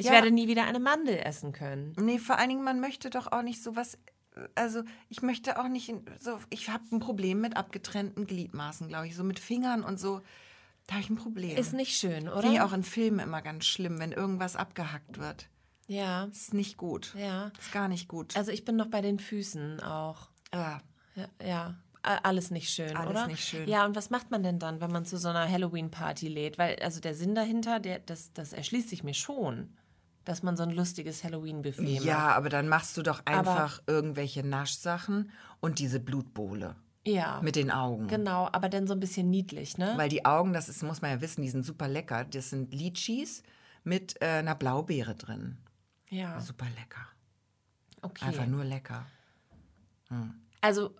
Ich 0.00 0.06
Ja. 0.06 0.12
werde 0.12 0.30
nie 0.30 0.48
wieder 0.48 0.64
eine 0.64 0.80
Mandel 0.80 1.16
essen 1.18 1.52
können. 1.52 1.92
Nee, 1.98 2.18
vor 2.18 2.38
allen 2.38 2.48
Dingen, 2.48 2.64
man 2.64 2.80
möchte 2.80 3.10
doch 3.10 3.30
auch 3.32 3.42
nicht 3.42 3.62
sowas. 3.62 3.98
Also, 4.54 4.82
ich 5.08 5.22
möchte 5.22 5.58
auch 5.60 5.68
nicht 5.68 5.92
so. 6.18 6.38
Ich 6.50 6.70
habe 6.70 6.84
ein 6.92 7.00
Problem 7.00 7.40
mit 7.40 7.56
abgetrennten 7.56 8.26
Gliedmaßen, 8.26 8.88
glaube 8.88 9.06
ich. 9.08 9.16
So 9.16 9.24
mit 9.24 9.38
Fingern 9.38 9.82
und 9.82 9.98
so. 10.00 10.20
Da 10.86 10.94
habe 10.94 11.02
ich 11.02 11.10
ein 11.10 11.16
Problem. 11.16 11.56
Ist 11.56 11.72
nicht 11.74 11.96
schön, 11.96 12.28
oder? 12.28 12.40
Finde 12.40 12.56
ich 12.56 12.60
auch 12.62 12.72
in 12.72 12.82
Filmen 12.82 13.18
immer 13.20 13.42
ganz 13.42 13.66
schlimm, 13.66 13.98
wenn 13.98 14.12
irgendwas 14.12 14.56
abgehackt 14.56 15.18
wird. 15.18 15.48
Ja, 15.88 16.24
ist 16.24 16.54
nicht 16.54 16.76
gut. 16.76 17.14
ja. 17.18 17.50
Ist 17.58 17.72
gar 17.72 17.88
nicht 17.88 18.08
gut. 18.08 18.36
Also 18.36 18.52
ich 18.52 18.64
bin 18.64 18.76
noch 18.76 18.86
bei 18.86 19.00
den 19.00 19.18
Füßen 19.18 19.80
auch. 19.80 20.28
Ja, 20.54 20.80
ja. 21.44 21.74
A- 22.02 22.18
Alles 22.22 22.50
nicht 22.50 22.70
schön, 22.70 22.96
Alles 22.96 23.10
oder? 23.10 23.26
nicht 23.26 23.44
schön. 23.44 23.68
Ja, 23.68 23.84
und 23.84 23.94
was 23.94 24.08
macht 24.08 24.30
man 24.30 24.42
denn 24.42 24.58
dann, 24.58 24.80
wenn 24.80 24.90
man 24.90 25.04
zu 25.04 25.18
so 25.18 25.28
einer 25.28 25.46
Halloween-Party 25.50 26.28
lädt? 26.28 26.56
Weil, 26.58 26.76
also 26.80 27.00
der 27.00 27.14
Sinn 27.14 27.34
dahinter, 27.34 27.78
der, 27.78 27.98
das, 27.98 28.32
das 28.32 28.52
erschließt 28.54 28.88
sich 28.88 29.04
mir 29.04 29.12
schon, 29.14 29.76
dass 30.24 30.42
man 30.42 30.56
so 30.56 30.62
ein 30.62 30.70
lustiges 30.70 31.24
Halloween-Buffet 31.24 31.82
macht. 31.96 32.04
ja, 32.04 32.28
aber 32.36 32.48
dann 32.48 32.68
machst 32.68 32.96
du 32.96 33.02
doch 33.02 33.24
einfach 33.26 33.82
irgendwelche 33.86 34.46
Naschsachen 34.46 35.30
und 35.60 35.78
diese 35.78 35.98
Blutbowle 36.00 36.76
Ja, 37.06 37.40
mit 37.42 37.56
den 37.56 37.70
Augen. 37.70 38.06
genau, 38.06 38.48
aber 38.52 38.68
dann 38.68 38.86
so 38.86 38.92
ein 38.94 39.00
bisschen 39.00 39.30
niedlich, 39.30 39.78
ne? 39.78 39.94
Weil 39.96 40.08
die 40.08 40.24
Augen, 40.24 40.52
das 40.52 40.68
ist, 40.68 40.82
muss 40.82 41.00
man 41.02 41.10
ja 41.10 41.20
wissen, 41.20 41.42
die 41.42 41.48
sind 41.50 41.64
super 41.64 41.88
lecker. 41.88 42.24
Das 42.24 42.50
sind 42.50 42.72
Litchis 42.74 43.42
mit 43.84 44.20
äh, 44.20 44.26
einer 44.26 44.54
Blaubeere 44.54 45.14
drin. 45.14 45.56
ja, 46.10 46.38
Super 46.40 46.66
lecker. 46.78 47.06
okay. 48.02 48.26
Einfach 48.26 48.46
nur 48.46 48.64
lecker. 48.64 49.06
Also 50.60 50.94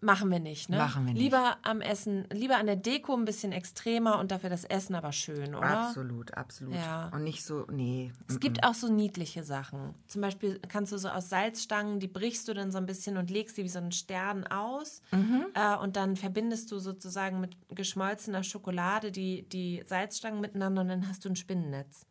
machen 0.00 0.30
wir 0.30 0.40
nicht, 0.40 0.68
ne? 0.68 0.78
Machen 0.78 1.06
wir 1.06 1.12
nicht. 1.14 1.22
Lieber 1.22 1.56
am 1.62 1.80
Essen, 1.80 2.26
lieber 2.32 2.56
an 2.56 2.66
der 2.66 2.76
Deko 2.76 3.14
ein 3.14 3.24
bisschen 3.24 3.52
extremer 3.52 4.18
und 4.18 4.30
dafür 4.30 4.50
das 4.50 4.64
Essen 4.64 4.94
aber 4.94 5.12
schön, 5.12 5.54
oder? 5.54 5.88
Absolut, 5.88 6.34
absolut. 6.34 6.74
Ja. 6.74 7.08
Und 7.08 7.24
nicht 7.24 7.44
so, 7.44 7.66
nee. 7.70 8.12
Es 8.28 8.40
gibt 8.40 8.64
auch 8.64 8.74
so 8.74 8.92
niedliche 8.92 9.42
Sachen. 9.44 9.94
Zum 10.06 10.20
Beispiel 10.20 10.60
kannst 10.68 10.92
du 10.92 10.98
so 10.98 11.08
aus 11.08 11.28
Salzstangen, 11.28 12.00
die 12.00 12.08
brichst 12.08 12.46
du 12.48 12.54
dann 12.54 12.70
so 12.70 12.78
ein 12.78 12.86
bisschen 12.86 13.16
und 13.16 13.30
legst 13.30 13.56
die 13.56 13.64
wie 13.64 13.68
so 13.68 13.78
einen 13.78 13.92
Stern 13.92 14.46
aus. 14.46 15.00
Mhm. 15.12 15.46
Äh, 15.54 15.76
und 15.76 15.96
dann 15.96 16.16
verbindest 16.16 16.70
du 16.72 16.78
sozusagen 16.78 17.40
mit 17.40 17.56
geschmolzener 17.70 18.42
Schokolade 18.42 19.12
die, 19.12 19.48
die 19.48 19.82
Salzstangen 19.86 20.40
miteinander 20.40 20.82
und 20.82 20.88
dann 20.88 21.08
hast 21.08 21.24
du 21.24 21.28
ein 21.28 21.36
Spinnennetz. 21.36 22.06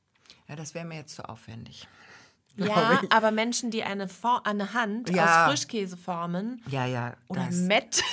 Ja, 0.48 0.56
das 0.56 0.74
wäre 0.74 0.86
mir 0.86 0.98
jetzt 0.98 1.16
zu 1.16 1.28
aufwendig. 1.28 1.88
Ja, 2.58 3.02
aber 3.10 3.32
Menschen, 3.32 3.72
die 3.72 3.84
eine, 3.84 4.08
For 4.08 4.46
eine 4.46 4.74
Hand 4.74 5.10
Ja. 5.10 5.46
aus 5.46 5.50
Frischkäse 5.52 5.98
formen 5.98 6.62
Ja, 6.70 6.86
ja. 6.86 7.14
oder 7.28 7.46
Das. 7.48 7.56
Mett. 7.58 8.04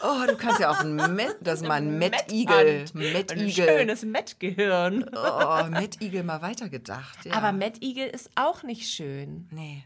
Oh, 0.00 0.26
du 0.28 0.36
kannst 0.36 0.60
ja 0.60 0.70
auch 0.70 0.78
ein 0.80 0.94
Met, 1.16 1.36
das 1.40 1.60
ist 1.60 1.66
mal 1.66 1.74
ein 1.74 1.98
Mettigel. 1.98 2.84
Metthand. 2.94 3.40
Ein 3.42 3.50
schönes 3.50 4.02
Mettgehirn. 4.04 5.10
Oh, 5.12 5.64
Mettigel 5.70 6.22
mal 6.22 6.40
weitergedacht. 6.40 7.24
Ja. 7.24 7.34
Aber 7.34 7.50
Mettigel 7.52 8.06
ist 8.08 8.30
auch 8.36 8.62
nicht 8.62 8.88
schön. 8.88 9.48
Nee. 9.50 9.84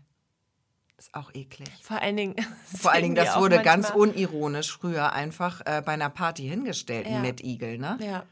Ist 0.98 1.14
auch 1.14 1.32
eklig. 1.34 1.70
Vor 1.80 2.00
allen 2.02 2.16
Dingen. 2.16 2.36
Vor 2.78 2.92
allen 2.92 3.02
Dingen, 3.04 3.14
das 3.14 3.36
wurde 3.38 3.62
ganz 3.62 3.88
unironisch 3.90 4.70
früher 4.72 5.12
einfach 5.14 5.62
äh, 5.64 5.82
bei 5.84 5.92
einer 5.92 6.10
Party 6.10 6.46
hingestellt, 6.46 7.06
Ja. 7.08 7.16
ein 7.16 7.22
Mettigel, 7.22 7.78
ne? 7.78 7.98
Ja. 8.00 8.24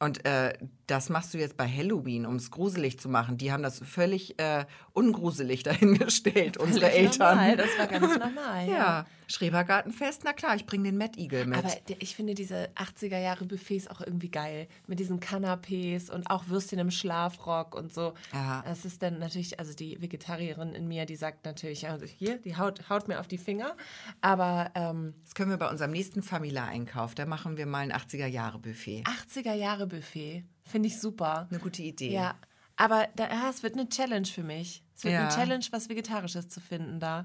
Und 0.00 0.24
äh, 0.24 0.56
das 0.86 1.08
machst 1.10 1.34
du 1.34 1.38
jetzt 1.38 1.56
bei 1.56 1.68
Halloween, 1.68 2.24
um 2.24 2.36
es 2.36 2.50
gruselig 2.52 3.00
zu 3.00 3.08
machen. 3.08 3.36
Die 3.36 3.52
haben 3.52 3.64
das 3.64 3.80
völlig 3.80 4.38
äh, 4.40 4.64
ungruselig 4.98 5.62
dahingestellt, 5.62 6.56
unsere 6.56 6.86
Völlig 6.86 7.04
Eltern. 7.06 7.36
Normal, 7.36 7.56
das 7.56 7.78
war 7.78 7.86
ganz 7.86 8.18
normal. 8.18 8.68
ja. 8.68 9.06
Schrebergartenfest, 9.30 10.22
na 10.24 10.32
klar, 10.32 10.56
ich 10.56 10.64
bringe 10.64 10.84
den 10.84 10.96
Mettigel 10.96 11.44
mit. 11.46 11.58
Aber 11.58 11.70
ich 11.98 12.16
finde 12.16 12.34
diese 12.34 12.70
80er 12.76 13.18
Jahre 13.18 13.44
Buffets 13.44 13.86
auch 13.88 14.00
irgendwie 14.00 14.30
geil. 14.30 14.68
Mit 14.86 15.00
diesen 15.00 15.20
Canapés 15.20 16.10
und 16.10 16.30
auch 16.30 16.48
Würstchen 16.48 16.78
im 16.78 16.90
Schlafrock 16.90 17.74
und 17.74 17.92
so. 17.92 18.14
Ja. 18.32 18.64
Es 18.66 18.86
ist 18.86 19.02
dann 19.02 19.18
natürlich, 19.18 19.60
also 19.60 19.74
die 19.74 20.00
Vegetarierin 20.00 20.74
in 20.74 20.88
mir, 20.88 21.04
die 21.04 21.16
sagt 21.16 21.44
natürlich, 21.44 21.86
also 21.88 22.06
hier, 22.06 22.38
die 22.38 22.56
haut, 22.56 22.88
haut 22.88 23.06
mir 23.06 23.20
auf 23.20 23.28
die 23.28 23.36
Finger. 23.36 23.76
Aber 24.22 24.70
ähm, 24.74 25.12
das 25.24 25.34
können 25.34 25.50
wir 25.50 25.58
bei 25.58 25.68
unserem 25.68 25.90
nächsten 25.90 26.22
Famila-Einkauf, 26.22 27.14
da 27.14 27.26
machen 27.26 27.58
wir 27.58 27.66
mal 27.66 27.80
ein 27.80 27.92
80er-Jahre-Buffet. 27.92 29.04
80er 29.04 29.52
Jahre 29.52 29.86
Buffet 29.86 30.44
finde 30.64 30.88
ich 30.88 30.98
super. 30.98 31.48
Eine 31.50 31.60
gute 31.60 31.82
Idee. 31.82 32.12
Ja. 32.12 32.34
Aber 32.76 33.08
ja, 33.18 33.50
es 33.50 33.62
wird 33.62 33.74
eine 33.74 33.88
Challenge 33.88 34.26
für 34.26 34.44
mich. 34.44 34.84
Es 34.98 35.04
wird 35.04 35.14
Ja. 35.14 35.28
eine 35.28 35.34
Challenge, 35.34 35.64
was 35.70 35.88
Vegetarisches 35.88 36.48
zu 36.48 36.60
finden 36.60 36.98
da. 36.98 37.24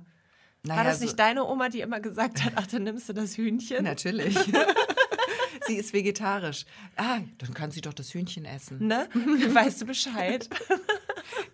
Naja, 0.62 0.78
War 0.78 0.84
das 0.86 1.00
so- 1.00 1.06
nicht 1.06 1.18
deine 1.18 1.44
Oma, 1.44 1.70
die 1.70 1.82
immer 1.82 2.00
gesagt 2.00 2.44
hat, 2.46 2.54
ach, 2.56 2.68
dann 2.68 2.84
nimmst 2.84 3.10
du 3.10 3.14
das 3.14 3.36
Hühnchen? 3.36 3.84
Natürlich. 3.84 4.38
sie 5.68 5.76
ist 5.76 5.92
vegetarisch. 5.92 6.66
Ah, 6.96 7.20
dann 7.40 7.54
kann 7.56 7.72
sie 7.72 7.82
doch 7.82 7.94
das 7.94 8.14
Hühnchen 8.14 8.46
essen. 8.46 8.86
Ne? 8.88 9.10
Weißt 9.14 9.82
du 9.82 9.86
Bescheid? 9.88 10.48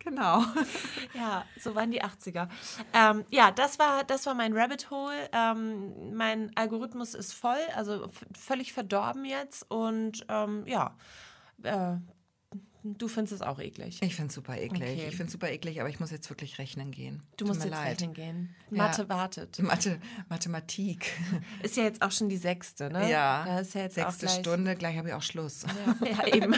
Genau. 0.04 0.44
Ja, 1.14 1.46
so 1.60 1.76
waren 1.76 1.92
die 1.92 2.04
80er. 2.04 2.50
Ähm, 2.94 3.24
ja, 3.30 3.52
das 3.52 3.78
war, 3.80 4.04
das 4.04 4.26
war 4.26 4.34
mein 4.34 4.54
Rabbit 4.58 4.90
Hole. 4.90 5.30
Ähm, 5.32 6.16
mein 6.16 6.52
Algorithmus 6.56 7.14
ist 7.14 7.34
voll, 7.34 7.60
also 7.76 8.10
völlig 8.38 8.74
verdorben 8.74 9.24
jetzt. 9.26 9.70
Und 9.70 10.26
ähm, 10.28 10.64
ja, 10.66 10.96
äh, 11.64 11.96
du 12.84 13.08
findest 13.08 13.34
es 13.34 13.42
auch 13.42 13.60
eklig. 13.60 14.00
Ich 14.02 14.16
finde 14.16 14.30
es 14.30 14.36
super 14.36 14.58
eklig. 14.58 14.82
Okay. 14.82 15.06
Ich 15.08 15.16
finde 15.16 15.26
es 15.26 15.32
super 15.34 15.50
eklig, 15.50 15.80
aber 15.80 15.90
ich 15.90 16.00
muss 16.00 16.12
jetzt 16.12 16.30
wirklich 16.30 16.58
rechnen 16.60 16.92
gehen. 16.92 17.22
Du 17.38 17.46
Tut 17.46 17.48
musst 17.50 17.64
jetzt 17.64 17.72
leid. 17.72 17.92
rechnen 18.02 18.14
gehen. 18.14 18.56
Ja. 18.72 18.84
Mathe 18.84 19.10
wartet. 19.10 19.60
Mathe, 19.60 20.00
Mathematik. 20.30 21.12
Ist 21.64 21.78
ja 21.78 21.84
jetzt 21.84 22.02
auch 22.02 22.12
schon 22.12 22.30
die 22.30 22.38
sechste, 22.38 22.90
ne? 22.90 23.10
Ja. 23.10 23.44
Da 23.46 23.60
ist 23.60 23.74
ja 23.76 23.82
jetzt 23.82 23.96
Sechste 23.96 24.26
gleich, 24.26 24.40
Stunde, 24.40 24.76
gleich 24.76 24.98
habe 24.98 25.10
ich 25.10 25.14
auch 25.14 25.22
Schluss. 25.22 25.64
Ja, 26.02 26.08
ja, 26.08 26.28
eben. 26.36 26.56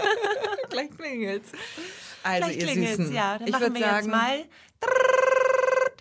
gleich 0.70 0.90
klingelt's. 0.90 1.52
Also, 2.22 2.46
Gleich 2.48 2.56
ihr 2.58 2.66
klingelt's, 2.66 2.96
Süßen. 2.96 3.14
ja. 3.14 3.38
Dann 3.38 3.46
ich 3.46 3.52
machen 3.52 3.74
wir 3.74 3.80
sagen, 3.80 3.96
jetzt 3.96 4.08
mal. 4.08 4.44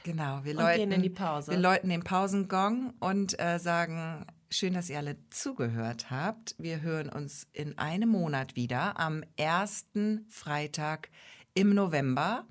Genau, 0.04 0.40
wir 0.44 0.54
läuten, 0.54 0.78
gehen 0.78 0.92
in 0.92 1.02
die 1.02 1.10
Pause. 1.10 1.52
Wir 1.52 1.58
läuten 1.58 1.90
den 1.90 2.04
Pausengong 2.04 2.94
und 3.00 3.40
äh, 3.40 3.58
sagen, 3.58 4.26
schön, 4.50 4.74
dass 4.74 4.90
ihr 4.90 4.98
alle 4.98 5.18
zugehört 5.30 6.12
habt. 6.12 6.56
Wir 6.58 6.82
hören 6.82 7.10
uns 7.10 7.48
in 7.54 7.78
einem 7.78 8.10
Monat 8.10 8.56
wieder, 8.56 9.00
am 9.00 9.24
ersten 9.38 10.26
Freitag 10.30 11.10
im 11.54 11.74
November. 11.74 12.46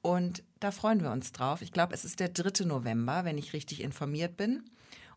Und 0.00 0.42
da 0.60 0.70
freuen 0.70 1.02
wir 1.02 1.10
uns 1.10 1.32
drauf. 1.32 1.62
Ich 1.62 1.72
glaube, 1.72 1.94
es 1.94 2.04
ist 2.04 2.20
der 2.20 2.28
3. 2.28 2.64
November, 2.64 3.24
wenn 3.24 3.38
ich 3.38 3.52
richtig 3.52 3.80
informiert 3.80 4.36
bin. 4.36 4.64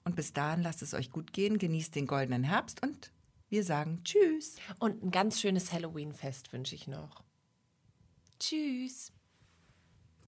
Und 0.04 0.16
bis 0.16 0.34
dahin 0.34 0.62
lasst 0.62 0.82
es 0.82 0.94
euch 0.94 1.12
gut 1.12 1.34
gehen, 1.34 1.58
genießt 1.58 1.96
den 1.96 2.08
goldenen 2.08 2.44
Herbst 2.44 2.84
und 2.84 3.12
wir 3.50 3.64
sagen 3.64 4.04
Tschüss. 4.04 4.56
Und 4.80 5.04
ein 5.04 5.12
ganz 5.12 5.40
schönes 5.40 5.72
Halloween-Fest 5.72 6.54
wünsche 6.54 6.76
ich 6.76 6.88
noch. 6.88 7.24
Tschüss. 8.40 9.12